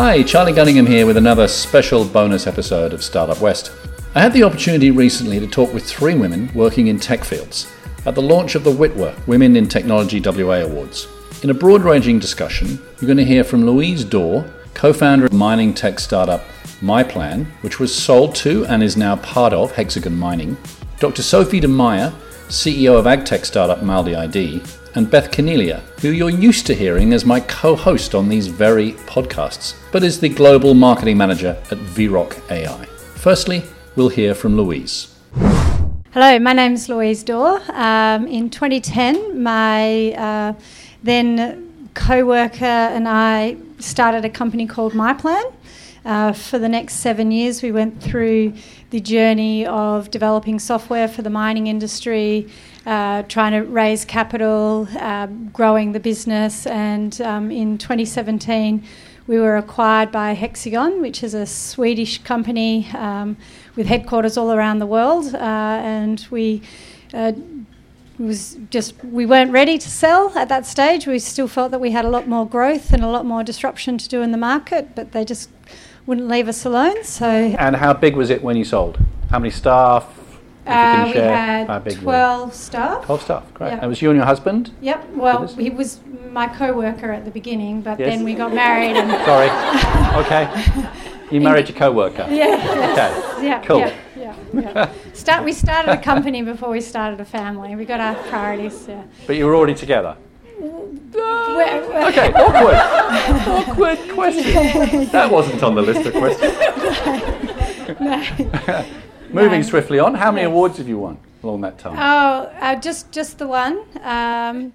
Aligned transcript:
Hi, 0.00 0.22
Charlie 0.22 0.52
Gunningham 0.52 0.86
here 0.86 1.06
with 1.06 1.16
another 1.16 1.48
special 1.48 2.04
bonus 2.04 2.46
episode 2.46 2.92
of 2.92 3.02
Startup 3.02 3.40
West. 3.40 3.72
I 4.14 4.20
had 4.20 4.32
the 4.32 4.44
opportunity 4.44 4.92
recently 4.92 5.40
to 5.40 5.46
talk 5.48 5.74
with 5.74 5.84
three 5.84 6.14
women 6.14 6.52
working 6.54 6.86
in 6.86 7.00
tech 7.00 7.24
fields 7.24 7.66
at 8.06 8.14
the 8.14 8.22
launch 8.22 8.54
of 8.54 8.62
the 8.62 8.70
WITWA 8.70 9.26
Women 9.26 9.56
in 9.56 9.66
Technology 9.66 10.20
WA 10.20 10.60
Awards. 10.60 11.08
In 11.42 11.50
a 11.50 11.54
broad 11.54 11.82
ranging 11.82 12.20
discussion, 12.20 12.78
you're 13.00 13.08
going 13.08 13.16
to 13.16 13.24
hear 13.24 13.42
from 13.42 13.66
Louise 13.66 14.04
Daw, 14.04 14.44
co 14.72 14.92
founder 14.92 15.26
of 15.26 15.32
mining 15.32 15.74
tech 15.74 15.98
startup 15.98 16.44
MyPlan, 16.80 17.46
which 17.62 17.80
was 17.80 17.92
sold 17.92 18.36
to 18.36 18.64
and 18.66 18.84
is 18.84 18.96
now 18.96 19.16
part 19.16 19.52
of 19.52 19.72
Hexagon 19.72 20.16
Mining, 20.16 20.56
Dr. 21.00 21.22
Sophie 21.22 21.58
de 21.58 21.66
Meyer, 21.66 22.12
CEO 22.46 22.96
of 22.96 23.06
agtech 23.06 23.44
startup 23.44 23.80
Maldi 23.80 24.16
ID, 24.16 24.62
and 24.94 25.10
Beth 25.10 25.30
Cornelia, 25.34 25.82
who 26.00 26.10
you're 26.10 26.30
used 26.30 26.66
to 26.66 26.74
hearing 26.74 27.12
as 27.12 27.24
my 27.24 27.40
co 27.40 27.76
host 27.76 28.14
on 28.14 28.28
these 28.28 28.46
very 28.46 28.92
podcasts, 29.06 29.74
but 29.92 30.02
is 30.02 30.20
the 30.20 30.28
global 30.28 30.74
marketing 30.74 31.16
manager 31.16 31.56
at 31.70 31.78
VROC 31.78 32.50
AI. 32.50 32.84
Firstly, 33.16 33.62
we'll 33.96 34.08
hear 34.08 34.34
from 34.34 34.56
Louise. 34.56 35.14
Hello, 36.12 36.38
my 36.38 36.52
name 36.52 36.72
is 36.72 36.88
Louise 36.88 37.22
Daw. 37.22 37.58
Um, 37.72 38.26
in 38.26 38.50
2010, 38.50 39.42
my 39.42 40.12
uh, 40.12 40.52
then 41.02 41.90
co 41.94 42.24
worker 42.24 42.64
and 42.64 43.08
I 43.08 43.56
started 43.78 44.24
a 44.24 44.30
company 44.30 44.66
called 44.66 44.92
MyPlan. 44.92 45.52
Uh, 46.04 46.32
for 46.32 46.58
the 46.58 46.68
next 46.68 46.94
seven 46.94 47.30
years, 47.30 47.62
we 47.62 47.70
went 47.70 48.02
through 48.02 48.54
the 48.90 49.00
journey 49.00 49.66
of 49.66 50.10
developing 50.10 50.58
software 50.58 51.08
for 51.08 51.22
the 51.22 51.30
mining 51.30 51.66
industry, 51.66 52.48
uh, 52.86 53.22
trying 53.24 53.52
to 53.52 53.70
raise 53.70 54.04
capital, 54.04 54.88
uh, 54.98 55.26
growing 55.26 55.92
the 55.92 56.00
business, 56.00 56.66
and 56.66 57.20
um, 57.20 57.50
in 57.50 57.76
2017 57.78 58.82
we 59.26 59.38
were 59.38 59.58
acquired 59.58 60.10
by 60.10 60.32
Hexagon, 60.32 61.02
which 61.02 61.22
is 61.22 61.34
a 61.34 61.44
Swedish 61.44 62.22
company 62.22 62.88
um, 62.94 63.36
with 63.76 63.86
headquarters 63.86 64.38
all 64.38 64.52
around 64.52 64.78
the 64.78 64.86
world, 64.86 65.34
uh, 65.34 65.38
and 65.38 66.26
we. 66.30 66.62
Uh, 67.12 67.32
was 68.18 68.58
just 68.70 68.96
we 69.04 69.24
weren't 69.24 69.52
ready 69.52 69.78
to 69.78 69.88
sell 69.88 70.36
at 70.36 70.48
that 70.48 70.66
stage. 70.66 71.06
We 71.06 71.20
still 71.20 71.46
felt 71.46 71.70
that 71.70 71.80
we 71.80 71.92
had 71.92 72.04
a 72.04 72.08
lot 72.08 72.26
more 72.26 72.46
growth 72.46 72.92
and 72.92 73.04
a 73.04 73.08
lot 73.08 73.24
more 73.24 73.44
disruption 73.44 73.96
to 73.96 74.08
do 74.08 74.22
in 74.22 74.32
the 74.32 74.38
market, 74.38 74.96
but 74.96 75.12
they 75.12 75.24
just 75.24 75.50
wouldn't 76.08 76.26
leave 76.26 76.48
us 76.48 76.64
alone. 76.64 77.04
So. 77.04 77.26
And 77.26 77.76
how 77.76 77.92
big 77.92 78.16
was 78.16 78.30
it 78.30 78.42
when 78.42 78.56
you 78.56 78.64
sold? 78.64 78.98
How 79.30 79.38
many 79.38 79.50
staff? 79.50 80.14
Uh, 80.66 81.10
we 81.14 81.18
had 81.20 81.90
12 81.90 82.54
staff. 82.54 83.04
12 83.04 83.22
staff, 83.22 83.54
great. 83.54 83.70
Yep. 83.70 83.78
And 83.80 83.88
was 83.88 84.02
you 84.02 84.10
and 84.10 84.16
your 84.16 84.26
husband? 84.26 84.70
Yep, 84.80 85.10
well, 85.14 85.46
he 85.46 85.70
was 85.70 86.00
my 86.30 86.46
co 86.46 86.74
worker 86.74 87.10
at 87.10 87.24
the 87.24 87.30
beginning, 87.30 87.80
but 87.80 87.98
yes. 87.98 88.10
then 88.10 88.24
we 88.24 88.34
got 88.34 88.52
married. 88.52 88.96
and 88.96 89.10
Sorry, 89.24 89.48
okay. 90.24 90.90
You 91.30 91.40
married 91.40 91.68
your 91.68 91.78
co 91.78 91.92
worker? 91.92 92.26
Yeah. 92.30 92.90
Okay. 92.92 93.46
Yeah, 93.46 93.62
cool. 93.62 93.78
Yeah, 93.78 93.94
yeah, 94.16 94.36
yeah. 94.52 94.92
Start, 95.14 95.44
we 95.44 95.52
started 95.52 95.90
a 95.92 96.02
company 96.02 96.42
before 96.42 96.70
we 96.70 96.82
started 96.82 97.18
a 97.20 97.24
family. 97.24 97.74
We 97.74 97.86
got 97.86 98.00
our 98.00 98.14
priorities, 98.28 98.86
yeah. 98.88 99.04
But 99.26 99.36
you 99.36 99.46
were 99.46 99.54
already 99.54 99.74
together? 99.74 100.16
Okay, 100.60 102.32
awkward. 102.32 102.76
awkward 103.68 103.98
question. 104.14 105.08
That 105.08 105.30
wasn't 105.30 105.62
on 105.62 105.74
the 105.74 105.82
list 105.82 106.06
of 106.06 106.14
questions. 106.14 106.54
no. 108.00 108.84
Moving 109.30 109.60
no. 109.60 109.66
swiftly 109.66 109.98
on, 109.98 110.14
how 110.14 110.30
many 110.32 110.42
yes. 110.42 110.50
awards 110.52 110.78
have 110.78 110.88
you 110.88 110.98
won 110.98 111.18
along 111.42 111.60
that 111.62 111.78
time? 111.78 111.96
Oh, 111.98 112.50
uh, 112.60 112.76
just 112.76 113.12
just 113.12 113.38
the 113.38 113.46
one. 113.46 113.84
Um, 114.02 114.72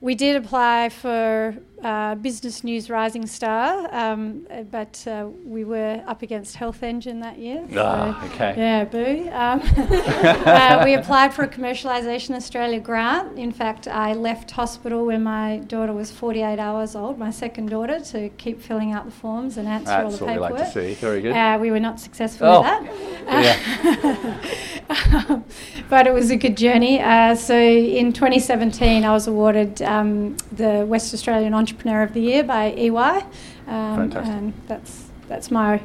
we 0.00 0.14
did 0.14 0.36
apply 0.36 0.88
for 0.88 1.56
uh, 1.82 2.14
Business 2.16 2.62
News 2.62 2.90
Rising 2.90 3.26
Star, 3.26 3.88
um, 3.94 4.46
but 4.70 5.04
uh, 5.06 5.28
we 5.44 5.64
were 5.64 6.02
up 6.06 6.22
against 6.22 6.56
Health 6.56 6.82
Engine 6.82 7.20
that 7.20 7.38
year. 7.38 7.66
So 7.72 7.82
ah, 7.84 8.26
okay. 8.26 8.54
Yeah, 8.56 8.84
boo. 8.84 9.28
Um, 9.32 9.62
uh, 10.46 10.82
we 10.84 10.94
applied 10.94 11.32
for 11.32 11.42
a 11.42 11.48
Commercialisation 11.48 12.34
Australia 12.34 12.80
grant. 12.80 13.38
In 13.38 13.52
fact, 13.52 13.88
I 13.88 14.12
left 14.12 14.50
hospital 14.50 15.06
when 15.06 15.22
my 15.22 15.58
daughter 15.66 15.92
was 15.92 16.10
48 16.10 16.58
hours 16.58 16.94
old, 16.94 17.18
my 17.18 17.30
second 17.30 17.70
daughter, 17.70 18.00
to 18.00 18.28
keep 18.30 18.60
filling 18.60 18.92
out 18.92 19.06
the 19.06 19.10
forms 19.10 19.56
and 19.56 19.66
answer 19.66 19.86
That's 19.86 20.04
all 20.04 20.10
the 20.10 20.26
paperwork. 20.26 20.58
That's 20.58 20.74
what 20.74 20.82
we 20.82 20.88
like 20.88 20.94
to 20.94 20.94
see. 20.96 21.06
Very 21.06 21.22
good. 21.22 21.32
Uh, 21.32 21.58
we 21.60 21.70
were 21.70 21.80
not 21.80 21.98
successful 21.98 22.46
oh. 22.46 22.60
with 22.60 23.26
that. 23.26 24.44
Yeah. 24.90 25.40
but 25.88 26.06
it 26.06 26.12
was 26.12 26.30
a 26.30 26.36
good 26.36 26.56
journey. 26.56 27.00
Uh, 27.00 27.34
so 27.34 27.56
in 27.56 28.12
2017, 28.12 29.04
I 29.04 29.12
was 29.12 29.26
awarded 29.26 29.80
um, 29.82 30.36
the 30.52 30.84
West 30.86 31.14
Australian 31.14 31.54
Entrepreneur 31.54 31.69
Entrepreneur 31.70 32.02
of 32.02 32.12
the 32.14 32.20
Year 32.20 32.42
by 32.42 32.72
EY. 32.72 32.88
Um, 32.88 34.10
Fantastic. 34.10 34.34
And 34.34 34.52
that's, 34.66 35.04
that's 35.28 35.50
my 35.52 35.80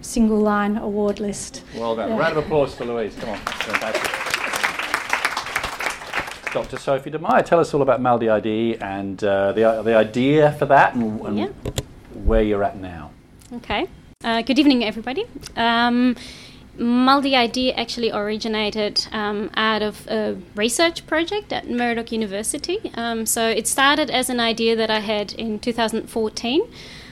single 0.00 0.38
line 0.38 0.76
award 0.76 1.18
list. 1.18 1.64
Well 1.74 1.96
done. 1.96 2.10
Yeah. 2.10 2.18
Round 2.18 2.38
of 2.38 2.44
applause 2.44 2.74
for 2.74 2.84
Louise. 2.84 3.16
Come 3.16 3.30
on. 3.30 3.38
Fantastic. 3.38 4.12
Dr. 6.52 6.78
Sophie 6.78 7.10
de 7.10 7.18
Meyer, 7.18 7.42
tell 7.42 7.60
us 7.60 7.74
all 7.74 7.82
about 7.82 8.00
Maldi 8.00 8.30
ID 8.30 8.76
and 8.80 9.22
uh, 9.22 9.52
the, 9.52 9.82
the 9.82 9.94
idea 9.94 10.52
for 10.52 10.66
that 10.66 10.94
and, 10.94 11.20
and 11.20 11.38
yeah. 11.38 11.48
where 12.24 12.42
you're 12.42 12.64
at 12.64 12.76
now. 12.78 13.10
Okay. 13.52 13.86
Uh, 14.24 14.40
good 14.42 14.58
evening, 14.58 14.82
everybody. 14.84 15.26
Um, 15.56 16.16
Maldi 16.78 17.34
ID 17.34 17.72
actually 17.72 18.12
originated 18.12 19.06
um, 19.12 19.50
out 19.54 19.82
of 19.82 20.06
a 20.06 20.36
research 20.54 21.06
project 21.06 21.52
at 21.52 21.68
Murdoch 21.68 22.12
University. 22.12 22.92
Um, 22.94 23.26
so 23.26 23.48
it 23.48 23.66
started 23.66 24.10
as 24.10 24.30
an 24.30 24.38
idea 24.38 24.76
that 24.76 24.90
I 24.90 25.00
had 25.00 25.32
in 25.32 25.58
2014. 25.58 26.62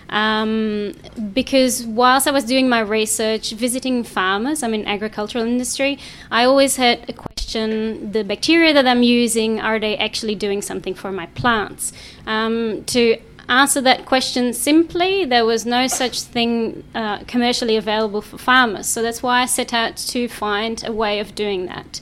Um, 0.09 0.95
because 1.35 1.85
whilst 1.85 2.29
I 2.29 2.31
was 2.31 2.45
doing 2.45 2.69
my 2.69 2.81
research, 2.81 3.53
visiting 3.53 4.05
farmers, 4.05 4.63
I'm 4.63 4.73
in 4.73 4.87
agricultural 4.87 5.45
industry, 5.45 5.99
I 6.31 6.45
always 6.45 6.77
had 6.77 7.11
a 7.11 7.13
question: 7.13 8.13
the 8.13 8.23
bacteria 8.23 8.73
that 8.73 8.87
I'm 8.87 9.03
using, 9.03 9.61
are 9.61 9.81
they 9.81 9.97
actually 9.97 10.37
doing 10.37 10.63
something 10.63 10.95
for 10.95 11.11
my 11.11 11.27
plants? 11.27 11.93
Um, 12.25 12.85
to 12.85 13.19
answer 13.49 13.81
that 13.81 14.07
question 14.07 14.53
simply, 14.53 15.25
there 15.25 15.45
was 15.45 15.65
no 15.65 15.87
such 15.87 16.23
thing 16.23 16.85
uh, 16.95 17.19
commercially 17.25 17.77
available 17.77 18.23
for 18.23 18.39
farmers. 18.39 18.87
So 18.87 19.03
that's 19.03 19.23
why 19.23 19.43
I 19.43 19.47
set 19.47 19.73
out 19.73 19.97
to 19.97 20.29
find 20.29 20.83
a 20.87 20.93
way 20.93 21.21
of 21.21 21.35
doing 21.35 21.67
that. 21.67 22.01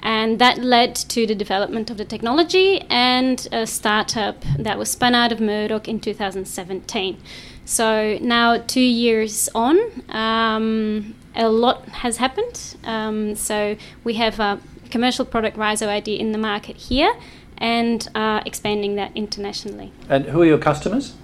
And 0.00 0.38
that 0.38 0.58
led 0.58 0.94
to 0.94 1.26
the 1.26 1.34
development 1.34 1.90
of 1.90 1.96
the 1.96 2.04
technology 2.04 2.80
and 2.82 3.46
a 3.50 3.66
startup 3.66 4.44
that 4.58 4.78
was 4.78 4.90
spun 4.90 5.14
out 5.14 5.32
of 5.32 5.40
Murdoch 5.40 5.88
in 5.88 6.00
2017. 6.00 7.20
So 7.64 8.16
now, 8.20 8.58
two 8.58 8.80
years 8.80 9.48
on, 9.54 9.76
um, 10.10 11.16
a 11.34 11.48
lot 11.48 11.88
has 11.88 12.18
happened. 12.18 12.76
Um, 12.84 13.34
so 13.34 13.76
we 14.04 14.14
have 14.14 14.38
a 14.38 14.60
commercial 14.90 15.24
product 15.24 15.56
Rhizo 15.56 15.88
ID 15.88 16.18
in 16.18 16.30
the 16.30 16.38
market 16.38 16.76
here, 16.76 17.12
and 17.58 18.08
uh, 18.14 18.42
expanding 18.44 18.96
that 18.96 19.12
internationally. 19.14 19.92
And 20.08 20.26
who 20.26 20.42
are 20.42 20.46
your 20.46 20.58
customers? 20.58 21.14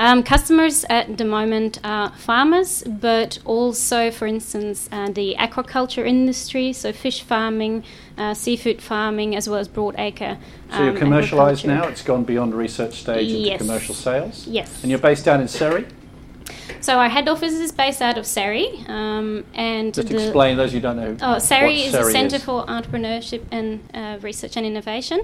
Um, 0.00 0.22
customers 0.22 0.84
at 0.88 1.18
the 1.18 1.26
moment 1.26 1.78
are 1.84 2.10
farmers, 2.12 2.82
but 2.86 3.38
also, 3.44 4.10
for 4.10 4.26
instance, 4.26 4.88
uh, 4.90 5.10
the 5.10 5.36
aquaculture 5.38 6.06
industry, 6.06 6.72
so 6.72 6.90
fish 6.90 7.22
farming, 7.22 7.84
uh, 8.16 8.32
seafood 8.32 8.80
farming, 8.80 9.36
as 9.36 9.46
well 9.46 9.58
as 9.58 9.68
broadacre. 9.68 10.36
Um, 10.36 10.38
so 10.70 10.84
you're 10.84 10.94
commercialised 10.94 11.66
now? 11.66 11.86
It's 11.86 12.02
gone 12.02 12.24
beyond 12.24 12.54
research 12.54 13.00
stage 13.00 13.30
yes. 13.30 13.52
into 13.52 13.58
commercial 13.58 13.94
sales? 13.94 14.46
Yes. 14.46 14.82
And 14.82 14.90
you're 14.90 15.00
based 15.00 15.26
down 15.26 15.42
in 15.42 15.48
SERI? 15.48 15.86
So 16.80 16.98
our 16.98 17.10
head 17.10 17.28
office 17.28 17.52
is 17.52 17.72
based 17.72 18.00
out 18.00 18.16
of 18.16 18.24
SERI, 18.24 18.88
um, 18.88 19.44
and 19.54 19.92
just 19.92 20.10
explain 20.10 20.56
those 20.56 20.72
who 20.72 20.80
don't 20.80 20.96
know. 20.96 21.16
Oh, 21.20 21.38
SERI 21.38 21.84
is 21.84 21.94
a 21.94 22.10
centre 22.10 22.38
for 22.38 22.64
entrepreneurship 22.66 23.44
and 23.50 23.80
uh, 23.92 24.18
research 24.22 24.56
and 24.56 24.64
innovation. 24.64 25.20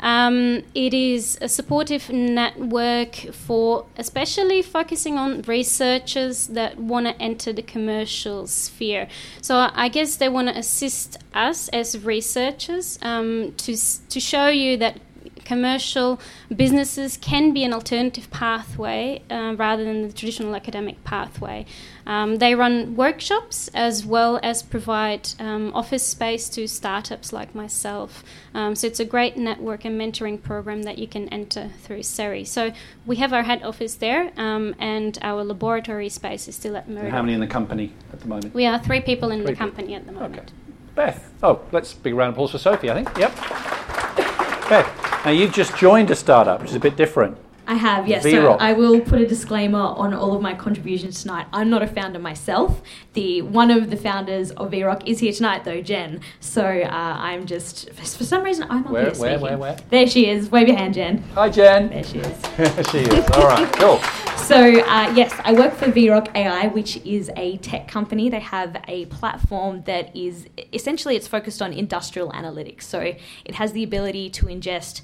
Um, 0.00 0.62
it 0.74 0.92
is 0.92 1.38
a 1.40 1.48
supportive 1.48 2.10
network 2.10 3.14
for 3.32 3.86
especially 3.96 4.60
focusing 4.62 5.16
on 5.16 5.42
researchers 5.42 6.48
that 6.48 6.78
want 6.78 7.06
to 7.06 7.20
enter 7.22 7.52
the 7.52 7.62
commercial 7.62 8.46
sphere. 8.46 9.08
So 9.40 9.70
I 9.72 9.88
guess 9.88 10.16
they 10.16 10.28
want 10.28 10.48
to 10.48 10.58
assist 10.58 11.18
us 11.32 11.68
as 11.68 12.04
researchers 12.04 12.98
um, 13.02 13.54
to 13.58 13.76
to 14.08 14.20
show 14.20 14.48
you 14.48 14.76
that 14.78 15.00
commercial 15.44 16.20
businesses 16.54 17.16
can 17.16 17.52
be 17.52 17.64
an 17.64 17.72
alternative 17.72 18.30
pathway 18.30 19.22
uh, 19.30 19.54
rather 19.56 19.84
than 19.84 20.06
the 20.08 20.12
traditional 20.12 20.54
academic 20.54 21.02
pathway. 21.04 21.66
Um, 22.06 22.36
they 22.36 22.54
run 22.54 22.96
workshops 22.96 23.68
as 23.74 24.04
well 24.04 24.38
as 24.42 24.62
provide 24.62 25.28
um, 25.38 25.72
office 25.74 26.06
space 26.06 26.48
to 26.50 26.66
startups 26.66 27.32
like 27.32 27.54
myself. 27.54 28.22
Um, 28.54 28.74
so 28.74 28.86
it's 28.86 29.00
a 29.00 29.04
great 29.04 29.36
network 29.36 29.84
and 29.84 30.00
mentoring 30.00 30.42
program 30.42 30.82
that 30.82 30.98
you 30.98 31.06
can 31.06 31.28
enter 31.30 31.70
through 31.82 32.02
SERI. 32.02 32.46
So 32.46 32.72
we 33.06 33.16
have 33.16 33.32
our 33.32 33.42
head 33.42 33.62
office 33.62 33.94
there, 33.94 34.32
um, 34.36 34.74
and 34.78 35.18
our 35.22 35.44
laboratory 35.44 36.08
space 36.08 36.48
is 36.48 36.56
still 36.56 36.76
at 36.76 36.88
Murdoch. 36.88 37.10
How 37.10 37.22
many 37.22 37.34
in 37.34 37.40
the 37.40 37.46
company 37.46 37.92
at 38.12 38.20
the 38.20 38.28
moment? 38.28 38.54
We 38.54 38.66
are 38.66 38.78
three 38.78 39.00
people 39.00 39.30
in 39.30 39.42
three 39.42 39.52
the 39.52 39.56
company 39.56 39.88
people. 39.88 40.00
at 40.00 40.06
the 40.06 40.12
moment. 40.12 40.38
Okay. 40.38 40.52
Beth. 40.94 41.32
Oh, 41.42 41.60
let's 41.72 41.92
big 41.92 42.14
round 42.14 42.30
of 42.30 42.34
applause 42.34 42.52
for 42.52 42.58
Sophie, 42.58 42.90
I 42.90 42.94
think. 42.94 43.08
Yep. 43.18 43.34
Beth. 44.68 45.24
Now, 45.24 45.30
you've 45.30 45.52
just 45.52 45.76
joined 45.76 46.10
a 46.10 46.14
startup, 46.14 46.60
which 46.60 46.70
is 46.70 46.76
a 46.76 46.80
bit 46.80 46.96
different. 46.96 47.36
I 47.66 47.74
have, 47.74 48.06
yes. 48.08 48.24
VROC. 48.24 48.30
So 48.32 48.52
I 48.52 48.72
will 48.72 49.00
put 49.00 49.20
a 49.20 49.26
disclaimer 49.26 49.78
on 49.78 50.12
all 50.14 50.34
of 50.34 50.42
my 50.42 50.54
contributions 50.54 51.22
tonight. 51.22 51.46
I'm 51.52 51.70
not 51.70 51.82
a 51.82 51.86
founder 51.86 52.18
myself. 52.18 52.82
The 53.14 53.42
one 53.42 53.70
of 53.70 53.90
the 53.90 53.96
founders 53.96 54.50
of 54.52 54.70
VROC 54.70 55.06
is 55.06 55.20
here 55.20 55.32
tonight, 55.32 55.64
though, 55.64 55.80
Jen. 55.80 56.20
So 56.40 56.62
uh, 56.64 56.88
I'm 56.90 57.46
just 57.46 57.90
for 57.92 58.04
some 58.24 58.42
reason 58.42 58.66
I'm 58.68 58.82
not 58.82 58.92
Where- 58.92 59.06
at 59.08 59.16
where- 59.16 59.38
where- 59.38 59.58
where? 59.58 59.76
There 59.90 60.06
she 60.06 60.28
is. 60.28 60.50
Wave 60.50 60.68
your 60.68 60.76
hand, 60.76 60.94
Jen. 60.94 61.22
Hi, 61.34 61.48
Jen. 61.48 61.88
There 61.88 62.04
she 62.04 62.18
is. 62.18 62.36
she 62.90 62.98
is. 62.98 63.30
All 63.30 63.46
right, 63.46 63.72
cool. 63.78 63.98
So 64.36 64.56
uh, 64.56 65.10
yes, 65.16 65.32
I 65.44 65.54
work 65.54 65.72
for 65.74 65.86
VROC 65.86 66.34
AI, 66.36 66.66
which 66.68 66.98
is 66.98 67.30
a 67.36 67.56
tech 67.58 67.88
company. 67.88 68.28
They 68.28 68.40
have 68.40 68.76
a 68.88 69.06
platform 69.06 69.82
that 69.86 70.14
is 70.14 70.46
essentially 70.72 71.16
it's 71.16 71.26
focused 71.26 71.62
on 71.62 71.72
industrial 71.72 72.30
analytics. 72.32 72.82
So 72.82 73.00
it 73.00 73.54
has 73.54 73.72
the 73.72 73.82
ability 73.82 74.28
to 74.30 74.46
ingest 74.46 75.00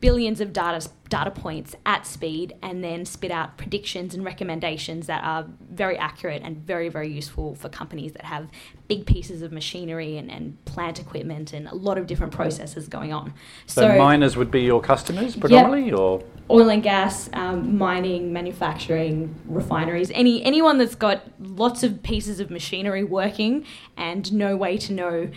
billions 0.00 0.40
of 0.40 0.52
data 0.52 0.88
data 1.08 1.30
points 1.30 1.76
at 1.84 2.06
speed 2.06 2.54
and 2.62 2.82
then 2.82 3.04
spit 3.04 3.30
out 3.30 3.58
predictions 3.58 4.14
and 4.14 4.24
recommendations 4.24 5.06
that 5.06 5.22
are 5.22 5.46
very 5.70 5.98
accurate 5.98 6.40
and 6.42 6.56
very 6.56 6.88
very 6.88 7.08
useful 7.08 7.54
for 7.54 7.68
companies 7.68 8.12
that 8.12 8.24
have 8.24 8.48
big 8.88 9.06
pieces 9.06 9.42
of 9.42 9.52
machinery 9.52 10.16
and, 10.16 10.30
and 10.30 10.62
plant 10.64 11.00
equipment 11.00 11.52
and 11.52 11.66
a 11.68 11.74
lot 11.74 11.98
of 11.98 12.06
different 12.06 12.32
processes 12.32 12.88
going 12.88 13.12
on. 13.12 13.32
So, 13.66 13.96
miners 13.96 14.36
would 14.36 14.50
be 14.50 14.62
your 14.62 14.80
customers 14.80 15.36
predominantly, 15.36 15.92
or? 15.92 16.22
Oil 16.50 16.68
and 16.68 16.82
gas, 16.82 17.30
um, 17.32 17.78
mining, 17.78 18.32
manufacturing, 18.32 19.34
refineries, 19.46 20.10
any 20.10 20.42
anyone 20.44 20.78
that's 20.78 20.94
got 20.94 21.22
lots 21.40 21.82
of 21.82 22.02
pieces 22.02 22.40
of 22.40 22.50
machinery 22.50 23.04
working 23.04 23.64
and 23.96 24.32
no 24.32 24.56
way 24.56 24.76
to 24.78 24.92
know 24.92 25.30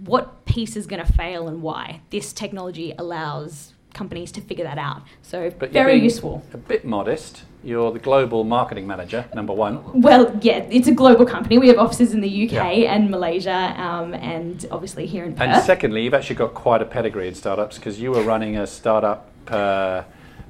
what 0.00 0.44
piece 0.46 0.76
is 0.76 0.86
going 0.86 1.04
to 1.04 1.12
fail 1.12 1.48
and 1.48 1.62
why. 1.62 2.00
This 2.10 2.32
technology 2.32 2.94
allows 2.98 3.74
companies 3.94 4.32
to 4.32 4.40
figure 4.40 4.64
that 4.64 4.78
out. 4.78 5.02
So 5.22 5.50
but 5.58 5.70
very 5.70 6.00
useful. 6.00 6.42
A 6.52 6.56
bit 6.56 6.84
modest. 6.84 7.44
You're 7.64 7.92
the 7.92 8.00
global 8.00 8.42
marketing 8.42 8.86
manager, 8.88 9.24
number 9.34 9.52
one. 9.52 10.00
Well, 10.00 10.36
yeah, 10.42 10.66
it's 10.70 10.88
a 10.88 10.92
global 10.92 11.24
company. 11.24 11.58
We 11.58 11.68
have 11.68 11.78
offices 11.78 12.12
in 12.12 12.20
the 12.20 12.44
UK 12.46 12.52
Yeah. 12.52 12.94
and 12.94 13.08
Malaysia, 13.08 13.74
um, 13.80 14.14
and 14.14 14.66
obviously 14.72 15.06
here 15.06 15.24
in 15.24 15.34
Perth. 15.34 15.48
And 15.48 15.62
secondly, 15.62 16.02
you've 16.02 16.14
actually 16.14 16.36
got 16.36 16.54
quite 16.54 16.82
a 16.82 16.84
pedigree 16.84 17.28
in 17.28 17.34
startups 17.34 17.76
because 17.76 18.00
you 18.00 18.10
were 18.10 18.22
running 18.22 18.56
a 18.56 18.66
startup 18.66 19.28
uh, 19.48 20.02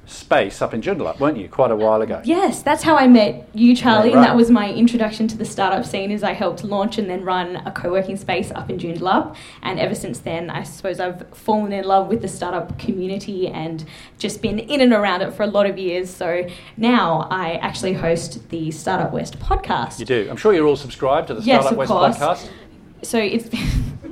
space 0.05 0.61
up 0.61 0.73
in 0.73 0.81
Joondalup, 0.81 1.19
weren't 1.19 1.37
you, 1.37 1.47
quite 1.47 1.71
a 1.71 1.75
while 1.75 2.01
ago? 2.01 2.21
Yes, 2.25 2.61
that's 2.61 2.83
how 2.83 2.97
I 2.97 3.07
met 3.07 3.47
you, 3.53 3.75
Charlie, 3.75 4.09
Yeah, 4.09 4.17
and 4.17 4.25
that 4.25 4.35
was 4.35 4.51
my 4.51 4.69
introduction 4.69 5.27
to 5.29 5.37
the 5.37 5.45
startup 5.45 5.85
scene. 5.85 6.11
Is 6.11 6.23
I 6.23 6.33
helped 6.33 6.63
launch 6.63 6.97
and 6.97 7.09
then 7.09 7.23
run 7.23 7.55
a 7.65 7.71
co-working 7.71 8.17
space 8.17 8.51
up 8.51 8.69
in 8.69 8.77
Joondalup, 8.77 9.35
and 9.61 9.79
ever 9.79 9.95
since 9.95 10.19
then, 10.19 10.49
I 10.49 10.63
suppose 10.63 10.99
I've 10.99 11.25
fallen 11.33 11.71
in 11.71 11.85
love 11.85 12.07
with 12.07 12.21
the 12.21 12.27
startup 12.27 12.77
community 12.77 13.47
and 13.47 13.85
just 14.17 14.41
been 14.41 14.59
in 14.59 14.81
and 14.81 14.91
around 14.93 15.21
it 15.21 15.33
for 15.33 15.43
a 15.43 15.47
lot 15.47 15.65
of 15.65 15.77
years. 15.77 16.09
So 16.09 16.47
now 16.75 17.27
I 17.31 17.53
actually 17.55 17.93
host 17.93 18.49
the 18.49 18.71
Startup 18.71 19.11
West 19.11 19.39
podcast. 19.39 19.99
You 19.99 20.05
do. 20.05 20.27
I'm 20.29 20.37
sure 20.37 20.53
you're 20.53 20.67
all 20.67 20.75
subscribed 20.75 21.27
to 21.27 21.35
the 21.35 21.41
Yes, 21.41 21.61
Startup 21.61 21.77
West 21.77 21.91
course. 21.91 22.17
podcast. 22.17 22.49
So 23.03 23.17
it's 23.19 23.49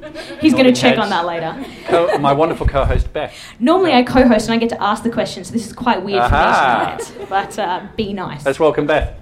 he's 0.42 0.54
going 0.54 0.66
to 0.66 0.74
check 0.74 0.98
on 0.98 1.10
that 1.10 1.26
later. 1.26 1.66
Co- 1.86 2.18
my 2.18 2.34
wonderful 2.34 2.68
co-host 2.68 3.12
Beth. 3.14 3.36
Normally 3.60 3.94
I 3.94 4.04
co-host 4.04 4.48
and 4.48 4.54
I 4.54 4.58
get 4.58 4.70
to 4.70 4.82
ask 4.82 5.04
the 5.04 5.10
questions. 5.10 5.48
So 5.48 5.54
this 5.54 5.68
is 5.68 5.74
quite 5.74 6.04
weird 6.04 6.20
Aha. 6.20 6.98
for 6.98 7.06
me 7.06 7.06
tonight, 7.06 7.30
but 7.30 7.60
uh, 7.60 7.88
be 7.96 8.14
nice. 8.14 8.46
Let's 8.46 8.60
welcome 8.60 8.88
Beth. 8.88 9.16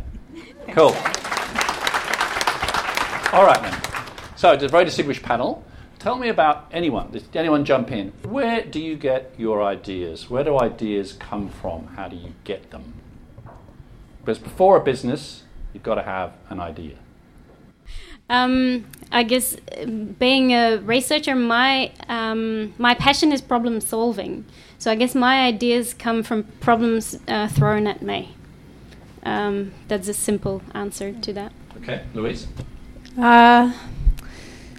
Cool. 0.69 0.95
All 3.31 3.45
right 3.45 3.59
then. 3.61 3.81
So 4.35 4.51
it's 4.53 4.63
a 4.63 4.67
very 4.67 4.85
distinguished 4.85 5.21
panel. 5.21 5.63
Tell 5.99 6.17
me 6.17 6.29
about 6.29 6.67
anyone. 6.71 7.11
Does 7.11 7.23
anyone 7.33 7.65
jump 7.65 7.91
in? 7.91 8.13
Where 8.23 8.63
do 8.63 8.79
you 8.79 8.95
get 8.95 9.33
your 9.37 9.61
ideas? 9.61 10.29
Where 10.29 10.45
do 10.45 10.57
ideas 10.57 11.13
come 11.13 11.49
from? 11.49 11.87
How 11.87 12.07
do 12.07 12.15
you 12.15 12.33
get 12.45 12.71
them? 12.71 12.93
Because 14.21 14.39
before 14.39 14.77
a 14.77 14.83
business, 14.83 15.43
you've 15.73 15.83
got 15.83 15.95
to 15.95 16.03
have 16.03 16.33
an 16.49 16.59
idea. 16.61 16.95
Um, 18.29 18.85
I 19.11 19.23
guess 19.23 19.56
being 20.19 20.51
a 20.51 20.77
researcher, 20.77 21.35
my 21.35 21.91
um, 22.07 22.73
my 22.77 22.94
passion 22.94 23.31
is 23.31 23.41
problem 23.41 23.81
solving. 23.81 24.45
So 24.77 24.91
I 24.91 24.95
guess 24.95 25.15
my 25.15 25.45
ideas 25.45 25.94
come 25.94 26.23
from 26.23 26.44
problems 26.61 27.17
uh, 27.27 27.47
thrown 27.47 27.88
at 27.88 28.01
me. 28.01 28.35
Um, 29.23 29.73
that's 29.88 30.07
a 30.07 30.13
simple 30.13 30.61
answer 30.73 31.11
to 31.11 31.33
that. 31.33 31.51
Okay, 31.77 32.03
Louise. 32.13 32.47
Uh, 33.17 33.73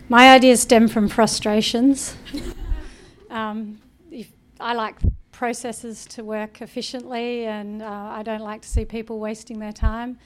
my 0.09 0.31
ideas 0.31 0.63
stem 0.63 0.89
from 0.89 1.09
frustrations. 1.09 2.15
um, 3.31 3.79
if 4.11 4.31
I 4.59 4.75
like 4.75 4.97
processes 5.33 6.05
to 6.07 6.25
work 6.25 6.63
efficiently, 6.63 7.47
and 7.47 7.83
uh, 7.83 7.87
I 7.87 8.23
don't 8.23 8.43
like 8.43 8.63
to 8.63 8.69
see 8.69 8.85
people 8.85 9.19
wasting 9.19 9.59
their 9.59 9.73
time. 9.73 10.19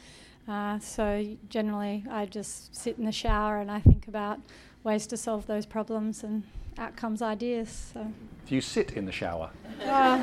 Uh, 0.46 0.78
so 0.78 1.36
generally, 1.48 2.04
I 2.10 2.26
just 2.26 2.74
sit 2.74 2.98
in 2.98 3.04
the 3.04 3.12
shower 3.12 3.58
and 3.58 3.70
I 3.70 3.80
think 3.80 4.08
about 4.08 4.40
ways 4.82 5.06
to 5.08 5.16
solve 5.16 5.46
those 5.46 5.64
problems, 5.64 6.22
and 6.22 6.42
outcomes 6.78 7.22
ideas. 7.22 7.92
So, 7.92 8.06
Do 8.46 8.54
you 8.54 8.60
sit 8.60 8.92
in 8.92 9.06
the 9.06 9.12
shower? 9.12 9.50
uh, 9.84 10.22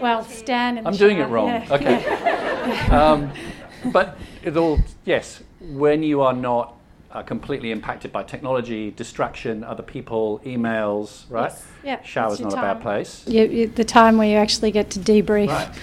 well, 0.00 0.24
stand 0.24 0.78
in 0.78 0.84
the 0.84 0.90
I'm 0.90 0.96
doing 0.96 1.18
it 1.18 1.28
wrong. 1.28 1.48
yeah. 1.48 1.66
Okay. 1.70 2.88
um, 2.90 3.32
but 3.92 4.16
it 4.42 4.56
all 4.56 4.78
yes, 5.04 5.42
when 5.60 6.02
you 6.02 6.20
are 6.20 6.32
not 6.32 6.74
uh, 7.10 7.22
completely 7.22 7.70
impacted 7.70 8.12
by 8.12 8.22
technology, 8.22 8.90
distraction, 8.92 9.62
other 9.64 9.82
people, 9.82 10.40
emails, 10.44 11.24
right? 11.30 11.50
Yes. 11.50 11.66
Yeah, 11.84 12.02
Shower's 12.02 12.40
not 12.40 12.52
a 12.52 12.56
bad 12.56 12.80
place. 12.80 13.26
You, 13.26 13.68
the 13.68 13.84
time 13.84 14.16
where 14.16 14.28
you 14.28 14.36
actually 14.36 14.70
get 14.70 14.90
to 14.90 14.98
debrief. 14.98 15.48
Right. 15.48 15.74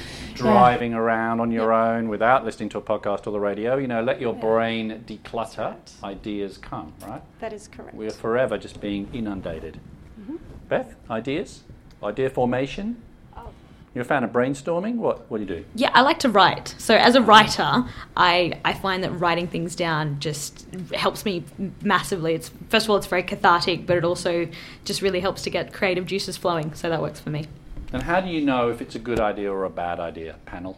Driving 0.41 0.93
around 0.93 1.39
on 1.39 1.51
your 1.51 1.71
own 1.71 2.09
without 2.09 2.43
listening 2.43 2.69
to 2.69 2.77
a 2.77 2.81
podcast 2.81 3.27
or 3.27 3.31
the 3.31 3.39
radio, 3.39 3.77
you 3.77 3.87
know, 3.87 4.01
let 4.01 4.19
your 4.19 4.33
brain 4.33 5.03
declutter, 5.05 5.75
ideas 6.03 6.57
come, 6.57 6.93
right? 7.01 7.21
That 7.39 7.53
is 7.53 7.67
correct. 7.67 7.95
We're 7.95 8.09
forever 8.09 8.57
just 8.57 8.81
being 8.81 9.09
inundated. 9.13 9.79
Mm-hmm. 10.19 10.37
Beth, 10.67 10.95
ideas? 11.09 11.63
Idea 12.03 12.29
formation? 12.29 13.01
Oh. 13.37 13.49
You're 13.93 14.03
a 14.03 14.05
fan 14.05 14.23
of 14.23 14.31
brainstorming? 14.31 14.95
What, 14.95 15.29
what 15.29 15.37
do 15.37 15.43
you 15.43 15.59
do? 15.59 15.65
Yeah, 15.75 15.91
I 15.93 16.01
like 16.01 16.19
to 16.19 16.29
write. 16.29 16.75
So 16.77 16.95
as 16.95 17.15
a 17.15 17.21
writer, 17.21 17.85
I, 18.15 18.59
I 18.63 18.73
find 18.73 19.03
that 19.03 19.11
writing 19.11 19.47
things 19.47 19.75
down 19.75 20.19
just 20.19 20.65
helps 20.93 21.25
me 21.25 21.43
massively. 21.81 22.33
It's 22.33 22.49
first 22.69 22.85
of 22.85 22.89
all 22.89 22.97
it's 22.97 23.07
very 23.07 23.23
cathartic, 23.23 23.85
but 23.85 23.97
it 23.97 24.03
also 24.03 24.47
just 24.85 25.01
really 25.01 25.19
helps 25.19 25.41
to 25.43 25.49
get 25.49 25.73
creative 25.73 26.05
juices 26.05 26.37
flowing. 26.37 26.73
So 26.73 26.89
that 26.89 27.01
works 27.01 27.19
for 27.19 27.29
me. 27.29 27.47
And 27.93 28.01
how 28.03 28.21
do 28.21 28.29
you 28.29 28.41
know 28.41 28.69
if 28.69 28.81
it's 28.81 28.95
a 28.95 28.99
good 28.99 29.19
idea 29.19 29.51
or 29.51 29.65
a 29.65 29.69
bad 29.69 29.99
idea, 29.99 30.35
panel? 30.45 30.77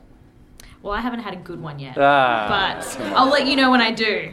Well, 0.82 0.94
I 0.94 1.00
haven't 1.00 1.22
had 1.22 1.34
a 1.34 1.38
good 1.38 1.62
one 1.62 1.80
yet, 1.80 1.98
Ah, 1.98 2.48
but 2.50 3.02
I'll 3.16 3.30
let 3.30 3.48
you 3.48 3.56
know 3.56 3.72
when 3.72 3.82
I 3.82 3.92
do. 3.92 4.32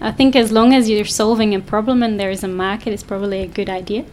I 0.00 0.12
think 0.12 0.34
as 0.36 0.50
long 0.52 0.72
as 0.72 0.88
you're 0.88 1.04
solving 1.04 1.54
a 1.54 1.60
problem 1.60 2.02
and 2.02 2.18
there 2.18 2.30
is 2.30 2.42
a 2.44 2.48
market, 2.48 2.92
it's 2.92 3.02
probably 3.02 3.42
a 3.42 3.46
good 3.46 3.68
idea. 3.68 4.04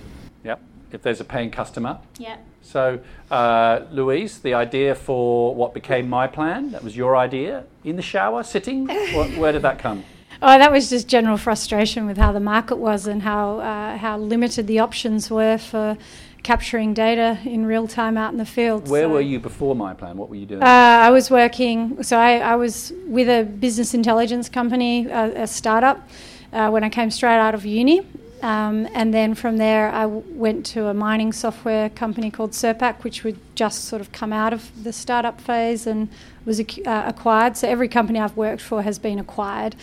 Yep. 0.43 0.59
If 0.91 1.01
there's 1.03 1.21
a 1.21 1.25
paying 1.25 1.51
customer. 1.51 1.99
Yeah. 2.17 2.37
So, 2.61 2.99
uh, 3.31 3.81
Louise, 3.91 4.39
the 4.39 4.55
idea 4.55 4.95
for 4.95 5.53
what 5.53 5.73
became 5.73 6.09
MyPlan, 6.09 6.71
that 6.71 6.83
was 6.83 6.97
your 6.97 7.15
idea 7.15 7.63
in 7.83 7.95
the 7.95 8.01
shower, 8.01 8.43
sitting? 8.43 8.87
what, 9.15 9.29
where 9.37 9.51
did 9.51 9.61
that 9.61 9.79
come? 9.79 10.03
Oh, 10.41 10.57
that 10.57 10.71
was 10.71 10.89
just 10.89 11.07
general 11.07 11.37
frustration 11.37 12.05
with 12.05 12.17
how 12.17 12.31
the 12.31 12.39
market 12.39 12.75
was 12.75 13.07
and 13.07 13.21
how 13.21 13.59
uh, 13.59 13.97
how 13.97 14.17
limited 14.17 14.67
the 14.67 14.79
options 14.79 15.31
were 15.31 15.57
for 15.57 15.97
capturing 16.45 16.93
data 16.93 17.39
in 17.43 17.65
real 17.65 17.87
time 17.87 18.19
out 18.19 18.31
in 18.31 18.37
the 18.37 18.45
field. 18.45 18.87
Where 18.87 19.05
So, 19.05 19.09
were 19.09 19.21
you 19.21 19.39
before 19.39 19.75
MyPlan? 19.75 20.13
What 20.13 20.29
were 20.29 20.35
you 20.35 20.45
doing? 20.45 20.61
Uh, 20.61 21.07
I 21.07 21.09
was 21.09 21.31
working, 21.31 22.03
so 22.03 22.19
I, 22.19 22.37
I 22.37 22.55
was 22.55 22.93
with 23.07 23.27
a 23.27 23.43
business 23.43 23.95
intelligence 23.95 24.47
company, 24.47 25.07
a, 25.07 25.43
a 25.43 25.47
startup, 25.47 26.07
uh, 26.53 26.69
when 26.69 26.83
I 26.83 26.89
came 26.89 27.09
straight 27.09 27.39
out 27.39 27.55
of 27.55 27.65
uni. 27.65 28.01
Um, 28.43 28.87
and 28.93 29.11
then 29.11 29.33
from 29.33 29.57
there, 29.57 29.89
I 29.89 30.03
w- 30.03 30.23
went 30.27 30.67
to 30.67 30.85
a 30.85 30.93
mining 30.93 31.33
software 31.33 31.89
company 31.89 32.29
called 32.29 32.51
Serpac, 32.51 33.03
which 33.03 33.23
would 33.23 33.39
just 33.55 33.85
sort 33.85 33.99
of 33.99 34.11
come 34.11 34.31
out 34.31 34.53
of 34.53 34.61
the 34.83 34.93
startup 34.93 35.41
phase 35.41 35.87
and 35.87 36.09
was 36.45 36.59
ac- 36.59 36.85
uh, 36.85 37.09
acquired. 37.09 37.57
So 37.57 37.67
every 37.67 37.87
company 37.87 38.19
I've 38.19 38.37
worked 38.37 38.61
for 38.61 38.83
has 38.83 38.99
been 38.99 39.17
acquired. 39.17 39.75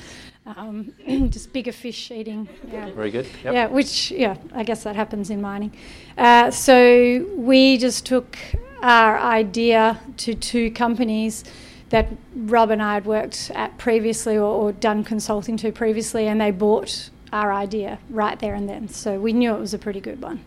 Um, 0.44 0.92
just 1.30 1.52
bigger 1.52 1.72
fish 1.72 2.10
eating. 2.10 2.48
Yeah. 2.70 2.90
Very 2.90 3.10
good. 3.10 3.26
Yep. 3.44 3.54
Yeah, 3.54 3.66
which 3.68 4.10
yeah, 4.10 4.36
I 4.52 4.64
guess 4.64 4.82
that 4.84 4.96
happens 4.96 5.30
in 5.30 5.40
mining. 5.40 5.72
Uh, 6.18 6.50
so 6.50 7.26
we 7.36 7.78
just 7.78 8.04
took 8.04 8.36
our 8.82 9.18
idea 9.18 10.00
to 10.18 10.34
two 10.34 10.70
companies 10.72 11.44
that 11.90 12.08
Rob 12.34 12.70
and 12.70 12.82
I 12.82 12.94
had 12.94 13.04
worked 13.04 13.52
at 13.54 13.76
previously 13.78 14.36
or, 14.36 14.42
or 14.44 14.72
done 14.72 15.04
consulting 15.04 15.56
to 15.58 15.70
previously, 15.70 16.26
and 16.26 16.40
they 16.40 16.50
bought 16.50 17.10
our 17.32 17.52
idea 17.52 17.98
right 18.10 18.38
there 18.40 18.54
and 18.54 18.68
then. 18.68 18.88
So 18.88 19.20
we 19.20 19.32
knew 19.32 19.54
it 19.54 19.60
was 19.60 19.74
a 19.74 19.78
pretty 19.78 20.00
good 20.00 20.20
one. 20.20 20.40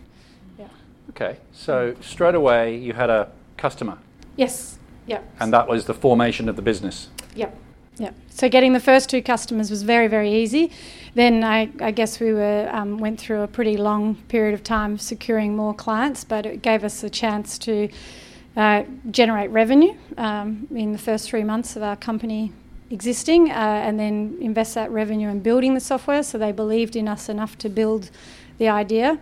Yeah. 0.58 0.68
Okay. 1.10 1.38
So, 1.52 1.94
straight 2.00 2.34
away, 2.34 2.76
you 2.76 2.92
had 2.92 3.10
a 3.10 3.30
customer, 3.56 3.98
Yes. 4.36 4.78
Yep. 5.06 5.24
and 5.40 5.52
that 5.52 5.68
was 5.68 5.86
the 5.86 5.94
formation 5.94 6.48
of 6.48 6.56
the 6.56 6.62
business. 6.62 7.08
Yep. 7.34 7.56
Yep. 7.98 8.14
So 8.28 8.48
getting 8.48 8.74
the 8.74 8.80
first 8.80 9.08
two 9.08 9.22
customers 9.22 9.70
was 9.70 9.82
very, 9.82 10.06
very 10.06 10.30
easy. 10.30 10.70
Then 11.14 11.42
I, 11.42 11.70
I 11.80 11.92
guess 11.92 12.20
we 12.20 12.32
were 12.34 12.68
um, 12.70 12.98
went 12.98 13.18
through 13.18 13.40
a 13.40 13.48
pretty 13.48 13.78
long 13.78 14.16
period 14.28 14.52
of 14.52 14.62
time 14.62 14.98
securing 14.98 15.56
more 15.56 15.72
clients, 15.72 16.22
but 16.22 16.44
it 16.44 16.60
gave 16.60 16.84
us 16.84 17.02
a 17.02 17.08
chance 17.08 17.58
to 17.60 17.88
uh, 18.54 18.82
generate 19.10 19.50
revenue 19.50 19.94
um, 20.18 20.66
in 20.74 20.92
the 20.92 20.98
first 20.98 21.30
three 21.30 21.44
months 21.44 21.76
of 21.76 21.82
our 21.82 21.96
company 21.96 22.52
existing, 22.90 23.50
uh, 23.50 23.54
and 23.54 23.98
then 23.98 24.36
invest 24.40 24.74
that 24.74 24.90
revenue 24.90 25.28
in 25.28 25.40
building 25.40 25.74
the 25.74 25.80
software. 25.80 26.22
So 26.22 26.38
they 26.38 26.52
believed 26.52 26.96
in 26.96 27.08
us 27.08 27.28
enough 27.28 27.56
to 27.58 27.68
build 27.68 28.10
the 28.58 28.68
idea, 28.68 29.18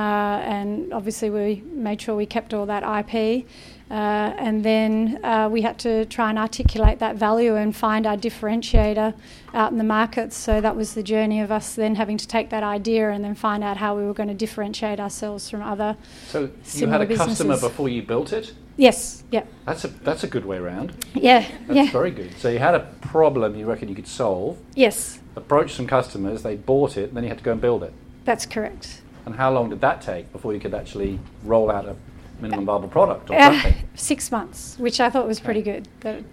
and 0.00 0.92
obviously 0.92 1.30
we 1.30 1.62
made 1.72 2.00
sure 2.00 2.14
we 2.16 2.26
kept 2.26 2.52
all 2.54 2.66
that 2.66 2.82
IP. 2.82 3.46
Uh, 3.88 3.94
and 4.38 4.64
then 4.64 5.20
uh, 5.24 5.48
we 5.48 5.62
had 5.62 5.78
to 5.78 6.04
try 6.06 6.28
and 6.28 6.38
articulate 6.40 6.98
that 6.98 7.14
value 7.14 7.54
and 7.54 7.76
find 7.76 8.04
our 8.04 8.16
differentiator 8.16 9.14
out 9.54 9.70
in 9.70 9.78
the 9.78 9.84
markets. 9.84 10.36
So 10.36 10.60
that 10.60 10.74
was 10.74 10.94
the 10.94 11.04
journey 11.04 11.40
of 11.40 11.52
us 11.52 11.74
then 11.76 11.94
having 11.94 12.16
to 12.18 12.26
take 12.26 12.50
that 12.50 12.64
idea 12.64 13.10
and 13.10 13.22
then 13.24 13.36
find 13.36 13.62
out 13.62 13.76
how 13.76 13.96
we 13.96 14.04
were 14.04 14.12
going 14.12 14.28
to 14.28 14.34
differentiate 14.34 14.98
ourselves 14.98 15.48
from 15.48 15.62
other. 15.62 15.96
So 16.26 16.50
you 16.74 16.88
had 16.88 17.00
a 17.00 17.06
businesses. 17.06 17.38
customer 17.38 17.60
before 17.60 17.88
you 17.88 18.02
built 18.02 18.32
it. 18.32 18.54
Yes, 18.76 19.22
yeah, 19.30 19.44
That's 19.64 19.84
a 19.84 19.88
that's 19.88 20.22
a 20.22 20.26
good 20.26 20.44
way 20.44 20.58
around. 20.58 20.92
yeah, 21.14 21.46
That's 21.66 21.74
yeah, 21.86 21.90
very 21.92 22.10
good. 22.10 22.36
So 22.36 22.50
you 22.50 22.58
had 22.58 22.74
a 22.74 22.80
problem 23.00 23.54
you 23.54 23.64
reckon 23.66 23.88
you 23.88 23.94
could 23.94 24.08
solve. 24.08 24.58
yes, 24.74 25.20
Approached 25.36 25.76
some 25.76 25.86
customers, 25.86 26.42
they 26.42 26.56
bought 26.56 26.96
it, 26.98 27.08
and 27.08 27.16
then 27.16 27.22
you 27.24 27.28
had 27.30 27.38
to 27.38 27.44
go 27.44 27.52
and 27.52 27.60
build 27.60 27.82
it. 27.84 27.94
that's 28.26 28.44
correct. 28.44 29.00
And 29.26 29.34
how 29.34 29.50
long 29.52 29.68
did 29.70 29.80
that 29.80 30.00
take 30.00 30.32
before 30.32 30.54
you 30.54 30.60
could 30.60 30.72
actually 30.72 31.18
roll 31.44 31.70
out 31.70 31.84
a 31.84 31.96
minimum 32.40 32.64
viable 32.64 32.88
product 32.88 33.28
or 33.30 33.34
Uh, 33.36 33.52
something? 33.52 33.74
six 33.96 34.30
months, 34.30 34.76
which 34.78 35.00
I 35.00 35.10
thought 35.10 35.26
was 35.26 35.40
pretty 35.40 35.62
good. 35.62 35.88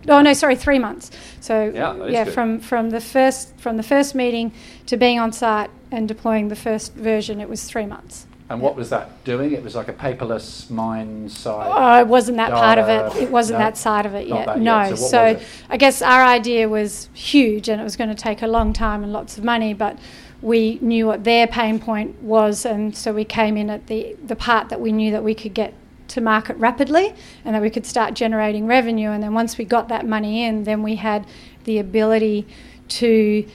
Oh 0.08 0.22
no, 0.22 0.34
sorry, 0.34 0.56
three 0.56 0.78
months. 0.80 1.10
So 1.40 1.72
Yeah, 1.74 2.06
yeah, 2.06 2.24
from 2.26 2.60
from 2.60 2.92
the 2.92 3.02
first 3.02 3.58
from 3.60 3.78
the 3.78 3.84
first 3.84 4.14
meeting 4.14 4.52
to 4.86 4.96
being 4.96 5.20
on 5.20 5.32
site 5.32 5.72
and 5.92 6.08
deploying 6.08 6.50
the 6.50 6.56
first 6.56 6.94
version, 6.94 7.42
it 7.42 7.50
was 7.50 7.64
three 7.64 7.86
months. 7.88 8.28
And 8.50 8.62
what 8.62 8.76
was 8.76 8.90
that 8.92 9.24
doing? 9.24 9.54
It 9.54 9.64
was 9.64 9.74
like 9.74 9.88
a 9.88 9.94
paperless 9.94 10.70
mine 10.70 11.30
site. 11.30 11.72
Oh, 11.74 12.00
it 12.02 12.08
wasn't 12.08 12.38
that 12.38 12.52
part 12.52 12.78
of 12.78 12.88
it. 12.90 13.24
It 13.24 13.32
wasn't 13.32 13.58
No, 13.58 13.66
that 13.66 13.78
side 13.78 14.06
of 14.06 14.14
it 14.14 14.28
yet. 14.28 14.60
no. 14.60 14.84
yet. 14.84 14.96
So 14.98 15.24
it? 15.24 15.42
I 15.70 15.78
guess 15.78 16.02
our 16.04 16.24
idea 16.24 16.68
was 16.70 17.10
huge 17.14 17.70
and 17.70 17.80
it 17.82 17.84
was 17.84 17.96
going 17.96 18.10
to 18.10 18.22
take 18.22 18.44
a 18.44 18.48
long 18.48 18.74
time 18.74 19.02
and 19.04 19.12
lots 19.14 19.38
of 19.38 19.44
money, 19.44 19.74
but 19.74 19.98
we 20.44 20.78
knew 20.82 21.08
what 21.08 21.24
their 21.24 21.48
pain 21.48 21.80
point 21.80 22.22
was, 22.22 22.66
and 22.66 22.96
so 22.96 23.14
we 23.14 23.24
came 23.26 23.56
in 23.58 23.70
at 23.70 23.88
the 23.88 24.16
the 24.28 24.36
part 24.36 24.70
that 24.70 24.80
we 24.82 24.92
knew 24.92 25.10
that 25.12 25.24
we 25.24 25.34
could 25.34 25.54
get 25.54 25.74
to 26.10 26.22
market 26.22 26.56
rapidly 26.58 27.16
and 27.46 27.56
that 27.56 27.62
we 27.62 27.70
could 27.70 27.86
start 27.86 28.14
generating 28.14 28.68
revenue. 28.68 29.10
And 29.10 29.24
then 29.24 29.34
once 29.34 29.58
we 29.58 29.64
got 29.66 29.88
that 29.88 30.06
money 30.06 30.44
in, 30.44 30.66
then 30.66 30.84
we 30.84 30.96
had 30.98 31.26
the 31.64 31.80
ability 31.80 32.46
to 32.90 33.48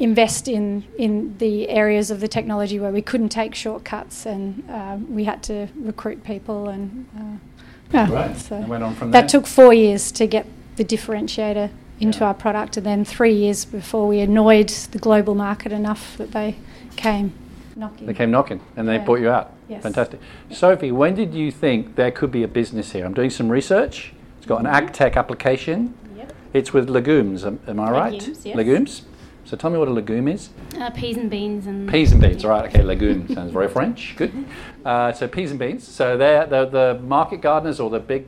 invest 0.00 0.48
in 0.48 0.82
in 0.98 1.36
the 1.38 1.68
areas 1.68 2.10
of 2.10 2.18
the 2.20 2.26
technology 2.28 2.80
where 2.80 2.90
we 2.90 3.02
couldn't 3.02 3.28
take 3.28 3.54
shortcuts, 3.54 4.26
and 4.26 4.64
um, 4.70 5.14
we 5.14 5.24
had 5.24 5.42
to 5.44 5.68
recruit 5.76 6.24
people 6.24 6.68
and. 6.68 7.06
Uh, 7.18 7.36
yeah, 7.92 8.10
Right. 8.10 8.36
so 8.36 8.56
And 8.56 8.68
went 8.68 8.82
on 8.82 8.94
from 8.94 9.10
that 9.12 9.20
there. 9.20 9.28
took 9.28 9.46
four 9.46 9.72
years 9.72 10.10
to 10.12 10.26
get 10.26 10.46
the 10.76 10.84
differentiator 10.84 11.70
into 12.04 12.20
Yeah. 12.20 12.28
our 12.28 12.34
product, 12.34 12.76
and 12.76 12.86
then 12.86 13.04
three 13.04 13.32
years 13.32 13.64
before 13.64 14.06
we 14.06 14.20
annoyed 14.20 14.68
the 14.92 14.98
global 14.98 15.34
market 15.34 15.72
enough 15.72 16.16
that 16.18 16.32
they 16.32 16.56
came 16.96 17.32
knocking. 17.76 18.06
They 18.06 18.14
came 18.14 18.30
knocking 18.30 18.60
and 18.76 18.86
they 18.88 18.96
Yeah. 18.96 19.04
bought 19.04 19.20
you 19.20 19.30
out. 19.30 19.50
Yes. 19.68 19.82
Fantastic. 19.82 20.20
Sophie, 20.50 20.92
when 20.92 21.14
did 21.14 21.34
you 21.34 21.50
think 21.50 21.96
there 21.96 22.10
could 22.10 22.30
be 22.30 22.42
a 22.42 22.48
business 22.48 22.92
here? 22.92 23.04
I'm 23.04 23.14
doing 23.14 23.30
some 23.30 23.48
research. 23.48 24.12
It's 24.38 24.46
got 24.46 24.60
an 24.60 24.66
ag 24.66 24.92
tech 24.92 25.16
application. 25.16 25.94
Yep. 26.16 26.32
It's 26.52 26.72
with 26.74 26.88
legumes, 26.90 27.44
am, 27.44 27.58
am 27.66 27.80
I 27.80 27.90
right? 27.90 28.12
Legumes, 28.12 28.46
yes. 28.46 28.56
Legumes. 28.56 29.02
So 29.46 29.56
tell 29.56 29.70
me 29.70 29.78
what 29.78 29.88
a 29.88 29.90
legume 29.90 30.28
is. 30.28 30.50
Uh, 30.80 30.90
peas 30.90 31.16
and 31.18 31.28
beans 31.30 31.66
and 31.66 31.88
Peas 31.88 32.12
and 32.12 32.20
beans, 32.20 32.44
all 32.44 32.50
right. 32.50 32.64
Okay, 32.66 32.82
legume 32.82 33.28
sounds 33.34 33.52
very 33.52 33.68
French. 33.76 34.14
Good. 34.16 34.32
Uh, 34.84 35.12
so 35.12 35.28
peas 35.28 35.50
and 35.50 35.58
beans. 35.60 35.86
So 35.86 36.16
they're, 36.16 36.46
they're 36.46 36.64
the 36.66 37.00
market 37.02 37.40
gardeners 37.42 37.78
or 37.80 37.90
the 37.90 38.00
big 38.00 38.26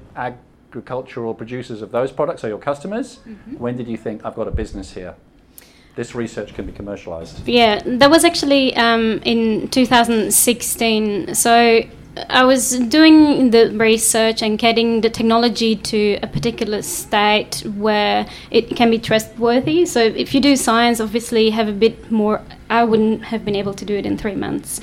agricultural 0.77 1.33
producers 1.33 1.81
of 1.81 1.91
those 1.91 2.13
products 2.13 2.45
are 2.45 2.49
your 2.49 2.59
customers. 2.59 3.21
When 3.57 3.77
did 3.77 3.89
you 3.89 3.97
think 3.97 4.25
I've 4.27 4.35
got 4.35 4.47
a 4.47 4.51
business 4.51 4.93
here? 4.93 5.15
This 5.95 6.15
research 6.15 6.53
can 6.53 6.67
be 6.67 6.73
commercialized. 6.73 7.49
Yeah, 7.49 7.81
that 7.87 8.11
was 8.11 8.25
actually 8.25 8.77
um, 8.77 9.21
in 9.25 9.69
2016. 9.69 11.35
So 11.35 11.81
I 12.31 12.45
was 12.45 12.79
doing 12.79 13.51
the 13.51 13.71
research 13.73 14.43
and 14.43 14.59
getting 14.59 15.03
the 15.03 15.11
technology 15.11 15.77
to 15.77 16.19
a 16.23 16.27
particular 16.27 16.83
state 16.83 17.63
where 17.77 18.27
it 18.51 18.75
can 18.75 18.91
be 18.91 18.99
trustworthy. 18.99 19.85
So 19.85 20.01
if 20.01 20.35
you 20.35 20.41
do 20.41 20.57
science, 20.57 21.01
obviously 21.01 21.51
have 21.51 21.69
a 21.69 21.73
bit 21.73 22.11
more. 22.11 22.41
I 22.71 22.85
wouldn't 22.85 23.23
have 23.25 23.45
been 23.45 23.55
able 23.55 23.75
to 23.75 23.85
do 23.85 23.95
it 23.95 24.07
in 24.07 24.17
three 24.17 24.35
months. 24.35 24.81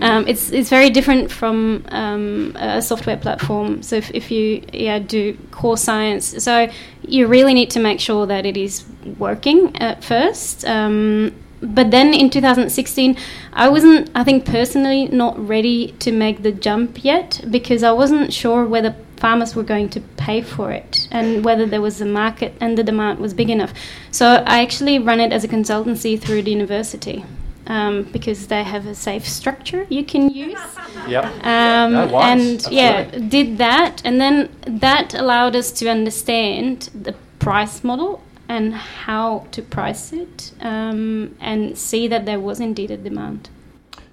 Um, 0.00 0.28
it's 0.28 0.52
it's 0.52 0.68
very 0.68 0.90
different 0.90 1.30
from 1.30 1.84
um, 1.88 2.54
a 2.56 2.82
software 2.82 3.16
platform. 3.16 3.82
So 3.82 3.96
if, 3.96 4.10
if 4.12 4.30
you 4.30 4.62
yeah 4.72 4.98
do 4.98 5.36
core 5.50 5.76
science, 5.78 6.44
so 6.44 6.68
you 7.02 7.26
really 7.26 7.54
need 7.54 7.70
to 7.70 7.80
make 7.80 7.98
sure 7.98 8.26
that 8.26 8.46
it 8.46 8.56
is 8.56 8.84
working 9.18 9.74
at 9.76 10.04
first. 10.04 10.64
Um, 10.64 11.34
but 11.62 11.90
then 11.90 12.12
in 12.12 12.28
2016 12.30 13.16
i 13.52 13.68
wasn't 13.68 14.10
i 14.14 14.22
think 14.24 14.44
personally 14.44 15.06
not 15.08 15.38
ready 15.48 15.92
to 15.98 16.12
make 16.12 16.42
the 16.42 16.52
jump 16.52 17.04
yet 17.04 17.42
because 17.50 17.82
i 17.82 17.92
wasn't 17.92 18.32
sure 18.32 18.64
whether 18.66 18.94
farmers 19.16 19.54
were 19.54 19.62
going 19.62 19.88
to 19.88 20.00
pay 20.18 20.42
for 20.42 20.70
it 20.70 21.08
and 21.10 21.44
whether 21.44 21.64
there 21.64 21.80
was 21.80 22.00
a 22.00 22.04
market 22.04 22.52
and 22.60 22.76
the 22.76 22.82
demand 22.82 23.18
was 23.18 23.32
big 23.32 23.48
enough. 23.48 23.72
So 24.10 24.26
i 24.54 24.60
actually 24.60 24.98
run 24.98 25.18
it 25.18 25.32
as 25.32 25.44
a 25.44 25.48
consultancy 25.48 26.20
through 26.20 26.42
the 26.42 26.50
university 26.50 27.24
um, 27.66 28.02
because 28.12 28.48
they 28.48 28.62
have 28.62 28.86
a 28.86 28.94
safe 28.94 29.26
structure 29.26 29.86
you 29.88 30.04
can 30.04 30.30
use. 30.30 30.58
Yep. 31.08 31.24
um, 31.44 31.94
and 32.14 32.66
yeah, 32.70 33.04
did 33.36 33.58
that, 33.58 34.00
and 34.06 34.18
then 34.18 34.48
that 34.66 35.12
allowed 35.12 35.54
us 35.54 35.70
to 35.72 35.90
understand 35.90 36.88
the 36.94 37.14
price 37.38 37.84
model 37.84 38.22
and 38.48 38.74
how 38.74 39.46
to 39.52 39.62
price 39.62 40.12
it, 40.12 40.52
um, 40.60 41.34
and 41.40 41.76
see 41.78 42.08
that 42.08 42.26
there 42.26 42.40
was 42.40 42.60
indeed 42.60 42.90
a 42.90 42.96
demand. 42.96 43.48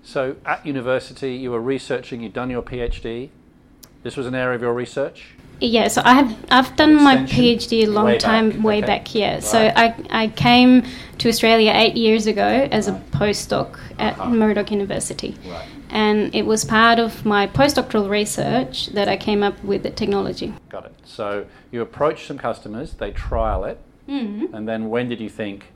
So 0.04 0.36
at 0.46 0.66
university, 0.66 1.36
you 1.36 1.52
were 1.52 1.62
researching. 1.62 2.22
You'd 2.22 2.34
done 2.34 2.50
your 2.50 2.62
PhD. 2.64 3.30
This 4.04 4.18
was 4.18 4.26
an 4.26 4.36
area 4.36 4.56
of 4.56 4.62
your 4.62 4.74
research. 4.74 5.36
Yeah, 5.60 5.90
so 5.90 6.02
I 6.04 6.16
have 6.16 6.46
I've 6.50 6.76
done 6.76 6.96
my 7.04 7.18
PhD 7.18 7.84
a 7.84 7.86
long 7.86 8.06
Way 8.06 8.18
time, 8.18 8.50
back, 8.50 8.64
way 8.64 8.78
okay. 8.80 8.88
back. 8.88 9.14
Yeah, 9.14 9.40
so 9.42 9.72
I 9.76 9.94
I 10.10 10.28
came 10.30 10.84
to 11.20 11.30
Australia 11.30 11.72
eight 11.76 11.96
years 11.96 12.26
ago 12.26 12.68
as 12.72 12.88
a 12.88 12.94
postdoc 13.12 13.78
at 14.00 14.18
Uh-huh. 14.18 14.30
Murdoch 14.32 14.72
University. 14.72 15.36
Right. 15.48 15.68
And 15.92 16.34
it 16.34 16.48
was 16.48 16.66
part 16.66 16.98
of 16.98 17.26
my 17.26 17.46
postdoctoral 17.46 18.10
research 18.10 18.88
that 18.88 19.08
I 19.08 19.18
came 19.18 19.44
up 19.44 19.64
with 19.64 19.84
the 19.84 19.92
technology. 19.92 20.54
Got 20.70 20.86
it. 20.86 20.96
So 21.06 21.46
you 21.72 21.82
approach 21.84 22.26
some 22.26 22.40
customers. 22.40 22.94
They 22.94 23.12
trial 23.12 23.64
it, 23.66 23.78
Mm-hmm. 24.12 24.54
and 24.54 24.68
then 24.68 24.90
when 24.90 25.08
did 25.08 25.20
you 25.22 25.30
think 25.30 25.72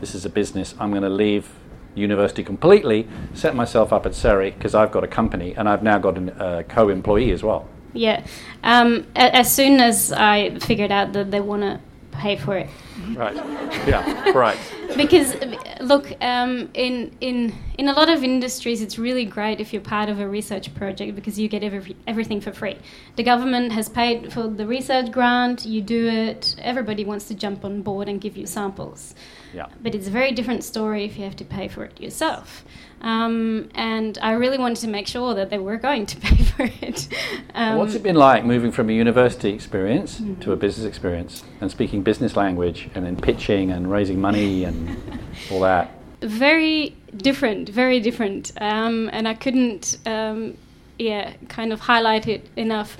this 0.00 0.14
is 0.14 0.24
a 0.24 0.28
business? 0.30 0.74
I'm 0.78 0.90
going 0.90 1.02
to 1.02 1.08
leave 1.08 1.48
university 1.94 2.44
completely, 2.44 3.08
set 3.34 3.54
myself 3.54 3.92
up 3.92 4.04
at 4.06 4.12
SERI 4.14 4.50
because 4.52 4.74
I've 4.74 4.92
got 4.92 5.04
a 5.04 5.08
company 5.08 5.54
and 5.56 5.68
I've 5.68 5.82
now 5.82 5.98
got 5.98 6.18
a 6.18 6.44
uh, 6.44 6.62
co-employee 6.64 7.32
as 7.32 7.42
well. 7.42 7.66
Yeah. 7.94 8.24
Um, 8.62 9.06
a- 9.16 9.34
as 9.36 9.52
soon 9.52 9.80
as 9.80 10.12
I 10.12 10.58
figured 10.58 10.92
out 10.92 11.12
that 11.14 11.30
they 11.30 11.40
want 11.40 11.62
to 11.62 11.80
pay 12.18 12.36
for 12.36 12.56
it, 12.56 12.68
Right. 13.14 13.36
Yeah. 13.86 14.30
Right. 14.30 14.58
because 14.96 15.36
look, 15.80 16.12
um, 16.20 16.68
in 16.74 17.16
in 17.20 17.54
in 17.78 17.88
a 17.88 17.92
lot 17.92 18.08
of 18.08 18.24
industries, 18.24 18.82
it's 18.82 18.98
really 18.98 19.24
great 19.24 19.60
if 19.60 19.72
you're 19.72 19.82
part 19.82 20.08
of 20.08 20.20
a 20.20 20.28
research 20.28 20.74
project 20.74 21.14
because 21.14 21.38
you 21.38 21.48
get 21.48 21.62
every, 21.62 21.96
everything 22.06 22.40
for 22.40 22.52
free. 22.52 22.76
The 23.16 23.22
government 23.22 23.72
has 23.72 23.88
paid 23.88 24.32
for 24.32 24.48
the 24.48 24.66
research 24.66 25.10
grant. 25.12 25.64
You 25.64 25.80
do 25.80 26.08
it. 26.08 26.56
Everybody 26.58 27.04
wants 27.04 27.28
to 27.28 27.34
jump 27.34 27.64
on 27.64 27.82
board 27.82 28.08
and 28.08 28.20
give 28.20 28.36
you 28.36 28.46
samples. 28.46 29.14
Yeah. 29.54 29.66
But 29.82 29.94
it's 29.94 30.08
a 30.08 30.10
very 30.10 30.32
different 30.32 30.64
story 30.64 31.04
if 31.04 31.16
you 31.16 31.24
have 31.24 31.36
to 31.36 31.44
pay 31.44 31.68
for 31.68 31.84
it 31.84 32.00
yourself. 32.00 32.64
Um, 33.00 33.68
and 33.74 34.18
I 34.20 34.32
really 34.32 34.58
wanted 34.58 34.80
to 34.80 34.88
make 34.88 35.06
sure 35.06 35.34
that 35.34 35.50
they 35.50 35.58
were 35.58 35.76
going 35.76 36.06
to 36.06 36.16
pay 36.20 36.36
for 36.44 36.70
it. 36.82 37.08
Um, 37.54 37.78
What's 37.78 37.94
it 37.94 38.02
been 38.02 38.16
like 38.16 38.44
moving 38.44 38.72
from 38.72 38.90
a 38.90 38.92
university 38.92 39.50
experience 39.50 40.20
to 40.40 40.52
a 40.52 40.56
business 40.56 40.86
experience 40.86 41.44
and 41.60 41.70
speaking 41.70 42.02
business 42.02 42.36
language 42.36 42.90
and 42.94 43.04
then 43.04 43.16
pitching 43.16 43.70
and 43.70 43.90
raising 43.90 44.20
money 44.20 44.64
and 44.68 44.96
all 45.50 45.60
that? 45.60 45.90
very 46.20 46.96
different, 47.16 47.68
very 47.68 48.00
different. 48.00 48.52
Um, 48.60 49.08
and 49.12 49.28
I 49.28 49.34
couldn't, 49.34 49.98
um, 50.06 50.56
yeah, 50.98 51.34
kind 51.48 51.72
of 51.72 51.80
highlight 51.80 52.26
it 52.26 52.48
enough. 52.56 52.96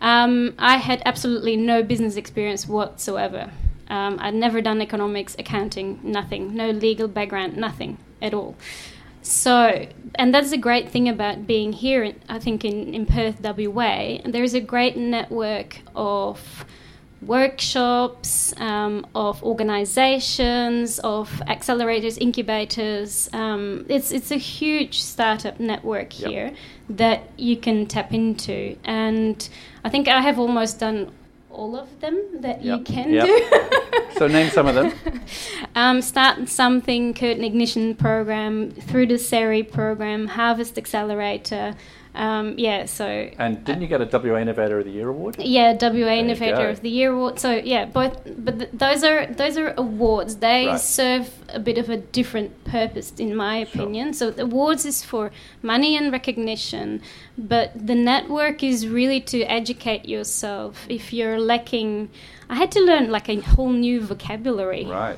Um, 0.00 0.54
I 0.58 0.78
had 0.78 1.02
absolutely 1.04 1.56
no 1.56 1.82
business 1.82 2.16
experience 2.16 2.66
whatsoever. 2.66 3.50
Um, 3.88 4.18
I'd 4.20 4.34
never 4.34 4.60
done 4.60 4.80
economics, 4.80 5.36
accounting, 5.38 6.00
nothing, 6.02 6.54
no 6.54 6.70
legal 6.70 7.08
background, 7.08 7.56
nothing 7.56 7.98
at 8.20 8.32
all. 8.32 8.56
So, 9.22 9.86
and 10.16 10.34
that's 10.34 10.50
the 10.50 10.56
great 10.58 10.88
thing 10.90 11.08
about 11.08 11.46
being 11.46 11.72
here, 11.72 12.02
in- 12.02 12.20
I 12.28 12.38
think, 12.38 12.64
in, 12.64 12.92
in 12.92 13.06
Perth, 13.06 13.40
WA. 13.40 14.18
There 14.24 14.42
is 14.42 14.54
a 14.54 14.60
great 14.60 14.96
network 14.96 15.78
of 15.94 16.64
workshops, 17.22 18.52
um, 18.58 19.06
of 19.14 19.42
organizations, 19.44 20.98
of 21.00 21.28
accelerators, 21.46 22.18
incubators. 22.20 23.30
Um, 23.32 23.86
it's 23.88 24.10
it's 24.10 24.30
a 24.32 24.36
huge 24.36 25.00
startup 25.00 25.60
network 25.60 26.18
Yep. 26.18 26.30
here 26.30 26.52
that 26.90 27.20
you 27.36 27.56
can 27.56 27.86
tap 27.86 28.12
into, 28.12 28.76
and 28.84 29.48
I 29.84 29.88
think 29.88 30.08
I 30.08 30.20
have 30.20 30.38
almost 30.38 30.80
done 30.80 31.12
all 31.52 31.76
of 31.76 32.00
them 32.00 32.20
that 32.40 32.62
you 32.64 32.80
can 32.80 33.12
Yep. 33.12 33.26
do. 33.26 33.58
So 34.18 34.26
name 34.28 34.50
some 34.50 34.66
of 34.68 34.74
them. 34.74 34.92
um, 35.74 36.00
start 36.02 36.48
something, 36.48 37.12
Curtin 37.14 37.42
Ignition 37.42 37.94
program 37.96 38.70
through 38.70 39.06
the 39.06 39.18
SERI 39.18 39.62
program, 39.64 40.28
Harvest 40.28 40.78
Accelerator. 40.78 41.74
Um, 42.14 42.58
yeah, 42.58 42.84
so 42.84 43.06
And 43.38 43.64
didn't 43.64 43.80
you 43.82 43.88
get 43.88 44.00
a 44.02 44.04
WA 44.04 44.38
Innovator 44.38 44.78
of 44.78 44.84
the 44.84 44.90
Year 44.90 45.08
award? 45.08 45.36
yeah, 45.38 45.72
WA 45.80 45.88
you 45.90 46.06
Innovator 46.06 46.68
of 46.68 46.82
the 46.82 46.90
Year 46.90 47.10
award. 47.12 47.38
So 47.38 47.52
yeah, 47.52 47.86
both, 47.86 48.20
but 48.38 48.58
th- 48.58 48.70
those 48.74 49.02
are 49.02 49.26
those 49.26 49.56
are 49.56 49.72
awards. 49.78 50.36
They 50.36 50.66
Right. 50.66 50.78
serve 50.80 51.32
a 51.48 51.58
bit 51.58 51.78
of 51.78 51.88
a 51.88 51.96
different 51.96 52.64
purpose, 52.64 53.12
in 53.18 53.34
my 53.34 53.64
Sure. 53.64 53.82
opinion. 53.82 54.12
So 54.12 54.30
the 54.30 54.42
awards 54.42 54.84
is 54.84 55.02
for 55.02 55.30
money 55.62 55.96
and 55.96 56.12
recognition, 56.12 57.00
but 57.38 57.70
the 57.74 57.94
network 57.94 58.62
is 58.62 58.86
really 58.86 59.20
to 59.32 59.42
educate 59.44 60.06
yourself. 60.06 60.84
If 60.90 61.12
you're 61.14 61.38
lacking, 61.40 62.10
I 62.50 62.56
had 62.56 62.70
to 62.72 62.80
learn 62.80 63.10
like 63.10 63.28
a 63.30 63.36
whole 63.40 63.72
new 63.72 64.00
vocabulary. 64.02 64.84
Right. 64.84 65.16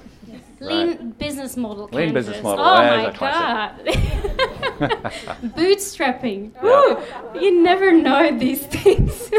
Lean 0.64 0.88
Right. 0.88 1.18
business 1.18 1.56
model. 1.56 1.88
Lean 1.92 2.06
canvas. 2.08 2.26
business 2.26 2.42
model, 2.42 2.64
Oh 2.64 2.76
there's 2.76 3.14
my 3.14 3.18
god. 3.18 5.12
Bootstrapping. 5.56 6.52
Yeah. 6.62 7.40
You 7.40 7.62
never 7.62 7.92
know 7.92 8.36
these 8.38 8.66
things. 8.76 9.30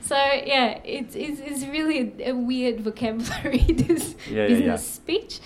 So 0.00 0.16
yeah, 0.16 0.80
it's, 0.84 1.14
it's 1.14 1.40
it's 1.40 1.64
really 1.66 2.12
a 2.24 2.32
weird 2.34 2.80
vocabulary. 2.80 3.58
This 3.72 4.14
Yeah, 4.28 4.42
yeah, 4.42 4.48
business 4.48 4.66
yeah. 4.66 4.76
speech. 4.76 5.40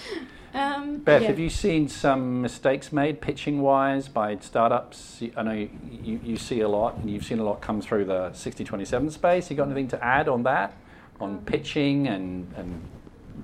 Um, 0.54 0.98
Beth, 0.98 1.20
yeah. 1.22 1.28
have 1.28 1.38
you 1.38 1.50
seen 1.50 1.86
some 1.86 2.40
mistakes 2.40 2.90
made 2.90 3.20
pitching 3.20 3.60
wise 3.60 4.08
by 4.08 4.38
startups? 4.38 5.22
I 5.36 5.42
know 5.42 5.52
you, 5.52 5.68
you, 6.02 6.20
you 6.24 6.36
see 6.38 6.60
a 6.62 6.68
lot 6.68 6.96
and 6.96 7.10
you've 7.10 7.26
seen 7.26 7.38
a 7.40 7.44
lot 7.44 7.60
come 7.60 7.82
through 7.82 8.06
the 8.06 8.32
6027 8.32 9.10
space. 9.10 9.50
You 9.50 9.56
got 9.56 9.66
anything 9.66 9.88
to 9.88 10.02
add 10.02 10.28
on 10.28 10.44
that? 10.44 10.72
On 11.20 11.40
pitching 11.42 12.08
and, 12.08 12.50
and 12.56 12.80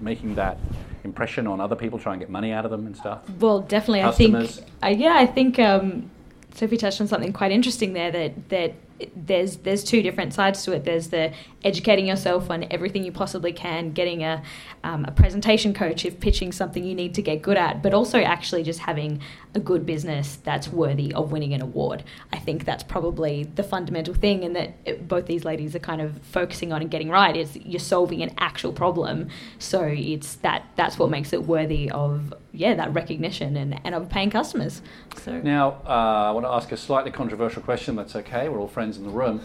making 0.01 0.35
that 0.37 0.59
impression 1.05 1.47
on 1.47 1.61
other 1.61 1.77
people, 1.77 1.99
try 1.99 2.13
and 2.13 2.21
get 2.21 2.31
money 2.31 2.53
out 2.53 2.65
of 2.65 2.71
them 2.71 2.87
and 2.87 2.97
stuff? 2.97 3.29
Well, 3.39 3.61
definitely. 3.61 4.01
Customers. 4.01 4.59
I 4.59 4.63
think. 4.63 4.71
Uh, 4.83 5.03
yeah, 5.05 5.15
I 5.15 5.27
think 5.27 5.59
um, 5.59 6.11
Sophie 6.55 6.77
touched 6.77 7.01
on 7.01 7.09
something 7.09 7.33
quite 7.33 7.53
interesting 7.53 7.93
there. 7.93 8.11
That 8.11 8.49
that 8.51 8.75
there's 9.17 9.59
there's 9.59 9.85
two 9.85 10.03
different 10.03 10.35
sides 10.35 10.63
to 10.65 10.73
it. 10.73 10.85
There's 10.85 11.09
the 11.09 11.33
educating 11.65 12.07
yourself 12.07 12.51
on 12.51 12.67
everything 12.71 13.05
you 13.05 13.13
possibly 13.13 13.53
can, 13.53 13.93
getting 13.93 14.23
a 14.25 14.43
um, 14.85 15.05
a 15.05 15.13
presentation 15.13 15.73
coach 15.75 16.05
if 16.05 16.21
pitching 16.21 16.53
something 16.53 16.85
you 16.85 16.95
need 16.95 17.15
to 17.15 17.23
get 17.23 17.43
good 17.43 17.57
at, 17.57 17.83
but 17.83 17.95
also 17.95 18.21
actually 18.21 18.63
just 18.63 18.81
having 18.81 19.21
a 19.55 19.61
good 19.61 19.85
business 19.87 20.37
that's 20.45 20.69
worthy 20.69 21.13
of 21.15 21.33
winning 21.33 21.55
an 21.55 21.63
award. 21.63 22.03
I 22.33 22.39
think 22.39 22.65
that's 22.65 22.83
probably 22.83 23.45
the 23.55 23.63
fundamental 23.63 24.15
thing, 24.15 24.45
and 24.45 24.57
that 24.57 24.75
it, 24.85 25.09
both 25.09 25.27
these 25.27 25.45
ladies 25.45 25.75
are 25.75 25.81
kind 25.81 26.01
of 26.01 26.21
focusing 26.23 26.73
on 26.73 26.83
and 26.83 26.91
getting 26.91 27.09
right. 27.09 27.37
Is 27.37 27.57
you're 27.57 27.81
solving 27.81 28.23
an 28.23 28.35
actual 28.39 28.73
problem, 28.73 29.29
so 29.59 29.83
it's 29.85 30.37
that 30.37 30.67
that's 30.77 30.99
what 30.99 31.11
makes 31.11 31.33
it 31.33 31.45
worthy 31.45 31.91
of 31.91 32.35
yeah 32.53 32.75
that 32.75 32.93
recognition 32.95 33.57
and, 33.57 33.81
and 33.85 33.95
of 33.95 34.09
paying 34.09 34.31
customers. 34.31 34.83
So 35.17 35.41
Now, 35.41 35.81
uh, 35.87 36.29
I 36.29 36.31
want 36.33 36.45
to 36.47 36.51
ask 36.51 36.71
a 36.73 36.77
slightly 36.77 37.11
controversial 37.11 37.63
question. 37.63 37.97
That's 37.97 38.15
okay. 38.17 38.49
We're 38.49 38.59
all 38.61 38.69
friends 38.69 38.97
in 38.99 39.05
the 39.05 39.11
room. 39.11 39.41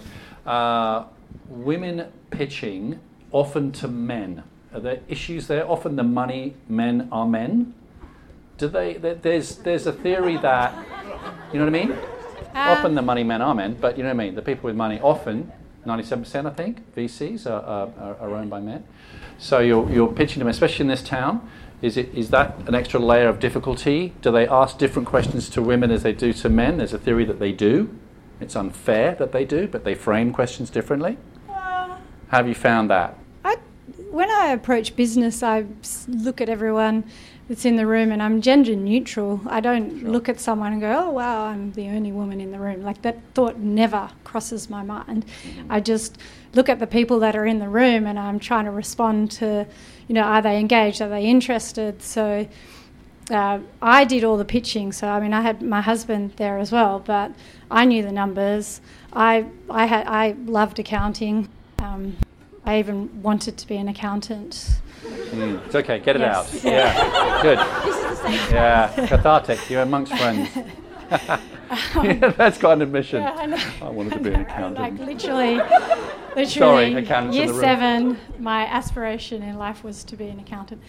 Uh, 0.46 1.06
women 1.50 2.08
pitching 2.32 3.00
often 3.32 3.72
to 3.74 3.88
men. 3.88 4.44
Are 4.74 4.80
there 4.80 5.00
issues 5.08 5.48
there? 5.48 5.70
Often 5.70 5.96
the 5.96 6.04
money 6.04 6.54
men 6.68 7.08
are 7.12 7.26
men. 7.28 7.74
Do 8.58 8.68
they? 8.68 8.94
There's 8.96 9.58
there's 9.58 9.86
a 9.88 9.94
theory 9.94 10.38
that 10.38 10.74
you 11.54 11.60
know 11.60 11.66
what 11.66 11.76
I 11.76 11.86
mean. 11.86 11.96
often 12.54 12.96
the 12.96 13.02
money 13.02 13.24
men 13.24 13.42
are 13.42 13.54
men, 13.56 13.78
but 13.80 13.98
you 13.98 14.04
know 14.04 14.10
what 14.10 14.22
I 14.22 14.26
mean. 14.26 14.36
The 14.36 14.42
people 14.42 14.64
with 14.64 14.76
money 14.76 15.00
often, 15.00 15.52
97% 15.86 16.46
I 16.46 16.50
think, 16.50 16.96
VCs 16.96 17.46
are, 17.46 17.62
are, 17.62 17.90
are- 18.00 18.16
are 18.20 18.36
owned 18.36 18.50
by 18.50 18.60
men. 18.60 18.84
So 19.38 19.60
you're, 19.60 19.88
you're 19.92 20.12
pitching 20.12 20.40
them, 20.40 20.48
especially 20.48 20.84
in 20.84 20.88
this 20.88 21.04
town. 21.04 21.48
Is 21.82 21.96
it 21.96 22.14
is 22.14 22.32
that 22.32 22.68
an 22.68 22.74
extra 22.74 23.00
layer 23.00 23.30
of 23.30 23.40
difficulty? 23.40 24.14
Do 24.22 24.32
they 24.32 24.48
ask 24.48 24.78
different 24.78 25.08
questions 25.08 25.50
to 25.50 25.62
women 25.62 25.92
as 25.92 26.04
they 26.04 26.14
do 26.14 26.34
to 26.34 26.50
men? 26.50 26.78
There's 26.78 26.94
a 26.94 26.98
theory 26.98 27.26
that 27.26 27.40
they 27.40 27.52
do. 27.52 27.98
It's 28.40 28.56
unfair 28.56 29.16
that 29.16 29.32
they 29.32 29.46
do, 29.46 29.68
but 29.68 29.84
they 29.84 29.96
frame 29.96 30.34
questions 30.34 30.70
differently. 30.70 31.18
How 31.48 32.38
have 32.38 32.48
you 32.48 32.56
found 32.56 32.90
that? 32.90 33.18
I, 33.46 33.58
when 34.12 34.30
I 34.30 34.48
approach 34.48 34.96
business, 34.96 35.42
I 35.42 35.66
look 36.08 36.42
at 36.42 36.50
everyone 36.50 37.06
that's 37.48 37.64
in 37.66 37.78
the 37.78 37.88
room 37.88 38.12
and 38.12 38.22
I'm 38.22 38.42
gender 38.42 38.76
neutral. 38.76 39.42
I 39.48 39.60
don't 39.62 40.02
Sure. 40.02 40.10
look 40.10 40.28
at 40.30 40.40
someone 40.40 40.74
and 40.74 40.82
go, 40.82 41.06
oh, 41.06 41.10
wow, 41.12 41.46
I'm 41.46 41.72
the 41.74 41.88
only 41.88 42.12
woman 42.12 42.42
in 42.42 42.52
the 42.52 42.60
room. 42.60 42.84
Like 42.84 43.02
that 43.04 43.20
thought 43.34 43.58
never 43.58 44.10
crosses 44.24 44.70
my 44.70 44.84
mind. 44.84 45.26
I 45.70 45.80
just 45.80 46.18
look 46.54 46.68
at 46.68 46.80
the 46.80 46.88
people 46.88 47.20
that 47.20 47.36
are 47.36 47.46
in 47.46 47.60
the 47.60 47.70
room 47.70 48.06
and 48.06 48.20
I'm 48.20 48.40
trying 48.40 48.66
to 48.66 48.72
respond 48.72 49.32
to, 49.32 49.66
you 50.08 50.14
know, 50.16 50.24
are 50.24 50.42
they 50.42 50.60
engaged? 50.60 51.02
Are 51.02 51.10
they 51.10 51.26
interested? 51.26 52.02
So 52.02 52.48
uh, 53.32 53.60
I 53.82 54.04
did 54.04 54.24
all 54.24 54.38
the 54.38 54.46
pitching. 54.46 54.92
So, 54.92 55.08
I 55.08 55.20
mean, 55.20 55.34
I 55.34 55.42
had 55.42 55.62
my 55.62 55.82
husband 55.82 56.34
there 56.38 56.58
as 56.58 56.72
well, 56.72 57.00
but 57.00 57.32
I 57.72 57.86
knew 57.86 58.04
the 58.04 58.12
numbers. 58.12 58.82
I, 59.14 59.46
I, 59.70 59.86
had, 59.86 60.08
I 60.08 60.36
loved 60.46 60.80
accounting. 60.80 61.48
Um, 61.80 62.18
I 62.66 62.80
even 62.80 63.22
wanted 63.22 63.58
to 63.58 63.68
be 63.68 63.78
an 63.78 63.88
accountant. 63.88 64.82
Mm, 65.04 65.66
it's 65.66 65.76
okay. 65.76 66.00
Get 66.00 66.16
it 66.16 66.22
Yes. 66.22 66.56
out. 66.56 66.64
Yeah. 66.64 67.42
Good. 67.42 67.58
Yeah. 68.52 69.08
Cathartic. 69.08 69.70
You're 69.70 69.84
amongst 69.84 70.16
friends. 70.16 70.50
yeah, 72.04 72.34
that's 72.38 72.58
quite 72.58 72.74
an 72.74 72.82
admission. 72.82 73.22
Yeah, 73.22 73.36
I 73.36 73.46
know. 73.46 73.58
I 73.82 73.90
wanted 73.90 74.14
to 74.14 74.20
be 74.20 74.34
an 74.34 74.42
accountant. 74.42 74.80
Like 74.80 74.94
literally, 75.00 75.56
literally, 76.36 76.46
Sorry, 76.46 77.34
year 77.34 77.54
seven, 77.54 78.20
my 78.40 78.66
aspiration 78.66 79.44
in 79.44 79.58
life 79.58 79.84
was 79.84 80.04
to 80.06 80.16
be 80.16 80.28
an 80.28 80.40
accountant. 80.40 80.82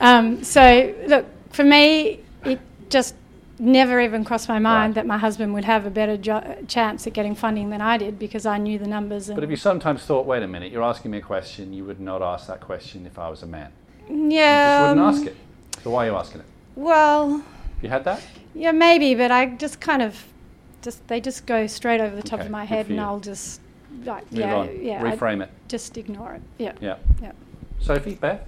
Um, 0.00 0.42
so, 0.42 0.94
look, 1.06 1.26
for 1.50 1.64
me, 1.64 2.20
it 2.44 2.60
just 2.88 3.14
never 3.58 4.00
even 4.00 4.24
crossed 4.24 4.48
my 4.48 4.58
mind 4.58 4.90
Right. 4.90 4.94
that 4.96 5.06
my 5.06 5.18
husband 5.18 5.54
would 5.54 5.64
have 5.64 5.86
a 5.86 5.90
better 5.90 6.16
jo- 6.16 6.56
chance 6.66 7.06
at 7.06 7.12
getting 7.12 7.34
funding 7.34 7.70
than 7.70 7.80
I 7.80 7.96
did 7.98 8.18
because 8.18 8.46
I 8.46 8.58
knew 8.58 8.78
the 8.78 8.86
numbers. 8.86 9.28
And 9.28 9.36
But 9.36 9.42
have 9.42 9.50
you 9.50 9.56
sometimes 9.56 10.04
thought, 10.04 10.26
wait 10.26 10.42
a 10.42 10.48
minute, 10.48 10.72
you're 10.72 10.82
asking 10.82 11.10
me 11.12 11.18
a 11.18 11.22
question, 11.22 11.72
you 11.72 11.84
would 11.84 12.00
not 12.00 12.20
ask 12.22 12.46
that 12.48 12.60
question 12.60 13.06
if 13.06 13.18
I 13.18 13.28
was 13.28 13.42
a 13.42 13.46
man? 13.46 13.70
yeah, 14.08 14.14
You 14.14 14.70
just 14.70 14.80
wouldn't 14.80 15.00
um, 15.00 15.14
ask 15.14 15.26
it. 15.26 15.36
So 15.82 15.90
why 15.90 16.04
are 16.06 16.10
you 16.10 16.16
asking 16.16 16.40
it? 16.40 16.46
Well, 16.76 17.42
You 17.82 17.88
had 17.88 18.04
that? 18.04 18.20
yeah, 18.54 18.72
maybe, 18.72 19.14
but 19.14 19.30
I 19.30 19.46
just 19.46 19.80
kind 19.80 20.02
of 20.02 20.24
just 20.82 21.06
they 21.08 21.20
just 21.20 21.46
go 21.46 21.66
straight 21.66 22.00
over 22.00 22.14
the 22.14 22.22
top 22.22 22.40
Okay, 22.40 22.46
of 22.46 22.52
my 22.52 22.64
head, 22.64 22.88
and. 22.90 23.00
I'll 23.00 23.20
just 23.20 23.60
like 24.04 24.30
Move 24.32 24.40
yeah, 24.40 24.54
on. 24.56 24.68
yeah, 24.82 25.00
Reframe 25.02 25.42
it. 25.42 25.50
just 25.68 25.96
ignore 25.96 26.34
it. 26.34 26.42
Yeah, 26.58 26.72
Yeah. 26.80 26.96
yeah. 27.22 27.32
Sophie, 27.80 28.16
Beth? 28.16 28.46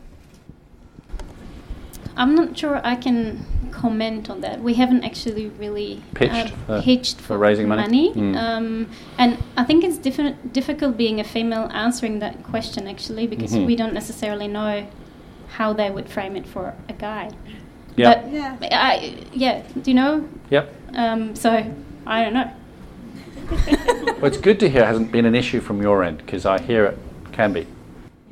I'm 2.16 2.34
not 2.34 2.56
sure 2.56 2.80
I 2.84 2.96
can 2.96 3.44
comment 3.70 4.30
on 4.30 4.40
that. 4.40 4.60
We 4.62 4.74
haven't 4.74 5.04
actually 5.04 5.48
really 5.58 6.02
Pitched 6.14 6.32
uh, 6.68 6.78
for- 6.78 6.82
pitched 6.82 7.20
for 7.20 7.36
raising 7.36 7.68
money? 7.68 8.12
Mm. 8.14 8.36
Um, 8.36 8.88
and 9.18 9.36
I 9.56 9.64
think 9.64 9.84
it's 9.84 9.98
diffi- 9.98 10.34
difficult 10.52 10.96
being 10.96 11.20
a 11.20 11.24
female 11.24 11.68
answering 11.72 12.18
that 12.20 12.42
question 12.42 12.86
actually 12.88 13.26
because 13.26 13.52
Mhm. 13.52 13.66
we 13.66 13.76
don't 13.76 13.92
necessarily 13.92 14.48
know 14.48 14.86
how 15.48 15.72
they 15.74 15.90
would 15.90 16.08
frame 16.08 16.36
it 16.36 16.46
for 16.46 16.74
a 16.88 16.92
guy. 16.94 17.30
Yeah. 17.96 18.14
But 18.14 18.32
Yeah. 18.32 18.56
I, 18.72 19.14
yeah, 19.32 19.62
do 19.82 19.90
you 19.90 19.94
know? 19.94 20.24
Yep. 20.50 20.74
Um, 20.94 21.34
so 21.36 21.50
I 22.06 22.22
don't 22.24 22.34
know. 22.34 22.50
Well, 24.20 24.24
it's 24.26 24.38
good 24.38 24.58
to 24.60 24.68
hear 24.68 24.82
it 24.82 24.86
hasn't 24.86 25.12
been 25.12 25.26
an 25.26 25.34
issue 25.34 25.60
from 25.60 25.82
your 25.82 26.02
end 26.02 26.18
because 26.18 26.46
I 26.46 26.60
hear 26.60 26.84
it 26.86 26.98
can 27.32 27.52
be. 27.52 27.66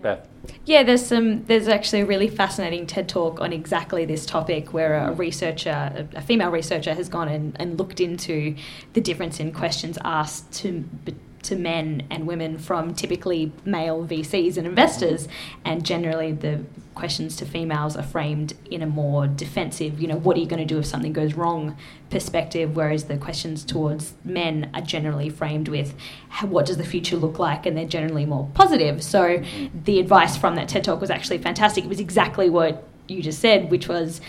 Beth? 0.02 0.26
Yeah, 0.64 0.82
there's 0.82 1.04
some. 1.04 1.44
There's 1.44 1.68
actually 1.68 2.02
a 2.02 2.06
really 2.06 2.28
fascinating 2.28 2.86
TED 2.86 3.08
talk 3.08 3.40
on 3.40 3.52
exactly 3.52 4.04
this 4.04 4.26
topic, 4.26 4.72
where 4.72 4.94
a 4.94 5.12
hmm. 5.12 5.18
researcher, 5.18 5.70
a, 5.70 6.18
a 6.18 6.22
female 6.22 6.50
researcher, 6.50 6.94
has 6.94 7.08
gone 7.08 7.28
and, 7.28 7.56
and 7.60 7.78
looked 7.78 8.00
into 8.00 8.56
the 8.92 9.00
difference 9.00 9.40
in 9.40 9.52
questions 9.52 9.98
asked 10.04 10.52
to 10.52 10.84
to 11.44 11.56
men 11.56 12.06
and 12.10 12.26
women 12.26 12.58
from 12.58 12.94
typically 12.94 13.52
male 13.64 14.06
VCs 14.06 14.56
and 14.56 14.66
investors, 14.66 15.28
and 15.64 15.84
generally 15.84 16.32
the 16.32 16.64
questions 16.94 17.34
to 17.36 17.44
females 17.44 17.96
are 17.96 18.02
framed 18.04 18.54
in 18.70 18.80
a 18.80 18.86
more 18.86 19.26
defensive, 19.26 20.00
you 20.00 20.06
know, 20.06 20.16
what 20.16 20.36
are 20.36 20.40
you 20.40 20.46
going 20.46 20.64
to 20.64 20.74
do 20.74 20.78
if 20.78 20.86
something 20.86 21.12
goes 21.12 21.34
wrong 21.34 21.76
perspective, 22.08 22.76
whereas 22.76 23.04
the 23.04 23.16
questions 23.16 23.64
towards 23.64 24.14
men 24.24 24.70
are 24.74 24.80
generally 24.80 25.28
framed 25.28 25.68
with 25.68 25.94
what 26.42 26.66
does 26.66 26.76
the 26.76 26.84
future 26.84 27.16
look 27.16 27.38
like, 27.38 27.66
and 27.66 27.76
they're 27.76 27.84
generally 27.84 28.24
more 28.24 28.48
positive. 28.54 29.02
So 29.02 29.42
the 29.84 29.98
advice 29.98 30.36
from 30.36 30.54
that 30.54 30.68
TED 30.68 30.84
talk 30.84 31.00
was 31.00 31.10
actually 31.10 31.38
fantastic. 31.38 31.84
It 31.84 31.88
was 31.88 32.00
exactly 32.00 32.48
what 32.48 32.86
you 33.08 33.22
just 33.22 33.40
said, 33.40 33.70
which 33.70 33.88
was 33.88 34.20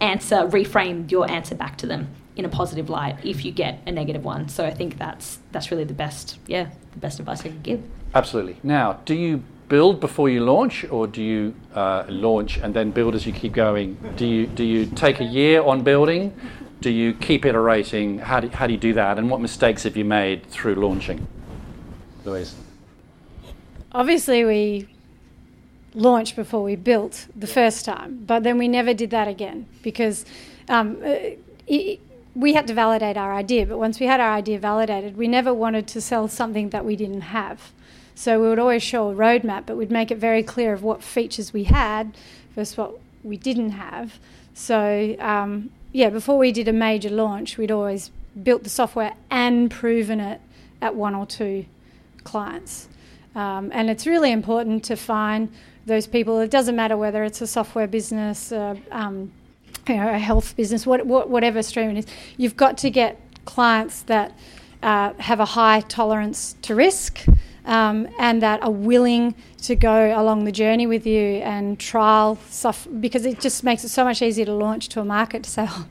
answer, 0.00 0.36
reframe 0.36 1.10
your 1.10 1.30
answer 1.30 1.54
back 1.54 1.76
to 1.78 1.86
them 1.86 2.08
in 2.40 2.44
a 2.46 2.48
positive 2.48 2.88
light 2.90 3.16
if 3.22 3.44
you 3.44 3.52
get 3.52 3.80
a 3.86 3.92
negative 3.92 4.24
one. 4.24 4.48
So 4.48 4.64
I 4.64 4.72
think 4.72 4.98
that's 4.98 5.38
that's 5.52 5.70
really 5.70 5.84
the 5.84 5.94
best, 5.94 6.38
yeah, 6.46 6.70
the 6.92 6.98
best 6.98 7.20
advice 7.20 7.40
I 7.40 7.48
can 7.50 7.62
give. 7.62 7.82
Absolutely. 8.14 8.56
Now, 8.62 8.94
do 9.04 9.14
you 9.14 9.44
build 9.68 10.00
before 10.00 10.28
you 10.28 10.40
launch, 10.44 10.84
or 10.90 11.06
do 11.06 11.22
you 11.22 11.54
uh, 11.74 12.04
launch 12.08 12.56
and 12.58 12.74
then 12.74 12.90
build 12.90 13.14
as 13.14 13.26
you 13.26 13.32
keep 13.32 13.52
going? 13.52 13.96
Do 14.16 14.26
you 14.26 14.46
do 14.46 14.64
you 14.64 14.86
take 14.86 15.20
a 15.20 15.24
year 15.24 15.62
on 15.62 15.82
building? 15.82 16.34
Do 16.80 16.90
you 16.90 17.12
keep 17.12 17.44
iterating? 17.44 18.18
How 18.18 18.40
do, 18.40 18.48
how 18.48 18.66
do 18.66 18.72
you 18.72 18.78
do 18.78 18.94
that? 18.94 19.18
And 19.18 19.30
what 19.30 19.40
mistakes 19.40 19.82
have 19.82 19.96
you 19.98 20.04
made 20.04 20.46
through 20.46 20.76
launching? 20.76 21.26
Louise. 22.24 22.54
Obviously, 23.92 24.44
we 24.44 24.88
launched 25.94 26.36
before 26.36 26.62
we 26.62 26.76
built 26.76 27.26
the 27.36 27.46
first 27.46 27.84
time, 27.84 28.24
but 28.24 28.42
then 28.44 28.56
we 28.56 28.66
never 28.66 28.94
did 28.94 29.10
that 29.10 29.28
again 29.28 29.66
because 29.82 30.24
um, 30.68 30.96
uh, 31.04 31.36
it, 31.66 32.00
we 32.34 32.54
had 32.54 32.66
to 32.68 32.74
validate 32.74 33.16
our 33.16 33.34
idea. 33.34 33.66
But 33.66 33.78
once 33.78 34.00
we 34.00 34.06
had 34.06 34.20
our 34.20 34.32
idea 34.32 34.58
validated, 34.58 35.16
we 35.16 35.28
never 35.28 35.52
wanted 35.52 35.86
to 35.88 36.00
sell 36.00 36.28
something 36.28 36.70
that 36.70 36.84
we 36.84 36.96
didn't 36.96 37.22
have. 37.22 37.72
So 38.14 38.40
we 38.40 38.48
would 38.48 38.58
always 38.58 38.82
show 38.82 39.10
a 39.10 39.14
roadmap, 39.14 39.66
but 39.66 39.76
we'd 39.76 39.90
make 39.90 40.10
it 40.10 40.18
very 40.18 40.42
clear 40.42 40.72
of 40.72 40.82
what 40.82 41.02
features 41.02 41.52
we 41.52 41.64
had 41.64 42.16
versus 42.54 42.76
what 42.76 42.98
we 43.22 43.36
didn't 43.36 43.70
have. 43.70 44.18
So 44.54 45.16
um, 45.18 45.70
yeah, 45.92 46.10
before 46.10 46.38
we 46.38 46.52
did 46.52 46.68
a 46.68 46.72
major 46.72 47.10
launch, 47.10 47.56
we'd 47.58 47.70
always 47.70 48.10
built 48.42 48.62
the 48.62 48.70
software 48.70 49.14
and 49.30 49.70
proven 49.70 50.20
it 50.20 50.40
at 50.80 50.94
one 50.94 51.14
or 51.14 51.26
two 51.26 51.66
clients. 52.24 52.88
Um, 53.34 53.70
and 53.72 53.90
it's 53.90 54.06
really 54.06 54.32
important 54.32 54.84
to 54.84 54.96
find 54.96 55.52
those 55.86 56.06
people. 56.06 56.40
It 56.40 56.50
doesn't 56.50 56.76
matter 56.76 56.96
whether 56.96 57.24
it's 57.24 57.40
a 57.40 57.46
software 57.46 57.86
business, 57.86 58.52
uh, 58.52 58.76
um, 58.90 59.32
you 59.90 59.96
know, 59.96 60.08
a 60.08 60.18
health 60.18 60.56
business, 60.56 60.86
what, 60.86 61.06
what, 61.06 61.28
whatever 61.28 61.62
stream 61.62 61.90
it 61.90 61.98
is. 61.98 62.06
You've 62.36 62.56
got 62.56 62.78
to 62.78 62.90
get 62.90 63.20
clients 63.44 64.02
that 64.02 64.32
uh, 64.82 65.12
have 65.14 65.40
a 65.40 65.44
high 65.44 65.80
tolerance 65.80 66.56
to 66.62 66.74
risk. 66.74 67.24
Um, 67.66 68.08
and 68.18 68.40
that 68.40 68.62
are 68.62 68.70
willing 68.70 69.34
to 69.58 69.76
go 69.76 70.18
along 70.18 70.44
the 70.44 70.50
journey 70.50 70.86
with 70.86 71.06
you 71.06 71.36
and 71.42 71.78
trial 71.78 72.38
stuff 72.48 72.88
because 73.00 73.26
it 73.26 73.38
just 73.38 73.62
makes 73.62 73.84
it 73.84 73.90
so 73.90 74.02
much 74.02 74.22
easier 74.22 74.46
to 74.46 74.54
launch 74.54 74.88
to 74.88 75.00
a 75.00 75.04
market 75.04 75.44
to 75.44 75.68
oh, 75.70 75.86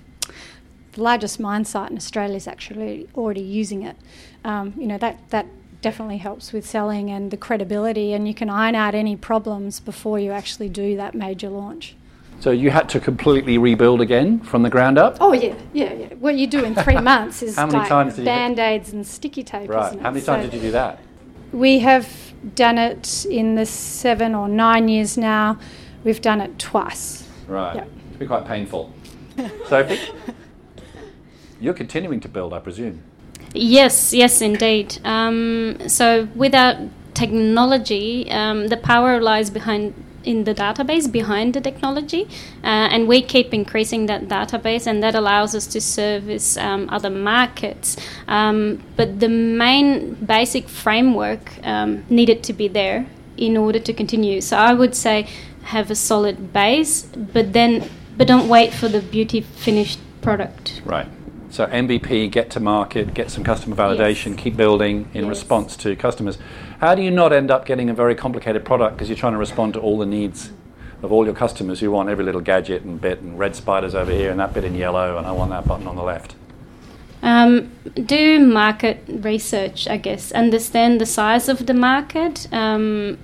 the 0.94 1.04
largest 1.04 1.40
mine 1.40 1.66
site 1.66 1.92
in 1.92 1.98
Australia 1.98 2.36
is 2.36 2.48
actually 2.48 3.08
already 3.16 3.42
using 3.42 3.84
it. 3.84 3.96
Um, 4.44 4.74
you 4.78 4.88
know 4.88 4.98
that 4.98 5.20
that 5.30 5.46
definitely 5.82 6.18
helps 6.18 6.52
with 6.52 6.66
selling 6.66 7.10
and 7.10 7.32
the 7.32 7.38
credibility, 7.38 8.14
and 8.14 8.28
you 8.28 8.34
can 8.34 8.50
iron 8.50 8.76
out 8.76 8.96
any 8.96 9.16
problems 9.16 9.80
before 9.80 10.20
you 10.20 10.32
actually 10.32 10.70
do 10.70 10.98
that 10.98 11.16
major 11.16 11.50
launch. 11.50 11.96
So 12.40 12.52
you 12.52 12.70
had 12.70 12.88
to 12.90 13.00
completely 13.02 13.58
rebuild 13.58 14.00
again 14.00 14.40
from 14.40 14.64
the 14.64 14.70
ground 14.70 14.98
up. 14.98 15.18
Oh 15.20 15.34
yeah, 15.34 15.56
yeah, 15.74 15.94
yeah. 15.94 16.14
What 16.16 16.36
you 16.36 16.48
do 16.48 16.64
in 16.64 16.74
three 16.74 17.00
months 17.02 17.44
is 17.44 17.58
How 17.58 17.66
many 17.66 17.80
like 17.80 17.90
times 17.90 18.16
did 18.16 18.26
band 18.26 18.60
aids 18.60 18.94
and 18.94 19.06
sticky 19.06 19.44
tape. 19.44 19.70
Right. 19.70 19.88
isn't 19.88 20.00
it? 20.00 20.02
How 20.02 20.12
many 20.12 20.26
times 20.26 20.46
So 20.46 20.50
did 20.50 20.54
you 20.56 20.62
do 20.62 20.72
that? 20.72 21.00
We 21.52 21.80
have 21.80 22.08
done 22.56 22.78
it 22.78 23.26
in 23.26 23.56
the 23.56 23.66
seven 23.66 24.36
or 24.36 24.48
nine 24.48 24.88
years 24.88 25.18
now. 25.18 25.60
We've 26.04 26.22
done 26.22 26.40
it 26.40 26.58
twice. 26.60 27.28
Right. 27.48 27.76
Yeah. 27.76 27.86
It's 28.10 28.18
been 28.18 28.28
quite 28.28 28.46
painful. 28.46 28.94
Sophie, 29.68 30.00
you're 31.60 31.74
continuing 31.74 32.20
to 32.22 32.30
build, 32.30 32.54
I 32.54 32.60
presume. 32.60 33.04
Yes, 33.54 34.14
yes, 34.14 34.42
indeed. 34.42 35.00
Um, 35.04 35.78
so 35.88 36.28
without 36.36 36.78
technology, 37.14 38.30
um, 38.32 38.68
the 38.68 38.78
power 38.78 39.20
lies 39.20 39.50
behind 39.50 39.94
in 40.24 40.44
the 40.44 40.54
database 40.54 41.12
behind 41.12 41.54
the 41.54 41.62
technology, 41.62 42.28
uh, 42.64 42.94
and 42.94 43.08
we 43.08 43.22
keep 43.22 43.54
increasing 43.54 44.06
that 44.08 44.28
database, 44.28 44.86
and 44.88 45.02
that 45.04 45.16
allows 45.16 45.56
us 45.56 45.68
to 45.68 45.82
service 45.82 46.58
um, 46.58 46.90
other 46.90 47.10
markets. 47.10 47.98
Um, 48.28 48.84
but 48.96 49.20
the 49.20 49.30
main 49.30 50.16
basic 50.16 50.68
framework 50.68 51.54
um, 51.64 52.06
needed 52.10 52.44
to 52.44 52.54
be 52.54 52.68
there 52.68 53.06
in 53.38 53.56
order 53.56 53.80
to 53.80 53.94
continue. 53.94 54.42
So 54.42 54.58
I 54.58 54.74
would 54.74 54.96
say 54.96 55.28
have 55.64 55.90
a 55.90 55.96
solid 55.96 56.52
base, 56.52 57.04
but 57.04 57.54
then 57.54 57.90
but 58.18 58.28
don't 58.28 58.50
wait 58.50 58.74
for 58.74 58.90
the 58.90 59.02
beauty 59.02 59.40
finished 59.40 60.00
product. 60.22 60.82
Right. 60.84 61.08
So 61.50 61.66
MVP, 61.66 62.30
get 62.30 62.50
to 62.52 62.60
market, 62.60 63.14
get 63.14 63.32
some 63.32 63.44
customer 63.44 63.76
validation, 63.76 64.38
keep 64.38 64.56
building 64.56 65.10
in 65.14 65.24
Yes. 65.24 65.30
response 65.30 65.78
to 65.78 65.96
customers. 65.96 66.38
How 66.80 66.96
do 66.96 67.02
you 67.02 67.12
not 67.12 67.34
end 67.34 67.52
up 67.52 67.66
getting 67.66 67.90
a 67.90 67.94
very 67.94 68.16
complicated 68.16 68.64
product 68.64 68.96
because 68.96 69.10
you're 69.10 69.18
trying 69.18 69.34
to 69.34 69.38
respond 69.38 69.74
to 69.74 69.82
all 69.82 69.98
the 69.98 70.06
needs 70.06 70.52
of 71.02 71.12
all 71.12 71.26
your 71.26 71.36
customers 71.36 71.82
who 71.82 71.92
want 71.92 72.08
every 72.08 72.24
little 72.24 72.40
gadget 72.40 72.84
and 72.84 73.02
bit 73.02 73.20
and 73.20 73.38
red 73.38 73.54
spiders 73.54 73.94
over 73.94 74.12
here 74.12 74.32
and 74.32 74.40
that 74.40 74.54
bit 74.54 74.64
in 74.64 74.76
yellow 74.76 75.18
and 75.18 75.28
I 75.28 75.34
want 75.34 75.52
that 75.52 75.68
button 75.68 75.88
on 75.88 75.98
the 75.98 76.04
left? 76.04 76.36
Um, 77.22 77.74
do 77.94 78.40
market 78.40 79.04
research, 79.10 79.90
I 79.90 79.98
guess. 79.98 80.32
Understand 80.32 81.02
the 81.02 81.06
size 81.06 81.50
of 81.50 81.66
the 81.66 81.74
market. 81.74 82.48
Um, 82.54 83.18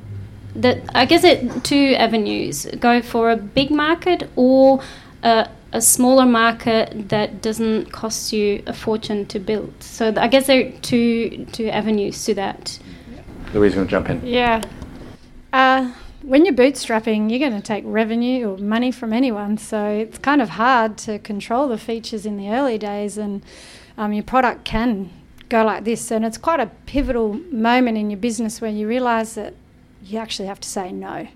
that 0.53 0.79
I 0.93 1.05
guess 1.05 1.23
it 1.23 1.63
two 1.63 1.95
avenues: 1.97 2.65
go 2.79 3.01
for 3.01 3.31
a 3.31 3.37
big 3.37 3.71
market 3.71 4.29
or 4.35 4.81
a, 5.23 5.49
a 5.71 5.81
smaller 5.81 6.25
market 6.25 7.07
that 7.07 7.41
doesn't 7.41 7.91
cost 7.93 8.33
you 8.33 8.63
a 8.67 8.73
fortune 8.73 9.25
to 9.27 9.39
build. 9.39 9.73
So 9.81 10.13
I 10.17 10.27
guess 10.27 10.47
there 10.47 10.67
are 10.67 10.71
two 10.81 11.45
two 11.53 11.69
avenues 11.69 12.25
to 12.25 12.33
that. 12.33 12.79
Louise 13.55 13.73
to 13.73 13.85
jump 13.85 14.09
in. 14.09 14.25
Yeah. 14.25 14.61
Uh, 15.53 15.93
when 16.21 16.43
you're 16.43 16.53
bootstrapping, 16.53 17.29
you're 17.29 17.39
going 17.39 17.59
to 17.59 17.65
take 17.65 17.83
revenue 17.87 18.49
or 18.49 18.57
money 18.57 18.91
from 18.91 19.13
anyone. 19.13 19.57
So 19.57 19.87
it's 19.87 20.17
kind 20.17 20.41
of 20.41 20.49
hard 20.49 20.97
to 20.99 21.19
control 21.19 21.69
the 21.69 21.77
features 21.77 22.25
in 22.25 22.35
the 22.35 22.49
early 22.49 22.77
days, 22.77 23.17
and 23.17 23.41
um, 23.97 24.11
your 24.11 24.23
product 24.23 24.65
can 24.65 25.09
go 25.47 25.63
like 25.63 25.85
this. 25.85 26.11
And 26.11 26.25
it's 26.25 26.37
quite 26.37 26.59
a 26.59 26.67
pivotal 26.85 27.33
moment 27.51 27.97
in 27.97 28.09
your 28.09 28.19
business 28.19 28.59
where 28.59 28.71
you 28.71 28.87
realize 28.87 29.35
that 29.35 29.53
you 30.03 30.19
actually 30.19 30.47
have 30.47 30.59
to 30.59 30.67
say 30.67 30.91
no. 30.91 31.27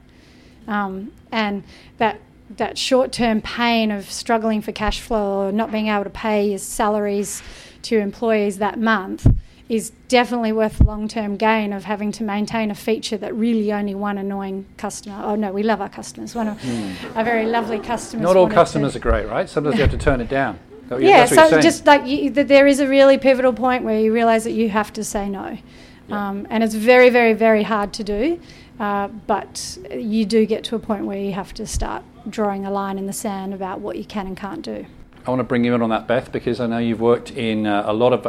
Um, 0.68 1.14
and 1.32 1.64
that 1.98 2.20
that 2.58 2.80
short-term 2.80 3.42
pain 3.42 3.92
of 3.92 4.10
struggling 4.10 4.60
for 4.60 4.72
cash 4.72 5.00
flow 5.00 5.46
or 5.46 5.52
not 5.52 5.72
being 5.72 5.88
able 5.88 6.04
to 6.04 6.10
pay 6.10 6.50
your 6.50 6.58
salaries 6.58 7.44
to 7.84 8.00
employees 8.00 8.58
that 8.58 8.80
month 8.80 9.28
is 9.70 9.92
definitely 10.08 10.52
worth 10.52 10.80
the 10.80 10.84
long-term 10.84 11.38
gain 11.38 11.72
of 11.72 11.84
having 11.84 12.12
to 12.12 12.24
maintain 12.24 12.72
a 12.72 12.76
feature 12.76 13.18
that 13.18 13.34
really 13.36 13.72
only 13.72 13.94
one 13.94 14.18
annoying 14.18 14.66
customer. 14.78 15.22
Oh 15.24 15.36
no, 15.36 15.52
we 15.52 15.62
love 15.62 15.80
our 15.80 15.90
customers. 15.90 16.34
One 16.34 16.48
of 16.48 16.58
our 17.16 17.24
very 17.24 17.46
lovely 17.46 17.80
customers. 17.80 18.24
Not 18.24 18.36
all 18.36 18.44
wanted 18.44 18.56
to- 18.56 18.62
customers 18.62 18.96
are 18.96 19.00
great, 19.00 19.28
right? 19.28 19.48
Sometimes 19.48 19.76
you 19.76 19.82
have 19.84 19.92
to 19.92 19.98
turn 19.98 20.22
it 20.22 20.28
down. 20.28 20.58
That- 20.88 21.02
yeah, 21.04 21.20
that's 21.20 21.32
what 21.38 21.52
you're 21.52 21.62
so 21.62 21.62
just 21.62 21.86
like 21.86 22.08
you, 22.08 22.32
that 22.32 22.48
there 22.48 22.66
is 22.66 22.80
a 22.80 22.88
really 22.88 23.20
pivotal 23.20 23.54
point 23.54 23.84
where 23.84 24.00
you 24.00 24.12
realise 24.12 24.44
that 24.44 24.54
you 24.54 24.70
have 24.70 24.92
to 24.94 25.04
say 25.04 25.30
no, 25.30 25.56
Yeah. 26.08 26.30
um, 26.30 26.48
and 26.50 26.64
it's 26.64 26.74
very, 26.74 27.12
very, 27.12 27.34
very 27.34 27.62
hard 27.62 27.94
to 27.94 28.04
do. 28.04 28.40
Uh, 28.80 29.10
but 29.28 29.78
you 29.94 30.26
do 30.26 30.48
get 30.48 30.64
to 30.64 30.76
a 30.76 30.80
point 30.80 31.06
where 31.06 31.18
you 31.18 31.34
have 31.34 31.54
to 31.54 31.68
start 31.68 32.02
drawing 32.28 32.66
a 32.66 32.72
line 32.72 32.98
in 32.98 33.06
the 33.06 33.14
sand 33.14 33.54
about 33.54 33.82
what 33.82 33.98
you 33.98 34.06
can 34.06 34.26
and 34.26 34.36
can't 34.38 34.64
do. 34.64 34.86
I 35.28 35.30
want 35.30 35.42
to 35.42 35.44
bring 35.44 35.64
you 35.64 35.76
in 35.76 35.82
on 35.84 35.90
that, 35.90 36.08
Beth, 36.08 36.32
because 36.32 36.60
I 36.60 36.66
know 36.66 36.78
you've 36.80 37.02
worked 37.02 37.30
in 37.32 37.68
uh, 37.68 37.84
a 37.86 37.94
lot 37.94 38.14
of 38.14 38.24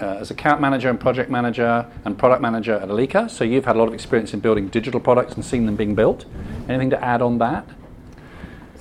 uh, 0.00 0.18
as 0.20 0.30
account 0.30 0.60
manager 0.60 0.88
and 0.90 0.98
project 0.98 1.30
manager 1.30 1.86
and 2.04 2.18
product 2.18 2.42
manager 2.42 2.74
at 2.74 2.88
Alika. 2.88 3.30
So 3.30 3.44
you've 3.44 3.64
had 3.64 3.76
a 3.76 3.78
lot 3.78 3.88
of 3.88 3.94
experience 3.94 4.34
in 4.34 4.40
building 4.40 4.68
digital 4.68 5.00
products 5.00 5.34
and 5.34 5.44
seeing 5.44 5.66
them 5.66 5.76
being 5.76 5.94
built. 5.94 6.24
Anything 6.68 6.90
to 6.90 7.04
add 7.04 7.22
on 7.22 7.38
that? 7.38 7.66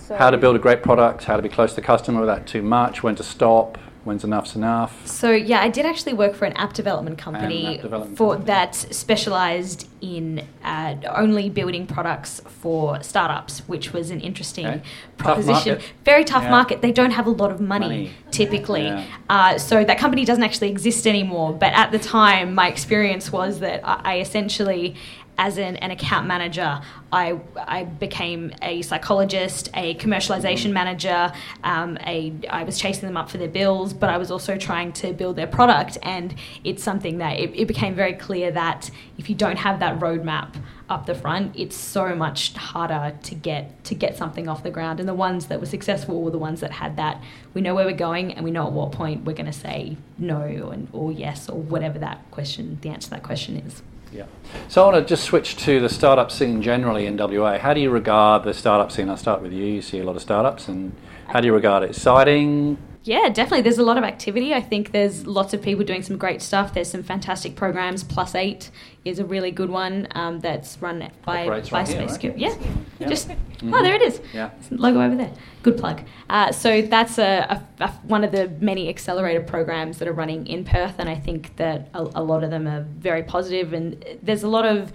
how 0.10 0.30
to 0.30 0.38
build 0.38 0.56
a 0.56 0.60
great 0.60 0.84
product, 0.84 1.24
how 1.24 1.36
to 1.36 1.42
be 1.42 1.50
close 1.50 1.72
to 1.72 1.78
the 1.78 1.82
customer 1.82 2.20
without 2.20 2.46
too 2.46 2.62
much, 2.62 3.02
when 3.02 3.16
to 3.16 3.24
stop, 3.24 3.78
when's 4.06 4.24
enough's 4.24 4.56
enough. 4.56 5.06
So 5.08 5.32
yeah, 5.32 5.60
I 5.62 5.68
did 5.70 5.86
actually 5.86 6.14
work 6.14 6.36
for 6.36 6.46
an 6.46 6.54
app 6.54 6.74
development 6.74 7.18
company 7.18 7.76
app 7.78 7.82
development 7.82 8.18
for 8.18 8.34
company. 8.36 8.46
that 8.48 8.76
specialized 8.76 9.88
in 10.02 10.46
uh, 10.64 10.96
only 11.16 11.50
building 11.50 11.88
products 11.88 12.40
for 12.62 13.02
startups, 13.02 13.60
which 13.68 13.92
was 13.94 14.12
an 14.12 14.22
interesting 14.22 14.68
Okay. 14.68 14.82
Proposition. 15.18 15.74
market. 15.76 15.94
Very 16.06 16.24
tough 16.24 16.44
Yeah. 16.44 16.52
market. 16.52 16.82
They 16.82 16.92
don't 16.92 17.12
have 17.12 17.26
a 17.26 17.32
lot 17.32 17.52
of 17.52 17.60
money, 17.60 17.88
Money. 17.88 18.12
typically. 18.32 18.86
Yeah. 18.86 19.04
Uh, 19.30 19.58
so 19.58 19.84
that 19.84 19.98
company 19.98 20.24
doesn't 20.24 20.44
actually 20.44 20.70
exist 20.70 21.08
anymore. 21.08 21.54
But 21.54 21.74
at 21.74 21.92
the 21.92 22.00
time, 22.00 22.54
my 22.54 22.68
experience 22.68 23.32
was 23.32 23.60
that 23.62 23.82
I 23.84 24.20
essentially 24.20 24.96
as 25.38 25.58
an, 25.58 25.76
an 25.78 25.92
account 25.92 26.28
manager, 26.28 26.82
I, 27.12 27.40
I 27.58 27.84
became 27.84 28.54
a 28.62 28.82
psychologist, 28.82 29.70
a 29.74 29.96
commercialization 29.96 30.72
manager. 30.72 31.32
Um, 31.64 31.98
a, 32.06 32.34
I 32.50 32.64
was 32.64 32.78
chasing 32.78 33.08
them 33.08 33.18
up 33.18 33.30
for 33.30 33.38
their 33.38 33.50
bills, 33.50 33.94
but 33.94 34.10
I 34.10 34.18
was 34.18 34.32
also 34.32 34.58
trying 34.58 34.94
to 34.94 35.14
build 35.14 35.36
their 35.36 35.48
product. 35.48 35.98
And 36.04 36.36
it's 36.64 36.84
something 36.84 37.18
that 37.18 37.40
it, 37.40 37.52
it 37.56 37.68
became 37.68 37.96
very 37.96 38.14
clear 38.14 38.52
that 38.52 38.90
if 39.18 39.30
you 39.30 39.36
don't 39.36 39.58
have 39.58 39.80
that 39.80 40.00
roadmap 40.00 40.56
up 40.90 41.06
the 41.06 41.16
front, 41.16 41.56
it's 41.58 41.76
so 41.76 42.16
much 42.16 42.54
harder 42.54 43.18
to 43.24 43.36
get 43.36 43.84
to 43.86 43.96
get 43.96 44.16
something 44.16 44.48
off 44.48 44.64
the 44.64 44.70
ground. 44.70 45.00
And 45.00 45.10
the 45.10 45.16
ones 45.16 45.48
that 45.48 45.60
were 45.60 45.66
successful 45.66 46.22
were 46.22 46.32
the 46.32 46.38
ones 46.38 46.62
that 46.62 46.72
had 46.72 46.96
that. 46.98 47.22
We 47.54 47.62
know 47.62 47.74
where 47.74 47.86
we're 47.86 47.96
going, 47.96 48.34
and 48.34 48.44
we 48.44 48.52
know 48.52 48.68
at 48.68 48.74
what 48.74 48.92
point 48.92 49.26
we're 49.26 49.34
going 49.34 49.48
to 49.48 49.54
say 49.54 49.98
no 50.18 50.42
and 50.70 50.88
or 50.94 51.12
yes 51.12 51.50
or 51.50 51.60
whatever 51.60 51.98
that 52.00 52.30
question, 52.32 52.78
the 52.82 52.90
answer 52.90 53.06
to 53.06 53.12
that 53.12 53.24
question 53.24 53.58
is. 53.58 53.82
Yeah. 54.16 54.28
So 54.70 54.82
I 54.82 54.92
want 54.92 55.06
to 55.06 55.10
just 55.10 55.26
switch 55.26 55.58
to 55.58 55.82
the 55.82 55.90
startup 55.90 56.32
scene 56.32 56.62
generally 56.62 57.06
in 57.06 57.18
WA. 57.18 57.58
How 57.58 57.74
do 57.74 57.82
you 57.82 57.90
regard 57.90 58.46
the 58.46 58.54
startup 58.54 58.90
scene? 58.90 59.10
I'll 59.10 59.18
start 59.18 59.42
with 59.42 59.52
you. 59.52 59.66
You 59.66 59.82
see 59.82 60.00
a 60.00 60.06
lot 60.06 60.16
of 60.16 60.22
startups, 60.22 60.70
and 60.70 60.94
how 61.28 61.42
do 61.42 61.48
you 61.48 61.54
regard 61.54 61.84
it? 61.84 61.90
Exciting, 61.90 62.78
Yeah, 63.06 63.30
definitely. 63.30 63.62
There's 63.62 63.78
a 63.78 63.84
lot 63.84 64.00
of 64.00 64.04
activity. 64.04 64.52
I 64.54 64.62
think 64.62 64.92
there's 64.92 65.28
lots 65.28 65.54
of 65.54 65.62
people 65.62 65.86
doing 65.86 66.02
some 66.02 66.18
great 66.18 66.42
stuff. 66.42 66.74
There's 66.74 66.90
some 66.90 67.04
fantastic 67.04 67.56
programs. 67.56 68.04
Plus 68.04 68.34
Eight 68.34 68.72
is 69.06 69.20
a 69.20 69.26
really 69.26 69.52
good 69.52 69.70
one 69.70 70.08
um, 70.16 70.40
that's 70.40 70.82
run 70.82 71.00
by, 71.24 71.46
by 71.46 71.48
right 71.48 71.68
here, 71.68 71.86
Space 71.86 72.24
right? 72.24 72.38
Yeah, 72.38 72.56
Yeah. 73.00 73.08
just 73.08 73.30
Mhm. 73.30 73.72
oh, 73.74 73.84
there 73.84 73.94
it 73.94 74.02
is. 74.02 74.20
Yeah. 74.34 74.50
Logo 74.72 75.02
over 75.02 75.16
there. 75.16 75.32
Good 75.62 75.78
plug. 75.78 76.02
Uh, 76.32 76.52
so 76.52 76.82
that's 76.82 77.20
a, 77.20 77.62
a, 77.80 77.84
a- 77.84 77.92
one 78.08 78.24
of 78.24 78.32
the 78.32 78.50
many 78.60 78.90
accelerator 78.90 79.42
programs 79.42 80.00
that 80.00 80.08
are 80.08 80.14
running 80.14 80.48
in 80.48 80.64
Perth, 80.66 80.96
and 80.98 81.08
I 81.08 81.16
think 81.16 81.56
that 81.58 81.90
a, 81.94 82.02
a 82.16 82.24
lot 82.24 82.44
of 82.44 82.50
them 82.50 82.68
are 82.68 82.82
very 82.98 83.22
positive. 83.22 83.72
And 83.74 84.04
there's 84.24 84.42
a 84.42 84.48
lot 84.50 84.66
of 84.66 84.92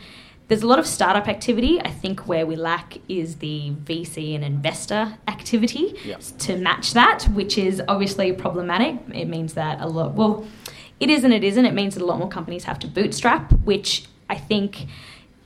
there's 0.51 0.65
a 0.65 0.67
lot 0.67 0.81
of 0.81 0.87
startup 0.87 1.29
activity. 1.29 1.81
I 1.81 1.91
think 1.91 2.27
where 2.27 2.45
we 2.45 2.57
lack 2.57 2.99
is 3.09 3.37
the 3.37 3.71
VC 3.85 4.35
and 4.35 4.43
investor 4.43 5.17
activity 5.29 5.95
to 6.39 6.57
match 6.57 6.93
that, 6.95 7.23
which 7.27 7.57
is 7.57 7.81
obviously 7.87 8.33
problematic. 8.33 8.97
It 9.15 9.27
means 9.27 9.55
that 9.55 9.81
a 9.81 9.87
lot. 9.87 10.15
Well, 10.15 10.45
it 10.99 11.09
is 11.09 11.23
and 11.23 11.33
it 11.33 11.45
isn't. 11.45 11.65
It 11.65 11.73
means 11.73 11.95
that 11.95 12.03
a 12.03 12.05
lot 12.05 12.19
more 12.19 12.29
companies 12.29 12.65
have 12.65 12.81
to 12.81 12.89
bootstrap, 12.89 13.53
which 13.63 14.07
I 14.29 14.35
think 14.35 14.89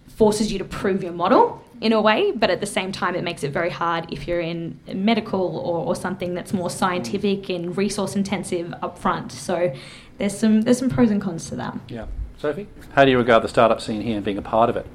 forces 0.09 0.51
you 0.51 0.59
to 0.59 0.65
prove 0.65 1.03
your 1.03 1.13
model 1.13 1.63
in 1.83 1.93
a 1.93 2.01
way, 2.01 2.33
but 2.33 2.49
at 2.49 2.61
the 2.61 2.67
same 2.67 2.91
time, 2.91 3.15
it 3.15 3.25
makes 3.25 3.45
it 3.45 3.53
very 3.53 3.69
hard 3.69 4.11
if 4.11 4.27
you're 4.27 4.41
in 4.41 4.81
medical 4.87 5.59
or, 5.59 5.85
or 5.85 5.95
something 5.95 6.33
that's 6.33 6.55
more 6.55 6.71
scientific 6.71 7.51
and 7.51 7.77
resource 7.77 8.17
intensive 8.17 8.69
upfront. 8.83 9.33
So 9.33 9.71
there's 10.17 10.39
some 10.39 10.63
there's 10.63 10.79
some 10.79 10.89
pros 10.89 11.11
and 11.11 11.21
cons 11.21 11.51
to 11.51 11.57
that. 11.57 11.79
Yeah. 11.89 12.07
Sophie? 12.45 12.67
How 12.93 13.07
do 13.07 13.11
you 13.11 13.17
regard 13.17 13.43
the 13.43 13.49
startup 13.49 13.81
scene 13.81 14.03
here 14.03 14.17
and 14.17 14.23
being 14.23 14.37
a 14.37 14.43
part 14.43 14.69
of 14.69 14.77
it? 14.77 14.87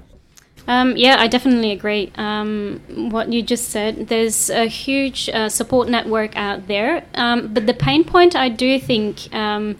Um, 0.67 0.95
yeah, 0.95 1.15
I 1.17 1.25
definitely 1.25 1.71
agree. 1.71 2.11
Um, 2.13 2.79
what 3.09 3.33
you 3.33 3.41
just 3.41 3.69
said, 3.69 4.07
there's 4.07 4.51
a 4.51 4.67
huge 4.67 5.29
uh, 5.29 5.49
support 5.49 5.89
network 5.89 6.35
out 6.35 6.67
there. 6.67 7.03
Um, 7.15 7.51
but 7.51 7.65
the 7.65 7.73
pain 7.73 8.03
point, 8.03 8.35
I 8.35 8.49
do 8.49 8.79
think, 8.79 9.33
um, 9.33 9.79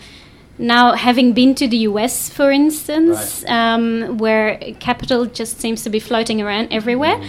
now 0.58 0.94
having 0.96 1.34
been 1.34 1.54
to 1.62 1.68
the 1.68 1.78
US, 1.90 2.28
for 2.28 2.50
instance, 2.50 3.46
um, 3.46 4.18
where 4.18 4.58
capital 4.80 5.28
just 5.28 5.62
seems 5.62 5.84
to 5.84 5.92
be 5.92 6.00
floating 6.00 6.42
around 6.42 6.70
everywhere, 6.72 7.22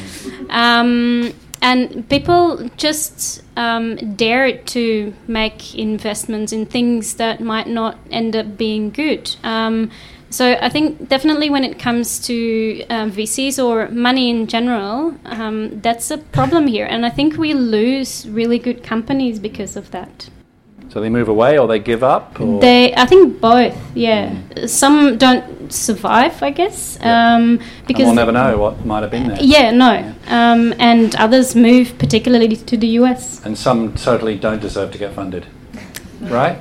um, 0.48 1.34
and 1.60 2.08
people 2.08 2.70
just 2.78 3.42
um, 3.58 4.16
dare 4.16 4.56
to 4.56 5.12
make 5.28 5.74
investments 5.74 6.50
in 6.54 6.64
things 6.64 7.16
that 7.16 7.40
might 7.40 7.66
not 7.66 7.98
end 8.10 8.34
up 8.34 8.56
being 8.56 8.88
good. 8.88 9.36
So 10.30 10.56
I 10.60 10.68
think 10.68 11.08
definitely 11.08 11.50
when 11.50 11.64
it 11.64 11.78
comes 11.78 12.20
to 12.20 12.84
um, 12.88 13.10
VCs 13.10 13.62
or 13.62 13.88
money 13.88 14.30
in 14.30 14.46
general, 14.46 15.16
um, 15.24 15.80
that's 15.80 16.10
a 16.12 16.18
problem 16.18 16.68
here, 16.68 16.86
and 16.86 17.04
I 17.04 17.10
think 17.10 17.36
we 17.36 17.52
lose 17.52 18.28
really 18.28 18.58
good 18.58 18.84
companies 18.84 19.40
because 19.40 19.74
of 19.74 19.90
that. 19.90 20.30
So 20.88 21.00
they 21.00 21.08
move 21.08 21.28
away 21.28 21.56
or 21.58 21.68
they 21.68 21.78
give 21.78 22.02
up? 22.02 22.40
Or? 22.40 22.60
They, 22.60 22.92
I 22.94 23.06
think 23.06 23.40
both. 23.40 23.76
Yeah, 23.94 24.34
some 24.66 25.18
don't 25.18 25.72
survive, 25.72 26.42
I 26.42 26.50
guess, 26.50 26.98
Yeah. 27.00 27.34
um, 27.34 27.58
and 27.58 27.86
because 27.86 28.06
we'll 28.06 28.14
never 28.14 28.32
know 28.32 28.56
what 28.58 28.84
might 28.84 29.02
have 29.02 29.10
been 29.10 29.28
there. 29.28 29.38
Yeah, 29.40 29.70
no, 29.72 30.14
um, 30.28 30.74
and 30.78 31.14
others 31.16 31.54
move 31.56 31.96
particularly 31.98 32.56
to 32.56 32.76
the 32.76 32.88
US. 33.00 33.44
And 33.44 33.58
some 33.58 33.94
totally 33.94 34.36
don't 34.36 34.60
deserve 34.60 34.90
to 34.92 34.98
get 34.98 35.12
funded. 35.12 35.46
Right? 36.20 36.58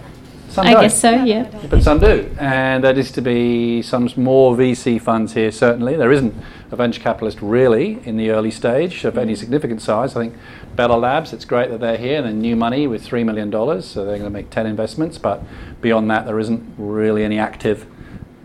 Some 0.59 0.67
I 0.67 0.73
don't. 0.73 0.81
guess 0.83 0.99
so. 0.99 1.23
Yeah. 1.23 1.49
But 1.69 1.83
some 1.83 1.99
do, 1.99 2.35
and 2.37 2.83
there 2.83 2.97
is 2.99 3.11
to 3.13 3.21
be 3.21 3.81
some 3.81 4.09
more 4.17 4.57
VC 4.57 5.01
funds 5.01 5.33
here. 5.33 5.53
Certainly, 5.53 5.95
there 5.95 6.11
isn't 6.11 6.35
a 6.69 6.75
venture 6.75 6.99
capitalist 6.99 7.41
really 7.41 8.05
in 8.05 8.17
the 8.17 8.31
early 8.31 8.51
stage 8.51 9.05
of 9.05 9.17
any 9.17 9.35
significant 9.35 9.81
size. 9.81 10.17
I 10.17 10.19
think 10.19 10.35
Bella 10.75 10.97
Labs. 10.97 11.31
It's 11.31 11.45
great 11.45 11.69
that 11.69 11.79
they're 11.79 11.97
here 11.97 12.17
and 12.17 12.27
then 12.27 12.41
new 12.41 12.57
money 12.57 12.87
with 12.87 13.01
three 13.05 13.23
million 13.23 13.49
dollars, 13.49 13.85
so 13.85 14.03
they're 14.03 14.17
going 14.17 14.29
to 14.29 14.37
make 14.37 14.49
ten 14.49 14.65
investments. 14.65 15.17
But 15.17 15.43
beyond 15.79 16.11
that, 16.11 16.25
there 16.25 16.39
isn't 16.39 16.73
really 16.77 17.23
any 17.23 17.39
active 17.39 17.87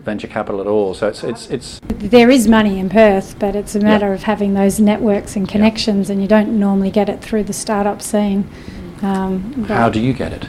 venture 0.03 0.27
capital 0.27 0.61
at 0.61 0.67
all. 0.67 0.93
So 0.93 1.09
it's 1.09 1.21
it's 1.25 1.49
it's 1.49 1.81
There 1.87 2.29
is 2.29 2.47
money 2.47 2.79
in 2.79 2.89
Perth, 2.89 3.37
but 3.39 3.57
it's 3.57 3.75
a 3.75 3.81
matter 3.81 4.13
of 4.13 4.23
having 4.23 4.53
those 4.53 4.79
networks 4.79 5.35
and 5.35 5.49
connections, 5.49 6.09
and 6.09 6.21
you 6.21 6.29
don't 6.29 6.57
normally 6.57 6.91
get 6.91 7.09
it 7.09 7.21
through 7.21 7.43
the 7.43 7.53
startup 7.53 8.01
scene. 8.01 8.49
Um, 9.01 9.65
how 9.65 9.89
do 9.89 9.99
you 9.99 10.13
get 10.13 10.31
it? 10.31 10.47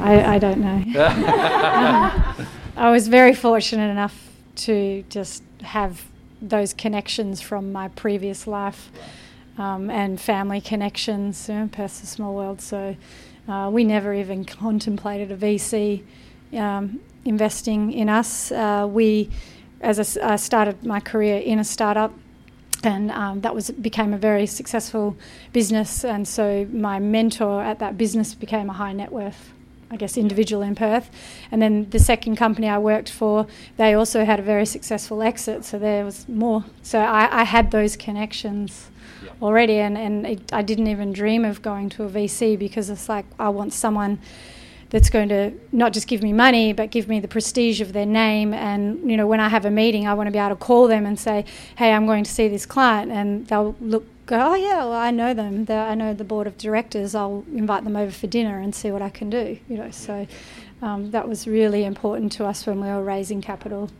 I, 0.00 0.34
I 0.34 0.38
don't 0.38 0.60
know. 0.60 0.84
I 2.76 2.90
was 2.90 3.08
very 3.08 3.34
fortunate 3.34 3.90
enough 3.90 4.28
to 4.56 5.04
just 5.08 5.42
have 5.62 6.04
those 6.42 6.72
connections 6.72 7.40
from 7.40 7.72
my 7.72 7.88
previous 7.88 8.46
life 8.46 8.90
um, 9.58 9.90
and 9.90 10.20
family 10.20 10.60
connections. 10.60 11.48
You 11.48 11.54
know, 11.54 11.68
Perth's 11.70 12.02
a 12.02 12.06
small 12.06 12.34
world, 12.34 12.60
so 12.60 12.96
uh, 13.48 13.70
we 13.72 13.84
never 13.84 14.14
even 14.14 14.44
contemplated 14.44 15.30
a 15.30 15.36
VC 15.36 16.02
um, 16.54 17.00
investing 17.24 17.92
in 17.92 18.08
us. 18.08 18.50
Uh, 18.50 18.88
we, 18.90 19.30
as 19.80 20.16
I 20.18 20.32
I 20.32 20.36
started 20.36 20.84
my 20.84 21.00
career 21.00 21.38
in 21.38 21.58
a 21.58 21.64
startup, 21.64 22.12
and 22.82 23.10
um, 23.10 23.40
that 23.42 23.54
was 23.54 23.70
became 23.70 24.14
a 24.14 24.18
very 24.18 24.46
successful 24.46 25.16
business. 25.52 26.04
And 26.04 26.26
so 26.26 26.66
my 26.72 26.98
mentor 26.98 27.62
at 27.62 27.78
that 27.78 27.98
business 27.98 28.34
became 28.34 28.70
a 28.70 28.74
high 28.74 28.92
net 28.92 29.12
worth, 29.12 29.52
I 29.90 29.96
guess, 29.96 30.16
individual 30.16 30.62
in 30.62 30.74
Perth. 30.74 31.10
And 31.50 31.60
then 31.60 31.90
the 31.90 31.98
second 31.98 32.36
company 32.36 32.68
I 32.68 32.78
worked 32.78 33.10
for, 33.10 33.46
they 33.76 33.94
also 33.94 34.24
had 34.24 34.38
a 34.38 34.42
very 34.42 34.64
successful 34.66 35.20
exit. 35.22 35.64
So 35.64 35.78
there 35.78 36.04
was 36.04 36.28
more. 36.28 36.64
So 36.82 37.00
I, 37.00 37.40
I 37.40 37.44
had 37.44 37.70
those 37.70 37.96
connections 37.96 38.88
Yeah. 39.22 39.32
already, 39.42 39.78
and 39.80 39.98
and 39.98 40.26
it, 40.26 40.40
I 40.52 40.62
didn't 40.62 40.86
even 40.86 41.12
dream 41.12 41.44
of 41.44 41.60
going 41.60 41.90
to 41.90 42.04
a 42.04 42.08
VC 42.08 42.56
because 42.58 42.88
it's 42.88 43.08
like 43.08 43.26
I 43.38 43.48
want 43.50 43.72
someone 43.72 44.18
that's 44.90 45.10
going 45.10 45.28
to 45.28 45.52
not 45.72 45.92
just 45.92 46.08
give 46.08 46.22
me 46.22 46.32
money 46.32 46.72
but 46.72 46.90
give 46.90 47.06
me 47.08 47.20
the 47.20 47.28
prestige 47.28 47.80
of 47.80 47.92
their 47.92 48.06
name 48.06 48.52
and 48.52 49.08
you 49.10 49.16
know 49.16 49.26
when 49.26 49.38
I 49.38 49.48
have 49.48 49.64
a 49.64 49.70
meeting 49.70 50.08
I 50.08 50.14
want 50.14 50.26
to 50.26 50.32
be 50.32 50.38
able 50.38 50.56
to 50.56 50.56
call 50.56 50.88
them 50.88 51.06
and 51.06 51.16
say 51.18 51.44
hey 51.76 51.92
I'm 51.92 52.06
going 52.06 52.24
to 52.24 52.30
see 52.30 52.48
this 52.48 52.66
client 52.66 53.12
and 53.12 53.46
they'll 53.46 53.76
look 53.80 54.04
go 54.30 54.52
oh 54.52 54.54
yeah 54.54 54.84
well 54.84 54.92
I 54.92 55.10
know 55.10 55.34
them. 55.34 55.64
They're, 55.64 55.86
I 55.86 55.94
know 55.94 56.14
the 56.14 56.24
board 56.24 56.46
of 56.46 56.56
directors. 56.56 57.14
I'll 57.14 57.44
invite 57.52 57.84
them 57.84 57.96
over 57.96 58.12
for 58.12 58.26
dinner 58.26 58.58
and 58.60 58.74
see 58.74 58.90
what 58.90 59.02
I 59.02 59.10
can 59.10 59.28
do 59.28 59.58
you 59.68 59.76
know. 59.76 59.90
So 59.90 60.26
um, 60.82 61.10
that 61.10 61.28
was 61.28 61.46
really 61.46 61.84
important 61.84 62.32
to 62.32 62.46
us 62.46 62.66
when 62.66 62.80
we 62.80 62.88
were 62.88 63.02
raising 63.02 63.42
capital. 63.42 63.90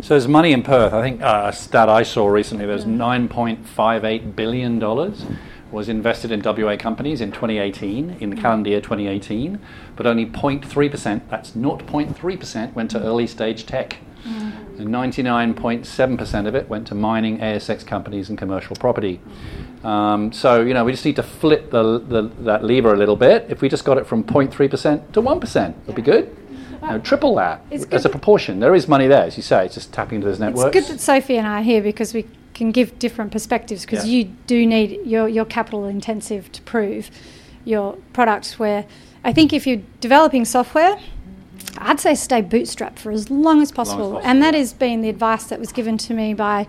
So 0.00 0.14
there's 0.14 0.28
money 0.28 0.52
in 0.52 0.62
Perth. 0.62 0.92
I 0.92 1.02
think 1.02 1.20
uh, 1.20 1.46
a 1.46 1.52
stat 1.52 1.88
I 1.88 2.04
saw 2.04 2.28
recently. 2.28 2.64
There's 2.64 2.84
9.58 2.84 4.36
billion 4.36 4.78
dollars 4.78 5.24
was 5.70 5.88
invested 5.88 6.32
in 6.32 6.42
WA 6.42 6.76
companies 6.76 7.20
in 7.20 7.30
2018, 7.30 8.18
in 8.20 8.30
the 8.30 8.36
calendar 8.36 8.70
year 8.70 8.80
2018, 8.80 9.58
but 10.00 10.06
only 10.06 10.24
0.3 10.24 10.90
percent. 10.90 11.28
That's 11.28 11.50
0.3 11.50 12.40
percent 12.40 12.74
went 12.74 12.90
to 12.92 13.02
early 13.02 13.26
stage 13.26 13.66
tech. 13.66 13.98
And 14.24 14.88
99.7 14.88 16.16
percent 16.16 16.46
of 16.46 16.54
it 16.54 16.70
went 16.70 16.86
to 16.86 16.94
mining, 16.94 17.36
ASX 17.38 17.86
companies, 17.86 18.30
and 18.30 18.38
commercial 18.38 18.76
property. 18.76 19.20
Um, 19.84 20.32
so 20.32 20.62
you 20.62 20.72
know 20.72 20.86
we 20.86 20.92
just 20.92 21.04
need 21.04 21.16
to 21.16 21.22
flip 21.22 21.70
the, 21.70 21.98
the, 21.98 22.22
that 22.44 22.64
lever 22.64 22.94
a 22.94 22.96
little 22.96 23.14
bit. 23.14 23.44
If 23.50 23.60
we 23.60 23.68
just 23.68 23.84
got 23.84 23.98
it 23.98 24.06
from 24.06 24.24
0.3 24.24 24.70
percent 24.70 25.12
to 25.12 25.20
1 25.20 25.38
percent, 25.38 25.76
it'd 25.84 25.94
be 25.94 26.00
good. 26.00 26.34
Triple 27.02 27.34
that 27.34 27.62
It's 27.70 27.84
as 27.92 28.06
a 28.06 28.08
proportion. 28.08 28.58
There 28.58 28.74
is 28.74 28.88
money 28.88 29.06
there, 29.06 29.24
as 29.24 29.36
you 29.36 29.42
say. 29.42 29.66
It's 29.66 29.74
just 29.74 29.92
tapping 29.92 30.16
into 30.16 30.28
those 30.28 30.40
networks. 30.40 30.74
It's 30.74 30.88
good 30.88 30.96
that 30.96 31.02
Sophie 31.02 31.36
and 31.36 31.46
I 31.46 31.60
are 31.60 31.62
here 31.62 31.82
because 31.82 32.14
we 32.14 32.24
can 32.54 32.70
give 32.70 32.98
different 32.98 33.32
perspectives 33.32 33.84
because 33.84 34.06
Yeah. 34.06 34.12
you 34.12 34.24
do 34.46 34.64
need 34.64 35.00
your 35.04 35.28
your 35.28 35.44
capital 35.44 35.84
intensive 35.84 36.50
to 36.52 36.62
prove 36.62 37.10
your 37.66 37.98
product. 38.14 38.58
Where 38.58 38.86
I 39.24 39.32
think 39.32 39.52
if 39.52 39.66
you're 39.66 39.82
developing 40.00 40.44
software, 40.44 40.98
I'd 41.78 42.00
say 42.00 42.14
stay 42.14 42.42
bootstrapped 42.42 42.98
for 42.98 43.10
as 43.12 43.30
long 43.30 43.62
as 43.62 43.70
possible, 43.72 44.12
possible, 44.12 44.28
and 44.28 44.42
that 44.42 44.54
yeah. 44.54 44.60
has 44.60 44.72
been 44.72 45.02
the 45.02 45.08
advice 45.08 45.44
that 45.44 45.58
was 45.58 45.72
given 45.72 45.98
to 45.98 46.14
me 46.14 46.34
by 46.34 46.66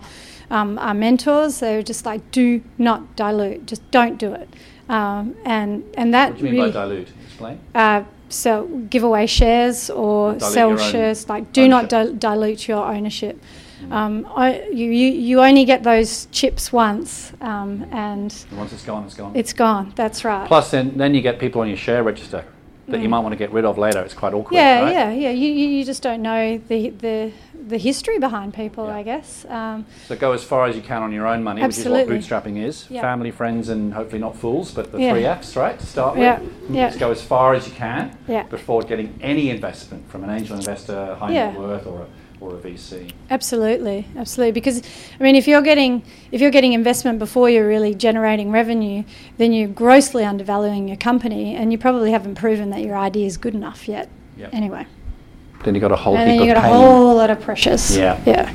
um, 0.50 0.78
our 0.78 0.94
mentors. 0.94 1.60
They 1.60 1.76
were 1.76 1.82
just 1.82 2.04
like, 2.06 2.30
do 2.30 2.62
not 2.78 3.16
dilute, 3.16 3.66
just 3.66 3.88
don't 3.90 4.18
do 4.18 4.32
it, 4.34 4.48
um, 4.88 5.34
and 5.44 5.84
and 5.96 6.12
that 6.14 6.32
What 6.32 6.38
do 6.38 6.44
you 6.46 6.52
mean 6.52 6.60
really. 6.60 6.72
by 6.72 6.80
dilute? 6.80 7.08
Explain. 7.26 7.60
uh, 7.74 8.04
sell, 8.28 8.66
give 8.66 9.02
away 9.02 9.26
shares 9.26 9.90
or 9.90 10.34
Dilute 10.34 10.52
sell 10.52 10.76
shares. 10.76 11.28
Like, 11.28 11.52
do 11.52 11.68
not 11.68 11.88
dil- 11.88 12.14
dilute 12.14 12.68
your 12.68 12.84
ownership. 12.84 13.42
Um, 13.90 14.26
I, 14.34 14.62
you, 14.72 14.90
you, 14.90 15.12
you 15.12 15.40
only 15.40 15.64
get 15.64 15.82
those 15.82 16.26
chips 16.26 16.72
once, 16.72 17.32
um, 17.40 17.82
and 17.90 18.32
And 18.50 18.58
once 18.58 18.72
it's 18.72 18.84
gone, 18.84 19.04
it's 19.04 19.14
gone. 19.14 19.32
it's 19.34 19.52
gone. 19.52 19.92
That's 19.96 20.24
right. 20.24 20.46
Plus, 20.46 20.70
then, 20.70 20.96
then 20.96 21.14
you 21.14 21.20
get 21.20 21.38
people 21.38 21.60
on 21.60 21.68
your 21.68 21.76
share 21.76 22.02
register 22.02 22.44
that 22.88 23.00
you 23.00 23.06
Mm. 23.06 23.10
might 23.10 23.20
want 23.20 23.32
to 23.32 23.36
get 23.36 23.52
rid 23.52 23.64
of 23.64 23.78
later. 23.78 24.00
It's 24.00 24.12
quite 24.14 24.34
awkward. 24.34 24.56
yeah, 24.56 24.80
right? 24.82 24.92
yeah, 24.92 25.10
yeah. 25.12 25.30
You, 25.30 25.48
you, 25.52 25.68
you 25.68 25.84
just 25.84 26.02
don't 26.02 26.20
know 26.20 26.58
the, 26.68 26.90
the, 26.90 27.32
the 27.68 27.78
history 27.78 28.18
behind 28.18 28.54
people, 28.54 28.86
Yeah. 28.86 28.96
I 28.96 29.02
guess. 29.04 29.46
Um, 29.48 29.86
So 30.08 30.16
go 30.16 30.32
as 30.32 30.42
far 30.42 30.66
as 30.66 30.74
you 30.74 30.82
can 30.82 31.00
on 31.02 31.12
your 31.12 31.26
own 31.28 31.44
money, 31.44 31.62
Absolutely. 31.62 32.12
which 32.16 32.24
is 32.24 32.30
what 32.30 32.42
bootstrapping 32.44 32.58
is. 32.62 32.86
Yeah. 32.90 33.00
Family, 33.00 33.30
friends, 33.30 33.68
and 33.68 33.94
hopefully 33.94 34.20
not 34.20 34.36
fools, 34.36 34.72
but 34.72 34.90
the 34.90 34.98
Yeah. 35.00 35.12
three 35.12 35.24
Fs, 35.26 35.54
right? 35.56 35.78
To 35.78 35.86
start 35.86 36.18
Yeah, 36.18 36.40
with. 36.40 36.52
yeah. 36.70 36.88
Just 36.88 36.98
go 36.98 37.10
as 37.12 37.22
far 37.22 37.54
as 37.54 37.66
you 37.68 37.72
can 37.72 38.16
Yeah. 38.26 38.42
before 38.44 38.82
getting 38.82 39.14
any 39.22 39.48
investment 39.50 40.10
from 40.10 40.24
an 40.24 40.30
angel 40.30 40.56
investor, 40.56 41.14
high 41.14 41.32
Yeah. 41.32 41.50
net 41.52 41.58
worth, 41.60 41.86
or 41.86 42.00
a 42.00 42.06
or 42.42 42.56
a 42.56 42.58
VC. 42.58 43.12
Absolutely, 43.30 44.06
absolutely. 44.16 44.52
Because 44.52 44.82
I 45.18 45.22
mean, 45.22 45.36
if 45.36 45.46
you're 45.46 45.62
getting 45.62 46.02
if 46.32 46.40
you're 46.40 46.50
getting 46.50 46.72
investment 46.72 47.18
before 47.18 47.48
you're 47.48 47.68
really 47.68 47.94
generating 47.94 48.50
revenue, 48.50 49.04
then 49.38 49.52
you're 49.52 49.68
grossly 49.68 50.24
undervaluing 50.24 50.88
your 50.88 50.96
company, 50.96 51.54
and 51.54 51.70
you 51.72 51.78
probably 51.78 52.10
haven't 52.10 52.34
proven 52.34 52.70
that 52.70 52.80
your 52.82 52.96
idea 52.96 53.26
is 53.26 53.36
good 53.36 53.54
enough 53.54 53.88
yet. 53.88 54.08
Yep. 54.36 54.54
Anyway, 54.54 54.86
Then 55.64 55.74
you 55.74 55.80
got 55.80 55.92
a 55.92 55.96
whole 55.96 56.16
and 56.16 56.28
then 56.28 56.36
you 56.36 56.50
of 56.50 56.56
got 56.56 56.64
a 56.64 56.68
whole 56.68 57.14
lot 57.14 57.30
of 57.30 57.40
pressures. 57.40 57.96
Yeah. 57.96 58.20
yeah. 58.26 58.52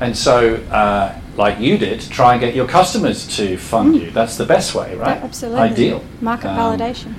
And 0.00 0.16
so, 0.16 0.54
uh, 0.70 1.20
like 1.36 1.58
you 1.58 1.76
did, 1.76 2.00
try 2.00 2.32
and 2.34 2.40
get 2.40 2.54
your 2.54 2.68
customers 2.68 3.26
to 3.36 3.56
fund 3.58 3.96
you. 3.96 4.10
That's 4.12 4.36
the 4.36 4.46
best 4.46 4.74
way, 4.74 4.94
right? 4.94 5.16
Yeah, 5.18 5.24
absolutely. 5.24 5.60
Ideal. 5.62 6.04
Market 6.20 6.50
Um, 6.50 6.56
validation. 6.56 7.14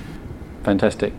Fantastic. 0.62 1.12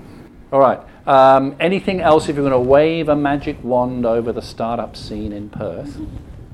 All 0.52 0.60
right. 0.60 0.80
Um, 1.06 1.56
anything 1.60 2.02
else? 2.02 2.30
If 2.30 2.36
you're 2.36 2.48
going 2.48 2.64
to 2.64 2.70
wave 2.70 3.10
a 3.10 3.16
magic 3.16 3.64
wand 3.64 4.06
over 4.06 4.32
the 4.32 4.42
startup 4.42 4.96
scene 4.96 5.32
in 5.32 5.50
Perth, 5.50 5.96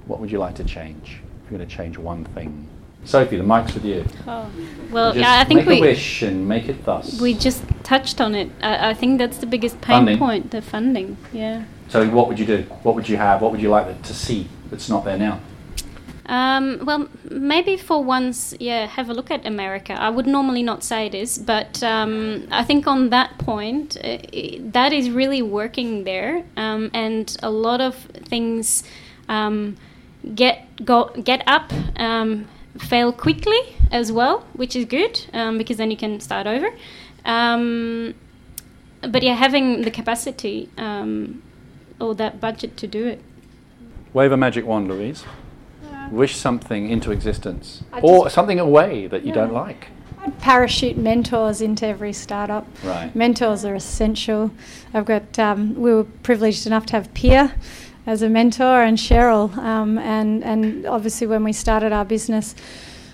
what 0.05 0.19
would 0.19 0.31
you 0.31 0.39
like 0.39 0.55
to 0.55 0.63
change? 0.63 1.21
If 1.45 1.51
you're 1.51 1.57
going 1.57 1.69
to 1.69 1.75
change 1.75 1.97
one 1.97 2.23
thing, 2.25 2.67
Sophie, 3.03 3.37
the 3.37 3.43
mic's 3.43 3.73
with 3.73 3.85
you. 3.85 4.05
Oh. 4.27 4.49
Well, 4.91 5.11
Just 5.13 5.21
yeah, 5.21 5.39
I 5.39 5.43
think 5.45 5.59
make 5.61 5.67
we 5.67 5.77
a 5.77 5.81
wish 5.81 6.21
and 6.23 6.47
make 6.47 6.67
it 6.67 6.83
thus. 6.83 7.21
we 7.21 7.33
just 7.33 7.63
touched 7.83 8.19
on 8.19 8.35
it. 8.35 8.49
I, 8.61 8.89
I 8.89 8.93
think 8.93 9.17
that's 9.17 9.37
the 9.37 9.45
biggest 9.45 9.79
pain 9.81 9.99
Funding. 9.99 10.17
point, 10.17 10.51
the 10.51 10.61
funding. 10.61 11.15
Yeah. 11.31 11.63
So, 11.87 12.07
what 12.09 12.27
would 12.27 12.37
you 12.37 12.45
do? 12.45 12.63
What 12.83 12.95
would 12.95 13.07
you 13.07 13.15
have? 13.15 13.41
What 13.41 13.51
would 13.51 13.61
you 13.61 13.69
like 13.69 14.01
to 14.01 14.13
see 14.13 14.49
that's 14.69 14.89
not 14.89 15.05
there 15.05 15.17
now? 15.17 15.39
Um, 16.27 16.81
well, 16.83 17.07
maybe 17.31 17.77
for 17.77 18.03
once, 18.03 18.53
yeah, 18.59 18.85
have 18.85 19.09
a 19.09 19.13
look 19.13 19.31
at 19.31 19.45
America. 19.45 19.93
I 19.93 20.09
would 20.09 20.27
normally 20.27 20.61
not 20.61 20.83
say 20.83 21.07
this, 21.07 21.37
but 21.37 21.81
um, 21.83 22.47
I 22.51 22.65
think 22.65 22.85
on 22.85 23.09
that 23.11 23.37
point, 23.37 23.95
uh, 24.03 24.17
that 24.59 24.91
is 24.91 25.09
really 25.09 25.41
working 25.41 26.03
there, 26.03 26.43
um, 26.57 26.91
and 26.93 27.35
a 27.41 27.49
lot 27.49 27.79
of 27.79 27.95
things 27.95 28.83
um, 29.29 29.77
get 30.35 30.67
go 30.83 31.05
get 31.23 31.43
up, 31.47 31.71
um, 31.97 32.45
fail 32.77 33.13
quickly 33.13 33.59
as 33.91 34.11
well, 34.11 34.45
which 34.53 34.75
is 34.75 34.83
good 34.83 35.25
um, 35.31 35.57
because 35.57 35.77
then 35.77 35.89
you 35.91 35.97
can 35.97 36.19
start 36.19 36.45
over. 36.45 36.69
But 39.01 39.21
yeah, 39.23 39.35
having 39.35 39.83
the 39.83 39.91
capacity 39.91 40.69
or 41.99 42.15
that 42.15 42.41
budget 42.41 42.75
to 42.77 42.87
do 42.87 43.05
it. 43.05 43.21
Wave 44.13 44.31
a 44.31 44.37
magic 44.37 44.65
wand, 44.65 44.87
Louise. 44.89 45.23
Wish 46.11 46.35
something 46.35 46.89
into 46.89 47.11
existence, 47.11 47.83
I 47.93 47.99
or 48.01 48.29
something 48.29 48.59
away 48.59 49.07
that 49.07 49.23
you 49.23 49.29
Yeah. 49.29 49.35
don't 49.35 49.53
like. 49.53 49.87
I'd 50.23 50.37
parachute 50.39 50.97
mentors 50.97 51.61
into 51.61 51.85
every 51.87 52.13
startup. 52.13 52.65
Right. 52.83 53.15
Mentors 53.15 53.63
are 53.63 53.75
essential. 53.75 54.51
I've 54.93 55.05
got, 55.05 55.37
um, 55.39 55.75
we 55.75 55.93
were 55.93 56.03
privileged 56.03 56.67
enough 56.67 56.85
to 56.87 56.93
have 56.93 57.13
Pia 57.13 57.53
as 58.05 58.21
a 58.21 58.29
mentor 58.29 58.81
and 58.83 58.97
Cheryl. 58.97 59.55
Um, 59.57 59.97
and, 59.99 60.43
and 60.43 60.85
obviously, 60.85 61.27
when 61.27 61.43
we 61.43 61.53
started 61.53 61.91
our 61.93 62.05
business, 62.05 62.55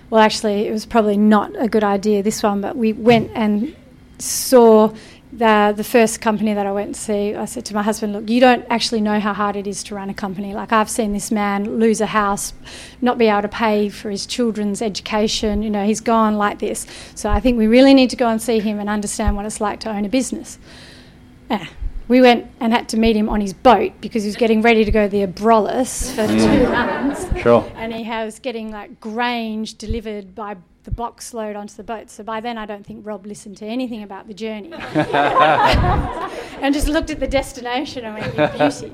well, 0.10 0.22
actually, 0.22 0.68
it 0.68 0.72
was 0.72 0.86
probably 0.86 1.18
not 1.18 1.52
a 1.58 1.68
good 1.68 1.84
idea, 1.84 2.24
this 2.24 2.42
one, 2.44 2.62
but 2.62 2.76
we 2.78 2.94
went 2.94 3.32
and 3.36 3.76
saw 4.20 4.92
the, 5.38 5.74
the 5.76 5.84
first 5.84 6.22
company 6.22 6.54
that 6.54 6.65
I 6.65 6.72
went 6.72 6.96
to 6.96 7.02
see. 7.02 7.34
I 7.34 7.46
said 7.46 7.65
to 7.65 7.74
my 7.74 7.82
husband, 7.82 8.13
Look, 8.13 8.30
you 8.30 8.39
don't 8.39 8.65
actually 8.69 9.02
know 9.02 9.19
how 9.19 9.34
hard 9.34 9.56
it 9.56 9.65
is 9.65 9.84
to 9.86 9.96
run 9.96 10.10
a 10.10 10.13
company. 10.13 10.54
Like, 10.54 10.72
I've 10.72 10.89
seen 10.89 11.13
this 11.13 11.32
man 11.32 11.80
lose 11.80 12.02
a 12.02 12.06
house, 12.06 12.54
not 13.02 13.17
be 13.17 13.28
able 13.28 13.41
to 13.41 13.48
pay 13.48 13.89
for 13.89 14.10
his 14.10 14.26
children's 14.26 14.82
education. 14.82 15.63
You 15.63 15.69
know, 15.69 15.86
he's 15.86 16.02
gone 16.02 16.36
like 16.36 16.60
this. 16.60 16.86
So 17.15 17.30
I 17.30 17.39
think 17.39 17.58
we 17.58 17.67
really 17.67 17.93
need 17.93 18.12
to 18.12 18.15
go 18.15 18.28
and 18.28 18.41
see 18.41 18.60
him 18.60 18.80
and 18.80 18.89
understand 18.89 19.36
what 19.36 19.46
it's 19.46 19.60
like 19.60 19.80
to 19.82 19.89
own 19.89 20.06
a 20.06 20.10
business. 20.10 20.60
Yeah. 21.50 21.67
We 22.08 22.22
went 22.22 22.52
and 22.60 22.74
had 22.74 22.89
to 22.89 22.98
meet 22.98 23.15
him 23.15 23.30
on 23.30 23.41
his 23.41 23.54
boat 23.54 23.93
because 24.02 24.24
he 24.24 24.28
was 24.28 24.36
getting 24.36 24.62
ready 24.62 24.84
to 24.86 24.91
go 24.91 25.06
to 25.06 25.10
the 25.10 25.26
Abrolhos 25.26 26.13
for 26.13 26.28
mm. 26.28 26.38
two 26.38 26.69
months 26.69 27.41
Sure. 27.41 27.72
and 27.76 27.93
he 27.93 28.04
was 28.08 28.39
getting 28.39 28.72
like 28.72 29.00
grange 29.00 29.76
delivered 29.76 30.36
by 30.36 30.58
the 30.84 30.91
box 30.91 31.34
load 31.34 31.56
onto 31.56 31.76
the 31.76 31.84
boat. 31.84 32.10
So 32.10 32.24
by 32.24 32.39
then, 32.39 32.58
I 32.58 32.65
don't 32.65 32.86
think 32.86 33.06
Rob 33.06 33.26
listened 33.26 33.58
to 33.58 33.65
anything 33.65 34.04
about 34.04 34.28
the 34.28 34.34
journey, 34.34 34.74
and 36.62 36.74
just 36.74 36.88
looked 36.88 37.10
at 37.10 37.19
the 37.19 37.28
destination 37.28 38.06
and 38.06 38.15
went, 38.15 38.38
"You 38.38 38.58
beauty." 38.58 38.91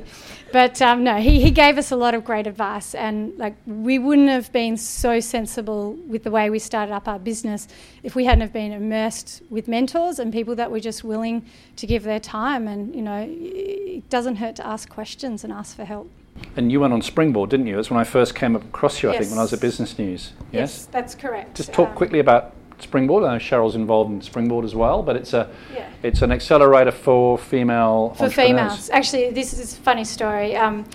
But 0.52 0.82
um, 0.82 1.04
no, 1.04 1.18
he, 1.18 1.42
he 1.42 1.52
gave 1.52 1.78
us 1.78 1.92
a 1.92 1.96
lot 1.96 2.16
of 2.16 2.24
great 2.24 2.48
advice, 2.48 2.96
and 2.96 3.38
like 3.38 3.56
we 3.66 4.00
wouldn't 4.00 4.30
have 4.30 4.52
been 4.52 4.78
so 4.78 5.20
sensible 5.20 5.94
with 5.94 6.24
the 6.24 6.32
way 6.32 6.50
we 6.50 6.60
started 6.60 6.94
up 6.94 7.08
our 7.08 7.20
business 7.20 7.68
if 8.02 8.16
we 8.16 8.26
hadn't 8.26 8.42
have 8.42 8.54
been 8.54 8.72
immersed 8.72 9.44
with 9.50 9.68
mentors 9.68 10.18
and 10.20 10.34
people 10.34 10.56
that 10.56 10.72
were 10.72 10.80
just 10.80 11.04
willing 11.04 11.46
to 11.76 11.86
give 11.86 12.04
their 12.04 12.20
time. 12.20 12.68
And 12.68 12.96
you 12.96 13.02
know, 13.02 13.28
it 13.30 14.10
doesn't 14.10 14.38
hurt 14.38 14.56
to 14.58 14.66
ask 14.66 14.90
questions 14.90 15.44
and 15.44 15.54
ask 15.54 15.76
for 15.76 15.86
help. 15.86 16.10
And 16.56 16.72
you 16.72 16.80
went 16.80 16.94
on 16.94 17.02
Springboard, 17.02 17.50
didn't 17.50 17.68
you? 17.68 17.76
That's 17.76 17.90
when 17.90 18.00
I 18.00 18.04
first 18.04 18.36
came 18.36 18.56
across 18.56 19.02
you, 19.02 19.10
I 19.12 19.18
think, 19.18 19.30
when 19.30 19.40
I 19.40 19.44
was 19.44 19.54
at 19.54 19.62
Business 19.62 19.98
News. 19.98 20.34
Yes? 20.52 20.86
that's 20.92 21.16
correct. 21.16 21.56
Just 21.58 21.72
talk 21.74 21.90
Um, 21.90 21.96
quickly 21.96 22.20
about 22.20 22.54
Springboard. 22.80 23.24
I 23.24 23.34
know 23.34 23.40
Cheryl's 23.40 23.76
involved 23.76 24.12
in 24.12 24.22
Springboard 24.22 24.66
as 24.66 24.74
well, 24.76 25.04
but 25.04 25.16
it's 25.16 25.34
a 25.34 25.48
Yeah. 25.74 25.86
it's 26.02 26.22
an 26.22 26.32
accelerator 26.32 26.92
for 26.92 27.38
female 27.38 28.14
for 28.18 28.30
females. 28.30 28.90
Actually, 28.92 29.32
this 29.32 29.54
is 29.54 29.74
a 29.74 29.82
funny 29.82 30.04
story. 30.06 30.56
Um, 30.56 30.86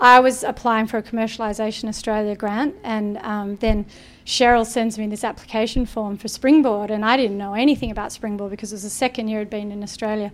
I 0.00 0.20
was 0.20 0.44
applying 0.44 0.86
for 0.88 0.98
a 0.98 1.02
Commercialisation 1.02 1.88
Australia 1.88 2.34
grant, 2.36 2.74
and 2.84 3.18
um, 3.18 3.56
then 3.60 3.86
Cheryl 4.24 4.66
sends 4.66 4.98
me 4.98 5.06
this 5.06 5.24
application 5.24 5.86
form 5.86 6.16
for 6.16 6.28
Springboard, 6.28 6.90
and 6.90 7.04
I 7.04 7.16
didn't 7.16 7.38
know 7.38 7.54
anything 7.54 7.90
about 7.90 8.12
Springboard 8.12 8.50
because 8.50 8.72
it 8.72 8.76
was 8.76 8.82
the 8.84 8.90
second 8.90 9.28
year 9.28 9.40
I'd 9.40 9.50
been 9.50 9.72
in 9.72 9.82
Australia, 9.82 10.32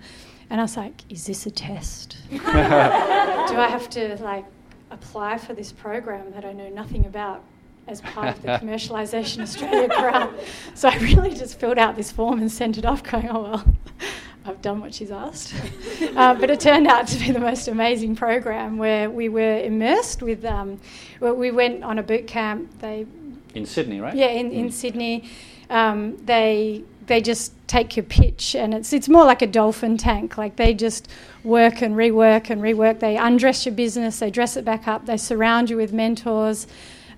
and 0.51 0.61
I 0.61 0.65
was 0.65 0.77
like, 0.77 1.03
"Is 1.09 1.27
this 1.27 1.47
a 1.47 1.51
test? 1.51 2.17
Do 2.31 2.39
I 2.45 3.69
have 3.71 3.89
to 3.91 4.17
like 4.23 4.45
apply 4.91 5.39
for 5.39 5.55
this 5.55 5.73
program 5.73 6.31
that 6.33 6.45
I 6.45 6.53
know 6.53 6.69
nothing 6.69 7.07
about?" 7.07 7.43
As 7.87 8.03
part 8.03 8.37
of 8.37 8.43
the 8.43 8.49
Commercialisation 8.63 9.41
Australia 9.41 9.89
grant. 9.89 10.39
So 10.75 10.91
I 10.91 10.99
really 10.99 11.35
just 11.35 11.59
filled 11.59 11.79
out 11.79 11.97
this 11.97 12.13
form 12.13 12.39
and 12.39 12.53
sent 12.53 12.77
it 12.77 12.85
off, 12.85 13.03
going, 13.03 13.31
oh, 13.31 13.43
well, 13.45 13.65
I've 14.49 14.63
done 14.63 14.81
what 14.81 14.95
she's 14.95 15.11
asked. 15.11 15.55
uh, 16.17 16.35
but 16.35 16.51
it 16.51 16.61
turned 16.61 16.87
out 16.87 17.07
to 17.09 17.19
be 17.19 17.33
the 17.33 17.41
most 17.41 17.69
amazing 17.69 18.17
program 18.17 18.79
where 18.79 19.11
we 19.11 19.29
were 19.29 19.59
immersed 19.61 20.23
with, 20.23 20.45
um, 20.45 20.81
well, 21.21 21.35
we 21.35 21.51
went 21.51 21.85
on 21.85 21.99
a 21.99 22.03
boot 22.03 22.27
camp. 22.27 22.81
They, 22.81 23.07
In 23.55 23.67
Sydney, 23.67 24.01
right? 24.01 24.15
yeah, 24.15 24.29
in, 24.29 24.53
in 24.53 24.69
Mm. 24.69 24.73
Sydney. 24.73 25.25
Um, 25.71 26.17
they, 26.25 26.83
they 27.07 27.21
just 27.21 27.53
take 27.67 27.95
your 27.97 28.05
pitch 28.05 28.55
and 28.55 28.73
it's, 28.73 28.93
it's 28.95 29.09
more 29.09 29.25
like 29.25 29.43
a 29.43 29.47
dolphin 29.47 29.97
tank. 29.99 30.39
Like 30.39 30.57
they 30.57 30.73
just 30.73 31.09
work 31.45 31.83
and 31.83 31.95
rework 31.95 32.49
and 32.51 32.63
rework. 32.63 33.01
They 33.01 33.17
undress 33.19 33.67
your 33.67 33.75
business, 33.75 34.19
they 34.19 34.31
dress 34.31 34.57
it 34.57 34.65
back 34.65 34.89
up, 34.89 35.05
they 35.07 35.17
surround 35.19 35.69
you 35.71 35.77
with 35.77 35.93
mentors. 35.93 36.67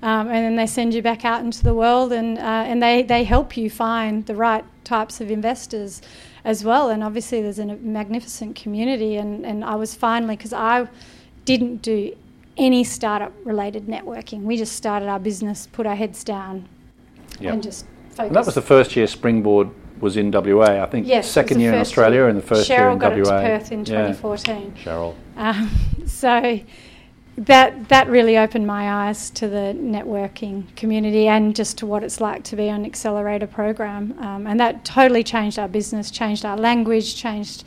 Um, 0.03 0.29
and 0.29 0.45
then 0.45 0.57
they 0.57 0.67
send 0.67 0.95
you 0.95 1.03
back 1.03 1.25
out 1.27 1.43
into 1.45 1.63
the 1.63 1.75
world 1.75 2.11
and, 2.13 2.39
uh, 2.39 2.43
and 2.43 2.83
they, 2.83 3.03
they 3.03 3.23
help 3.23 3.57
you 3.57 3.69
find 3.69 4.25
the 4.27 4.35
right 4.35 4.65
types 4.83 5.21
of 5.21 5.31
investors 5.31 6.01
as 6.43 6.65
well. 6.65 6.89
And 6.89 7.05
obviously, 7.05 7.43
there's 7.43 7.59
a 7.59 7.67
magnificent 7.67 8.57
community. 8.57 9.17
And, 9.17 9.45
and 9.45 9.63
I 9.63 9.75
was 9.75 9.95
finally, 9.95 10.37
because 10.37 10.55
I 10.55 10.89
didn't 11.45 11.83
do 11.83 12.17
any 12.61 12.85
startup 12.85 13.33
related 13.45 13.87
networking, 13.87 14.43
we 14.43 14.57
just 14.57 14.77
started 14.77 15.09
our 15.09 15.19
business, 15.19 15.67
put 15.73 15.87
our 15.87 15.97
heads 15.97 16.23
down, 16.23 16.69
Yep. 17.41 17.53
and 17.55 17.63
just 17.63 17.87
focused. 18.11 18.19
And 18.21 18.37
that 18.37 18.47
was 18.47 18.55
the 18.55 18.63
first 18.63 18.95
year 18.95 19.07
Springboard 19.07 19.69
was 20.01 20.17
in 20.17 20.31
WA. 20.31 20.83
I 20.83 20.87
think 20.87 21.07
Yes, 21.07 21.29
second 21.31 21.57
the 21.59 21.65
year 21.65 21.73
in 21.73 21.81
Australia 21.81 22.21
year. 22.21 22.29
and 22.29 22.39
the 22.39 22.43
first 22.47 22.69
Cheryl 22.71 22.79
year 22.79 22.91
in 22.91 22.99
got 22.99 23.13
WA. 23.17 23.19
it 23.19 23.25
to 23.25 23.49
Perth 23.59 23.73
in 23.73 23.79
Yeah. 23.81 23.85
2014. 24.13 24.75
Cheryl. 24.85 25.15
Um, 25.37 25.71
so 26.07 26.61
that 27.39 27.89
that 27.89 28.09
really 28.09 28.37
opened 28.37 28.67
my 28.67 29.07
eyes 29.07 29.31
to 29.31 29.49
the 29.49 29.75
networking 29.81 30.65
community 30.77 31.29
and 31.29 31.57
just 31.57 31.79
to 31.79 31.87
what 31.87 32.03
it's 32.03 32.21
like 32.21 32.43
to 32.45 32.57
be 32.57 32.69
on 32.69 32.81
an 32.81 32.87
accelerator 32.87 33.47
program. 33.47 34.15
Um, 34.21 34.47
and 34.47 34.61
that 34.61 34.85
totally 34.85 35.23
changed 35.25 35.59
our 35.59 35.69
business, 35.69 36.11
changed 36.11 36.45
our 36.45 36.57
language, 36.59 37.17
changed 37.17 37.65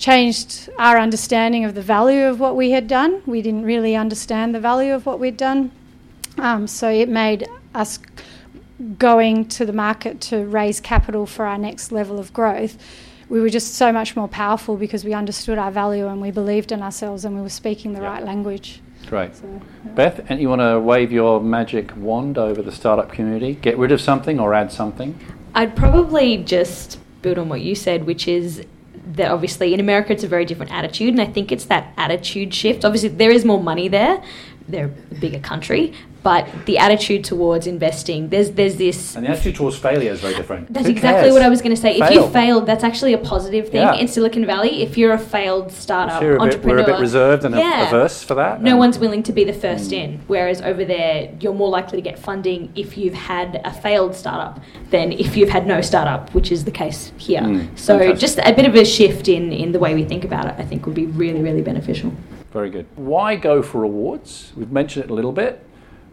changed 0.00 0.70
our 0.78 0.98
understanding 0.98 1.64
of 1.64 1.74
the 1.74 1.82
value 1.82 2.24
of 2.24 2.40
what 2.40 2.56
we 2.56 2.70
had 2.70 2.88
done. 2.88 3.22
We 3.26 3.42
didn't 3.42 3.64
really 3.64 3.94
understand 3.94 4.54
the 4.54 4.60
value 4.60 4.94
of 4.94 5.04
what 5.04 5.20
we'd 5.20 5.36
done. 5.36 5.70
Um, 6.38 6.66
so 6.66 6.90
it 6.90 7.08
made 7.08 7.46
us 7.74 7.98
going 8.98 9.46
to 9.46 9.66
the 9.66 9.74
market 9.74 10.20
to 10.22 10.46
raise 10.46 10.80
capital 10.80 11.26
for 11.26 11.44
our 11.44 11.58
next 11.58 11.92
level 11.92 12.18
of 12.18 12.32
growth. 12.32 12.78
We 13.28 13.40
were 13.40 13.50
just 13.50 13.74
so 13.74 13.92
much 13.92 14.16
more 14.16 14.26
powerful 14.26 14.76
because 14.76 15.04
we 15.04 15.12
understood 15.12 15.58
our 15.58 15.70
value 15.70 16.08
and 16.08 16.20
we 16.20 16.30
believed 16.30 16.72
in 16.72 16.82
ourselves 16.82 17.26
and 17.26 17.36
we 17.36 17.42
were 17.42 17.50
speaking 17.50 17.92
the 17.92 18.00
Yeah. 18.00 18.08
right 18.08 18.24
language. 18.24 18.80
Great. 19.06 19.36
So, 19.36 19.60
Beth, 19.94 20.24
and 20.30 20.40
you 20.40 20.48
want 20.48 20.62
to 20.62 20.80
wave 20.80 21.12
your 21.12 21.40
magic 21.42 21.92
wand 21.96 22.38
over 22.38 22.62
the 22.62 22.72
startup 22.72 23.12
community? 23.12 23.58
Get 23.60 23.76
rid 23.76 23.92
of 23.92 24.00
something 24.00 24.40
or 24.40 24.54
add 24.54 24.72
something? 24.72 25.14
I'd 25.54 25.76
probably 25.76 26.38
just 26.38 26.98
build 27.20 27.38
on 27.38 27.50
what 27.50 27.60
you 27.60 27.74
said, 27.74 28.06
which 28.06 28.26
is 28.26 28.64
that 29.16 29.30
obviously 29.30 29.74
in 29.74 29.80
America 29.80 30.12
it's 30.12 30.24
a 30.24 30.28
very 30.28 30.44
different 30.44 30.72
attitude, 30.72 31.10
and 31.10 31.20
I 31.20 31.26
think 31.26 31.52
it's 31.52 31.66
that 31.66 31.92
attitude 31.96 32.54
shift. 32.54 32.84
Obviously, 32.84 33.08
there 33.08 33.30
is 33.30 33.44
more 33.44 33.62
money 33.62 33.88
there, 33.88 34.22
they're 34.68 34.86
a 35.10 35.14
bigger 35.14 35.40
country, 35.40 35.92
but 36.22 36.48
the 36.66 36.78
attitude 36.78 37.24
towards 37.24 37.66
investing, 37.66 38.28
there's 38.28 38.50
there's 38.52 38.76
this. 38.76 39.16
And 39.16 39.24
the 39.26 39.30
attitude 39.30 39.56
towards 39.56 39.76
failure 39.78 40.12
is 40.12 40.20
very 40.20 40.34
different. 40.34 40.72
That's 40.72 40.86
Who 40.86 40.92
exactly 40.92 41.22
cares? 41.24 41.32
what 41.32 41.42
I 41.42 41.48
was 41.48 41.62
going 41.62 41.74
to 41.74 41.80
say. 41.80 41.96
If 41.96 42.10
you 42.10 42.28
failed, 42.28 42.66
that's 42.66 42.84
actually 42.84 43.12
a 43.12 43.18
positive 43.18 43.68
thing 43.68 43.80
Yeah. 43.82 43.94
in 43.94 44.08
Silicon 44.08 44.44
Valley. 44.46 44.82
If 44.82 44.98
you're 44.98 45.12
a 45.12 45.18
failed 45.18 45.72
startup 45.72 46.22
a, 46.22 46.24
bit, 46.26 46.40
entrepreneur, 46.40 46.76
we're 46.76 46.82
a 46.82 46.86
bit 46.86 47.00
reserved 47.00 47.44
and 47.44 47.54
Yeah. 47.54 47.88
averse 47.88 48.22
for 48.22 48.34
that. 48.34 48.62
no 48.62 48.76
one's 48.76 48.98
willing 48.98 49.22
to 49.24 49.32
be 49.32 49.44
the 49.44 49.52
first 49.52 49.92
in. 49.92 50.20
Whereas 50.26 50.60
over 50.62 50.84
there, 50.84 51.30
you're 51.40 51.54
more 51.54 51.68
likely 51.68 51.98
to 51.98 52.02
get 52.02 52.18
funding 52.18 52.70
if 52.74 52.96
you've 52.98 53.14
had 53.14 53.60
a 53.64 53.72
failed 53.72 54.14
startup 54.14 54.60
than 54.90 55.12
if 55.12 55.36
you've 55.36 55.50
had 55.50 55.66
no 55.66 55.80
startup, 55.80 56.32
which 56.34 56.52
is 56.52 56.64
the 56.64 56.70
case 56.70 57.12
here. 57.16 57.40
Mm, 57.40 57.78
so 57.78 57.98
fantastic. 57.98 58.18
just 58.20 58.38
a 58.38 58.52
bit 58.54 58.66
of 58.66 58.74
a 58.74 58.84
shift 58.84 59.28
in, 59.28 59.52
in 59.52 59.72
the 59.72 59.78
way 59.78 59.94
we 59.94 60.04
think 60.04 60.24
about 60.24 60.46
it, 60.46 60.54
I 60.58 60.64
think 60.64 60.86
would 60.86 60.94
be 60.94 61.06
really, 61.06 61.40
really 61.40 61.62
beneficial. 61.62 62.12
Very 62.52 62.70
good. 62.70 62.86
Why 62.96 63.36
go 63.36 63.62
for 63.62 63.84
awards? 63.84 64.52
We've 64.56 64.72
mentioned 64.72 65.04
it 65.04 65.10
a 65.10 65.14
little 65.14 65.32
bit. 65.32 65.64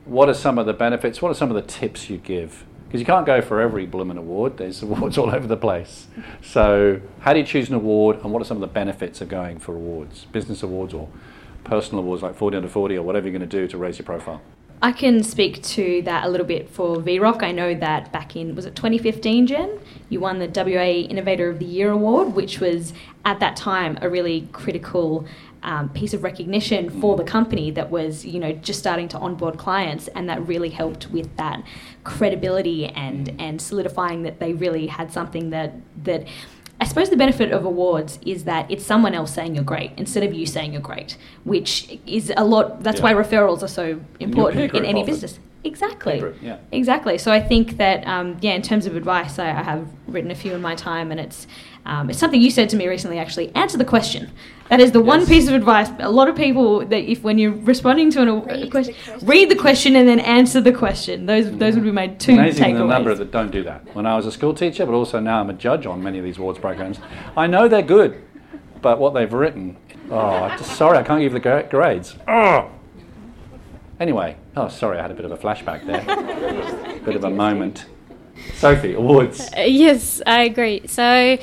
What 0.07 0.29
are 0.29 0.33
some 0.33 0.57
of 0.57 0.65
the 0.65 0.73
benefits? 0.73 1.21
What 1.21 1.31
are 1.31 1.33
some 1.33 1.49
of 1.49 1.55
the 1.55 1.61
tips 1.61 2.09
you 2.09 2.17
give? 2.17 2.63
Because 2.85 3.01
you 3.01 3.05
can't 3.05 3.25
go 3.25 3.41
for 3.41 3.59
every 3.59 3.85
Bloomin' 3.85 4.17
award. 4.17 4.55
There's 4.55 4.81
awards 4.83 5.17
all 5.17 5.29
over 5.29 5.45
the 5.45 5.57
place. 5.57 6.07
So, 6.41 7.01
how 7.19 7.33
do 7.33 7.39
you 7.39 7.45
choose 7.45 7.67
an 7.67 7.75
award, 7.75 8.23
and 8.23 8.31
what 8.31 8.41
are 8.41 8.45
some 8.45 8.55
of 8.55 8.61
the 8.61 8.73
benefits 8.73 9.19
of 9.19 9.27
going 9.27 9.59
for 9.59 9.75
awards, 9.75 10.23
business 10.31 10.63
awards 10.63 10.93
or 10.93 11.09
personal 11.65 12.01
awards 12.01 12.23
like 12.23 12.35
40 12.35 12.55
under 12.55 12.69
40 12.69 12.95
or 12.95 13.03
whatever 13.03 13.27
you're 13.27 13.37
going 13.37 13.49
to 13.49 13.57
do 13.59 13.67
to 13.67 13.77
raise 13.77 13.99
your 13.99 14.05
profile? 14.05 14.41
I 14.81 14.91
can 14.91 15.23
speak 15.23 15.61
to 15.63 16.03
that 16.03 16.23
a 16.23 16.29
little 16.29 16.45
bit 16.45 16.69
for 16.69 16.97
VROC. 16.97 17.41
I 17.41 17.51
know 17.51 17.73
that 17.73 18.11
back 18.13 18.35
in, 18.35 18.55
was 18.55 18.65
it 18.65 18.75
2015, 18.75 19.47
Jen? 19.47 19.79
You 20.07 20.19
won 20.19 20.37
the 20.37 20.47
WA 20.47 21.09
Innovator 21.09 21.49
of 21.49 21.57
the 21.59 21.65
Year 21.65 21.89
award, 21.89 22.33
which 22.33 22.59
was 22.59 22.93
at 23.25 23.39
that 23.39 23.55
time 23.55 23.97
a 24.01 24.09
really 24.09 24.47
critical 24.53 25.25
um, 25.63 25.89
piece 25.89 26.13
of 26.13 26.23
recognition 26.23 26.89
for 27.01 27.15
the 27.17 27.23
company 27.23 27.71
that 27.71 27.89
was, 27.89 28.25
you 28.25 28.39
know, 28.39 28.51
just 28.53 28.79
starting 28.79 29.07
to 29.09 29.17
onboard 29.17 29.57
clients, 29.57 30.07
and 30.09 30.29
that 30.29 30.45
really 30.47 30.69
helped 30.69 31.09
with 31.09 31.35
that 31.37 31.63
credibility 32.03 32.85
and 32.87 33.35
and 33.39 33.61
solidifying 33.61 34.23
that 34.23 34.39
they 34.39 34.53
really 34.53 34.87
had 34.87 35.11
something 35.11 35.49
that 35.51 35.73
that. 36.03 36.27
I 36.79 36.85
suppose 36.85 37.09
the 37.09 37.17
benefit 37.17 37.51
of 37.51 37.65
awards 37.65 38.19
is 38.23 38.43
that 38.43 38.69
it's 38.69 38.85
someone 38.85 39.15
else 39.15 39.33
saying 39.33 39.55
you're 39.55 39.63
great 39.63 39.93
instead 39.97 40.21
of 40.21 40.31
you 40.31 40.45
saying 40.45 40.73
you're 40.73 40.81
great, 40.81 41.17
which 41.43 41.99
is 42.05 42.31
a 42.37 42.45
lot. 42.45 42.83
That's 42.83 42.99
Yeah. 42.99 43.05
way 43.05 43.13
referrals 43.13 43.63
are 43.63 43.67
so 43.67 43.99
important 44.19 44.75
in 44.75 44.85
any 44.85 44.99
often. 45.01 45.11
business. 45.11 45.39
Exactly. 45.63 46.23
Yeah. 46.39 46.57
Exactly. 46.71 47.17
So 47.17 47.31
I 47.31 47.41
think 47.41 47.77
that 47.77 48.05
um, 48.05 48.37
yeah, 48.41 48.51
in 48.53 48.61
terms 48.61 48.85
of 48.85 48.95
advice, 48.95 49.39
I, 49.39 49.49
I 49.49 49.63
have 49.63 49.87
written 50.05 50.29
a 50.29 50.35
few 50.35 50.53
in 50.53 50.61
my 50.61 50.75
time, 50.75 51.09
and 51.09 51.19
it's 51.19 51.47
um, 51.87 52.09
it's 52.09 52.19
something 52.19 52.41
you 52.41 52.51
said 52.51 52.69
to 52.69 52.75
me 52.75 52.85
recently. 52.87 53.17
Actually, 53.17 53.55
answer 53.55 53.77
the 53.77 53.85
question. 53.85 54.29
That 54.69 54.81
is 54.81 54.91
the 54.91 55.01
one 55.01 55.25
piece 55.25 55.47
of 55.47 55.53
advice. 55.53 55.89
A 55.99 56.11
lot 56.11 56.27
of 56.27 56.35
people 56.35 56.85
that 56.85 57.09
if 57.09 57.23
when 57.23 57.37
you're 57.37 57.53
responding 57.53 58.11
to 58.11 58.21
an, 58.21 58.27
a 58.27 58.35
Read 58.35 58.69
question, 58.71 58.93
question. 59.05 59.27
read 59.27 59.49
the 59.49 59.55
question 59.55 59.95
and 59.95 60.07
then 60.07 60.19
answer 60.19 60.59
the 60.59 60.73
question. 60.73 61.25
Those 61.25 61.49
those 61.57 61.75
would 61.75 61.85
be 61.85 61.91
my 61.91 62.07
two 62.07 62.33
Amazing 62.33 62.75
the 62.75 62.83
number 62.83 63.15
that 63.15 63.31
don't 63.31 63.51
do 63.51 63.63
that. 63.63 63.95
When 63.95 64.05
I 64.05 64.17
was 64.17 64.25
a 64.25 64.33
school 64.33 64.53
teacher, 64.53 64.85
but 64.85 64.93
also 64.93 65.21
now 65.21 65.39
I'm 65.39 65.49
a 65.49 65.53
judge 65.53 65.85
on 65.85 66.03
many 66.03 66.17
of 66.17 66.25
these 66.25 66.37
awards 66.37 66.59
programs, 66.59 66.99
I 67.37 67.47
know 67.47 67.69
they're 67.69 67.81
good, 67.81 68.21
but 68.81 68.99
what 68.99 69.13
they've 69.13 69.31
written, 69.31 69.77
oh, 70.11 70.49
just 70.57 70.75
sorry, 70.75 70.97
I 70.97 71.03
can't 71.03 71.21
give 71.21 71.31
the 71.31 71.67
grades. 71.69 72.15
Oh. 72.27 72.69
Anyway, 73.99 74.35
oh, 74.57 74.67
sorry, 74.67 74.99
I 74.99 75.03
had 75.03 75.11
a 75.11 75.15
bit 75.15 75.25
of 75.25 75.31
a 75.31 75.37
flashback 75.37 75.85
there, 75.85 76.99
bit 77.05 77.15
of 77.15 77.23
a 77.23 77.29
moment. 77.29 77.85
Sophie, 78.55 78.93
awards. 78.93 79.49
Uh, 79.57 79.61
yes, 79.61 80.21
I 80.25 80.43
agree. 80.43 80.85
So, 80.87 81.37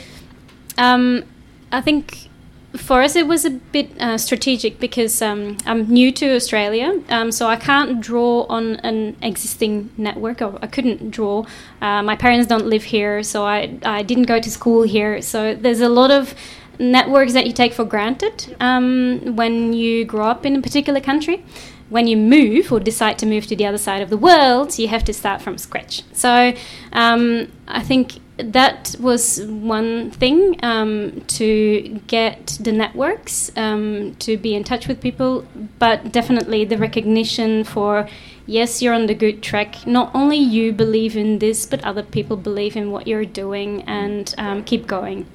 um, 0.79 1.25
I 1.73 1.81
think 1.81 2.29
for 2.77 3.03
us 3.03 3.15
it 3.15 3.27
was 3.27 3.45
a 3.45 3.51
bit 3.51 3.91
uh, 4.01 4.19
strategic 4.19 4.81
because 4.81 5.23
um, 5.23 5.57
I'm 5.65 5.89
new 5.89 6.11
to 6.13 6.35
Australia, 6.35 7.01
um, 7.09 7.31
so 7.31 7.47
I 7.47 7.57
can't 7.57 8.01
draw 8.01 8.47
on 8.49 8.77
an 8.77 9.17
existing 9.23 9.91
network. 9.97 10.43
Or 10.43 10.59
I 10.61 10.67
couldn't 10.67 11.11
draw. 11.11 11.47
Uh, 11.81 12.03
my 12.03 12.17
parents 12.17 12.49
don't 12.49 12.67
live 12.67 12.85
here, 12.85 13.23
so 13.23 13.45
I 13.45 13.79
I 13.85 14.03
didn't 14.03 14.25
go 14.25 14.41
to 14.41 14.51
school 14.51 14.83
here. 14.83 15.23
So 15.23 15.55
there's 15.55 15.81
a 15.81 15.89
lot 15.89 16.11
of 16.11 16.35
networks 16.79 17.33
that 17.35 17.47
you 17.47 17.53
take 17.53 17.73
for 17.73 17.85
granted 17.85 18.57
um, 18.59 19.37
when 19.37 19.73
you 19.73 20.05
grow 20.05 20.27
up 20.27 20.45
in 20.45 20.57
a 20.57 20.61
particular 20.63 21.01
country. 21.01 21.45
When 21.91 22.09
you 22.09 22.17
move 22.17 22.73
or 22.73 22.81
decide 22.81 23.19
to 23.19 23.27
move 23.27 23.47
to 23.47 23.55
the 23.55 23.67
other 23.67 23.79
side 23.79 24.03
of 24.03 24.11
the 24.11 24.17
world, 24.17 24.79
you 24.79 24.89
have 24.89 25.05
to 25.05 25.13
start 25.13 25.43
from 25.43 25.59
scratch. 25.59 26.03
So 26.13 26.55
um, 26.93 27.53
I 27.69 27.83
think 27.83 28.19
that 28.37 28.97
was 28.99 29.43
one 29.43 30.11
thing 30.11 30.59
um, 30.63 31.21
to 31.29 32.01
get 32.07 32.59
the 32.61 32.73
networks 32.73 33.53
um, 33.57 34.15
to 34.17 34.37
be 34.37 34.55
in 34.55 34.65
touch 34.65 34.89
with 34.89 35.01
people, 35.01 35.47
but 35.79 36.11
definitely 36.11 36.65
the 36.65 36.77
recognition 36.77 37.63
for 37.65 38.09
yes, 38.47 38.83
you're 38.83 38.95
on 38.95 39.07
the 39.07 39.15
good 39.15 39.43
track. 39.43 39.87
Not 39.87 40.11
only 40.15 40.37
you 40.37 40.73
believe 40.73 41.17
in 41.17 41.39
this, 41.39 41.65
but 41.65 41.83
other 41.85 42.03
people 42.03 42.37
believe 42.37 42.77
in 42.77 42.91
what 42.91 43.07
you're 43.07 43.25
doing 43.25 43.83
and 43.83 44.35
um, 44.37 44.65
keep 44.65 44.87
going. 44.87 45.27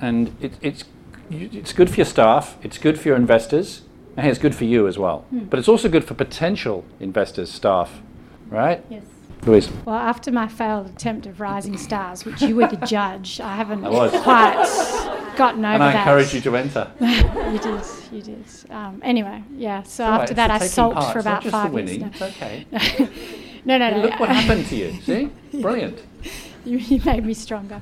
And 0.00 0.34
it, 0.40 0.52
it's, 0.62 0.84
it's 1.30 1.72
good 1.72 1.90
for 1.90 1.96
your 1.96 2.06
staff, 2.06 2.56
it's 2.62 2.78
good 2.78 2.98
for 2.98 3.08
your 3.08 3.16
investors, 3.16 3.82
and 4.16 4.26
it's 4.26 4.38
good 4.38 4.54
for 4.54 4.64
you 4.64 4.86
as 4.86 4.98
well. 4.98 5.24
But 5.30 5.58
it's 5.58 5.68
also 5.68 5.88
good 5.88 6.04
for 6.04 6.14
potential 6.14 6.84
investors, 7.00 7.50
staff, 7.50 8.00
right? 8.48 8.84
Yes. 8.88 9.02
Louise. 9.46 9.70
Well, 9.86 9.96
after 9.96 10.30
my 10.30 10.48
failed 10.48 10.86
attempt 10.88 11.26
of 11.26 11.40
Rising 11.40 11.78
Stars, 11.78 12.24
which 12.24 12.42
you 12.42 12.56
were 12.56 12.66
the 12.66 12.76
judge, 12.86 13.40
I 13.40 13.56
haven't 13.56 13.84
I 13.84 14.08
quite 14.22 15.34
gotten 15.36 15.64
over 15.64 15.74
And 15.74 15.82
I 15.82 15.92
that. 15.92 15.98
encourage 16.00 16.34
you 16.34 16.40
to 16.42 16.56
enter. 16.56 16.90
you 17.00 17.58
did, 17.58 17.80
you 18.12 18.22
did. 18.22 18.44
Um, 18.70 19.00
anyway, 19.02 19.42
yeah. 19.56 19.82
So 19.84 20.04
right, 20.04 20.20
after 20.20 20.34
that, 20.34 20.50
I 20.50 20.58
sulked 20.66 20.96
part, 20.96 21.12
for 21.12 21.18
it's 21.20 21.26
about 21.26 21.44
five 21.44 21.72
winning. 21.72 22.00
No. 22.02 22.06
It's 22.08 22.22
okay. 22.22 22.66
no, 23.64 23.78
no, 23.78 23.90
no. 23.90 24.02
Look 24.02 24.20
what 24.20 24.28
happened 24.28 24.66
to 24.66 24.76
you. 24.76 25.00
See? 25.02 25.30
Brilliant. 25.60 26.02
you, 26.66 26.76
you 26.78 27.00
made 27.04 27.24
me 27.24 27.32
stronger. 27.32 27.80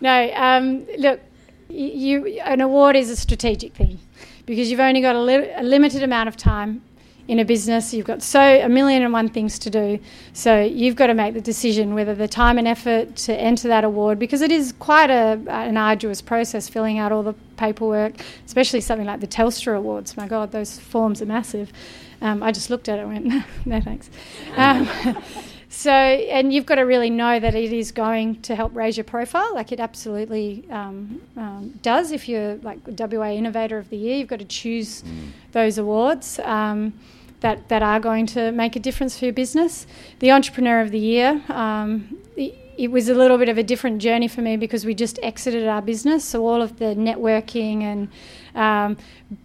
no, 0.00 0.32
um, 0.34 0.84
look, 0.98 1.20
you 1.68 2.40
an 2.40 2.60
award 2.60 2.96
is 2.96 3.08
a 3.10 3.16
strategic 3.16 3.72
thing 3.74 4.00
because 4.46 4.70
you've 4.70 4.80
only 4.80 5.00
got 5.00 5.14
a, 5.14 5.20
li- 5.20 5.50
a 5.54 5.62
limited 5.62 6.02
amount 6.02 6.28
of 6.28 6.36
time 6.36 6.82
in 7.26 7.38
a 7.38 7.44
business. 7.44 7.94
You've 7.94 8.06
got 8.06 8.22
so 8.22 8.40
a 8.40 8.68
million 8.68 9.02
and 9.02 9.12
one 9.12 9.28
things 9.28 9.58
to 9.60 9.70
do. 9.70 9.98
So 10.32 10.60
you've 10.60 10.96
got 10.96 11.06
to 11.08 11.14
make 11.14 11.34
the 11.34 11.40
decision 11.40 11.94
whether 11.94 12.14
the 12.14 12.28
time 12.28 12.58
and 12.58 12.68
effort 12.68 13.16
to 13.16 13.34
enter 13.34 13.68
that 13.68 13.84
award 13.84 14.18
because 14.18 14.42
it 14.42 14.52
is 14.52 14.72
quite 14.78 15.10
a 15.10 15.40
an 15.48 15.76
arduous 15.76 16.20
process 16.20 16.68
filling 16.68 16.98
out 16.98 17.12
all 17.12 17.22
the 17.22 17.34
paperwork, 17.56 18.14
especially 18.46 18.80
something 18.80 19.06
like 19.06 19.20
the 19.20 19.26
Telstra 19.26 19.76
Awards. 19.76 20.16
My 20.16 20.26
God, 20.26 20.52
those 20.52 20.78
forms 20.78 21.22
are 21.22 21.26
massive. 21.26 21.72
Um, 22.20 22.42
I 22.42 22.52
just 22.52 22.70
looked 22.70 22.88
at 22.88 22.98
it 22.98 23.02
and 23.02 23.26
went, 23.26 23.44
no 23.66 23.80
thanks. 23.80 24.10
Um, 24.56 24.88
so, 25.76 25.90
and 25.90 26.52
you've 26.52 26.66
got 26.66 26.76
to 26.76 26.82
really 26.82 27.10
know 27.10 27.40
that 27.40 27.56
it 27.56 27.72
is 27.72 27.90
going 27.90 28.40
to 28.42 28.54
help 28.54 28.76
raise 28.76 28.96
your 28.96 29.02
profile, 29.02 29.52
like 29.54 29.72
it 29.72 29.80
absolutely 29.80 30.64
um, 30.70 31.20
um, 31.36 31.74
does. 31.82 32.12
If 32.12 32.28
you're 32.28 32.54
like 32.58 32.78
WA 32.86 33.30
Innovator 33.30 33.76
of 33.76 33.90
the 33.90 33.96
Year, 33.96 34.18
you've 34.18 34.28
got 34.28 34.38
to 34.38 34.44
choose 34.44 35.02
those 35.50 35.76
awards 35.76 36.38
um, 36.38 36.92
that 37.40 37.68
that 37.70 37.82
are 37.82 37.98
going 37.98 38.24
to 38.26 38.52
make 38.52 38.76
a 38.76 38.78
difference 38.78 39.18
for 39.18 39.24
your 39.24 39.34
business. 39.34 39.88
The 40.20 40.30
Entrepreneur 40.30 40.80
of 40.80 40.92
the 40.92 41.00
Year. 41.00 41.42
Um, 41.48 42.18
it, 42.36 42.56
it 42.78 42.92
was 42.92 43.08
a 43.08 43.14
little 43.14 43.36
bit 43.36 43.48
of 43.48 43.58
a 43.58 43.64
different 43.64 44.00
journey 44.00 44.28
for 44.28 44.42
me 44.42 44.56
because 44.56 44.84
we 44.86 44.94
just 44.94 45.18
exited 45.24 45.66
our 45.66 45.82
business. 45.82 46.24
So 46.24 46.46
all 46.46 46.62
of 46.62 46.78
the 46.78 46.94
networking 46.94 47.82
and 47.82 48.08
um, 48.54 48.96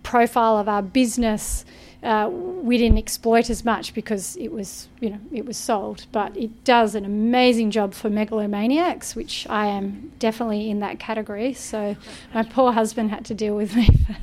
profile 0.04 0.60
of 0.60 0.70
our 0.70 0.84
business 0.84 1.66
uh, 2.04 2.30
we 2.32 2.78
didn't 2.78 2.97
exploit 2.97 3.50
as 3.50 3.66
much 3.66 3.93
because 3.93 4.36
it 4.38 4.52
was, 4.52 4.88
you 5.02 5.10
know, 5.10 5.20
it 5.34 5.45
was 5.45 5.58
sold. 5.58 6.06
But 6.12 6.36
it 6.38 6.64
does 6.64 6.95
an 6.95 7.06
amazing 7.06 7.72
job 7.72 7.93
for 7.93 8.10
megalomaniacs, 8.10 9.16
which 9.16 9.45
I 9.50 9.68
am 9.68 10.12
definitely 10.20 10.70
in 10.70 10.80
that 10.80 11.00
category. 11.00 11.54
So 11.54 11.95
my 12.34 12.43
poor 12.43 12.72
husband 12.72 13.12
had 13.12 13.26
to 13.26 13.34
deal 13.34 13.56
with 13.56 13.76
me 13.76 13.86
for 14.08 14.16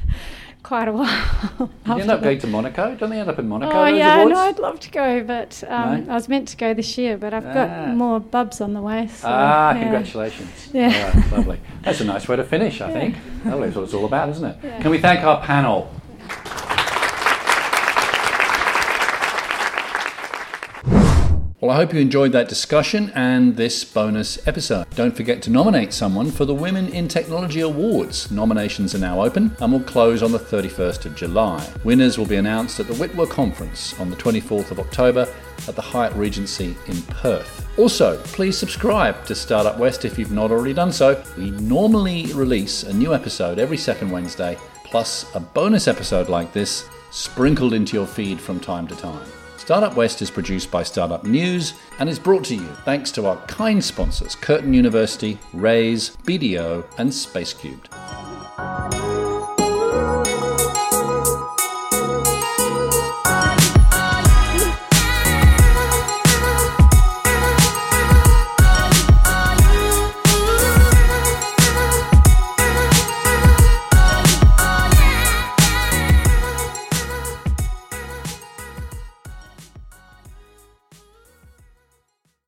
quite 0.63 0.89
a 0.89 0.93
while. 0.93 1.71
You 1.87 1.95
end 2.01 2.11
up 2.11 2.23
going 2.23 2.39
to 2.41 2.47
Monaco? 2.47 2.95
Don't 2.97 3.11
they 3.11 3.21
end 3.21 3.29
up 3.29 3.39
in 3.39 3.47
Monaco? 3.49 3.73
Oh 3.79 3.85
yeah, 3.87 4.17
awards? 4.23 4.35
no, 4.35 4.41
I'd 4.41 4.59
love 4.59 4.81
to 4.81 4.91
go, 4.91 5.23
but 5.23 5.63
um, 5.69 6.07
No? 6.07 6.13
I 6.13 6.15
was 6.15 6.29
meant 6.29 6.49
to 6.49 6.57
go 6.57 6.73
this 6.75 6.97
year, 6.99 7.17
but 7.19 7.33
I've 7.35 7.47
Ah. 7.47 7.53
got 7.55 7.89
more 7.95 8.19
bubs 8.21 8.61
on 8.61 8.73
the 8.73 8.81
way. 8.83 9.07
So, 9.07 9.29
Ah, 9.31 9.75
yeah. 9.75 9.81
congratulations. 9.83 10.71
Yeah. 10.73 11.15
Right, 11.15 11.33
lovely. 11.33 11.61
That's 11.83 12.01
a 12.01 12.05
nice 12.05 12.27
way 12.27 12.37
to 12.37 12.45
finish, 12.45 12.81
I 12.81 12.91
think. 12.99 13.17
Lovely, 13.45 13.67
that's 13.67 13.77
what 13.77 13.83
it's 13.85 13.95
all 13.95 14.07
about, 14.07 14.29
isn't 14.31 14.45
it? 14.45 14.81
Can 14.81 14.91
we 14.91 14.99
thank 14.99 15.21
our 15.25 15.41
panel? 15.43 15.89
Well, 21.67 21.75
I 21.75 21.81
hope 21.81 21.93
you 21.93 21.99
enjoyed 21.99 22.31
that 22.31 22.49
discussion 22.49 23.11
and 23.17 23.57
this 23.57 23.85
bonus 23.85 24.39
episode. 24.47 24.89
Don't 24.95 25.17
forget 25.17 25.43
to 25.43 25.51
nominate 25.51 25.93
someone 25.93 26.31
for 26.31 26.45
the 26.45 26.55
Women 26.55 26.89
in 26.91 27.09
Technology 27.09 27.59
Awards. 27.59 28.31
Nominations 28.31 28.95
are 28.95 29.01
now 29.01 29.21
open 29.21 29.51
and 29.59 29.73
will 29.73 29.81
close 29.81 30.23
on 30.23 30.31
the 30.31 30.39
31st 30.39 31.07
of 31.07 31.17
July. 31.17 31.69
Winners 31.83 32.19
will 32.19 32.25
be 32.27 32.37
announced 32.37 32.79
at 32.79 32.87
the 32.87 32.93
WiTWA 32.95 33.29
Conference 33.29 33.99
on 33.99 34.11
the 34.11 34.17
24th 34.17 34.71
of 34.71 34.79
October 34.79 35.27
at 35.67 35.75
the 35.75 35.83
Hyatt 35.83 36.15
Regency 36.15 36.77
in 36.87 37.03
Perth. 37.03 37.67
Also, 37.77 38.17
please 38.27 38.57
subscribe 38.57 39.25
to 39.25 39.35
Startup 39.35 39.77
West 39.77 40.05
if 40.05 40.21
you've 40.21 40.31
not 40.31 40.53
already 40.53 40.73
done 40.73 40.93
so. 40.93 41.21
We 41.37 41.51
normally 41.51 42.27
release 42.27 42.85
a 42.85 42.95
new 42.95 43.13
episode 43.13 43.59
every 43.59 43.77
second 43.77 44.13
Wednesday, 44.13 44.57
plus 44.85 45.35
a 45.35 45.41
bonus 45.41 45.89
episode 45.89 46.29
like 46.29 46.53
this 46.53 46.89
sprinkled 47.11 47.75
into 47.75 47.97
your 47.97 48.07
feed 48.07 48.41
from 48.41 48.61
time 48.61 48.87
to 48.87 48.95
time. 48.95 49.27
Startup 49.57 49.97
West 49.97 50.23
is 50.23 50.31
produced 50.31 50.71
by 50.71 50.83
Startup 50.83 51.25
News 51.25 51.75
and 51.99 52.09
is 52.09 52.19
brought 52.19 52.45
to 52.45 52.55
you 52.55 52.67
thanks 52.85 53.11
to 53.13 53.27
our 53.27 53.37
kind 53.47 53.83
sponsors 53.83 54.35
Curtin 54.35 54.75
University, 54.75 55.39
Raise, 55.53 56.17
BDO, 56.25 56.85
and 56.99 57.11
Spacecubed. 57.11 59.06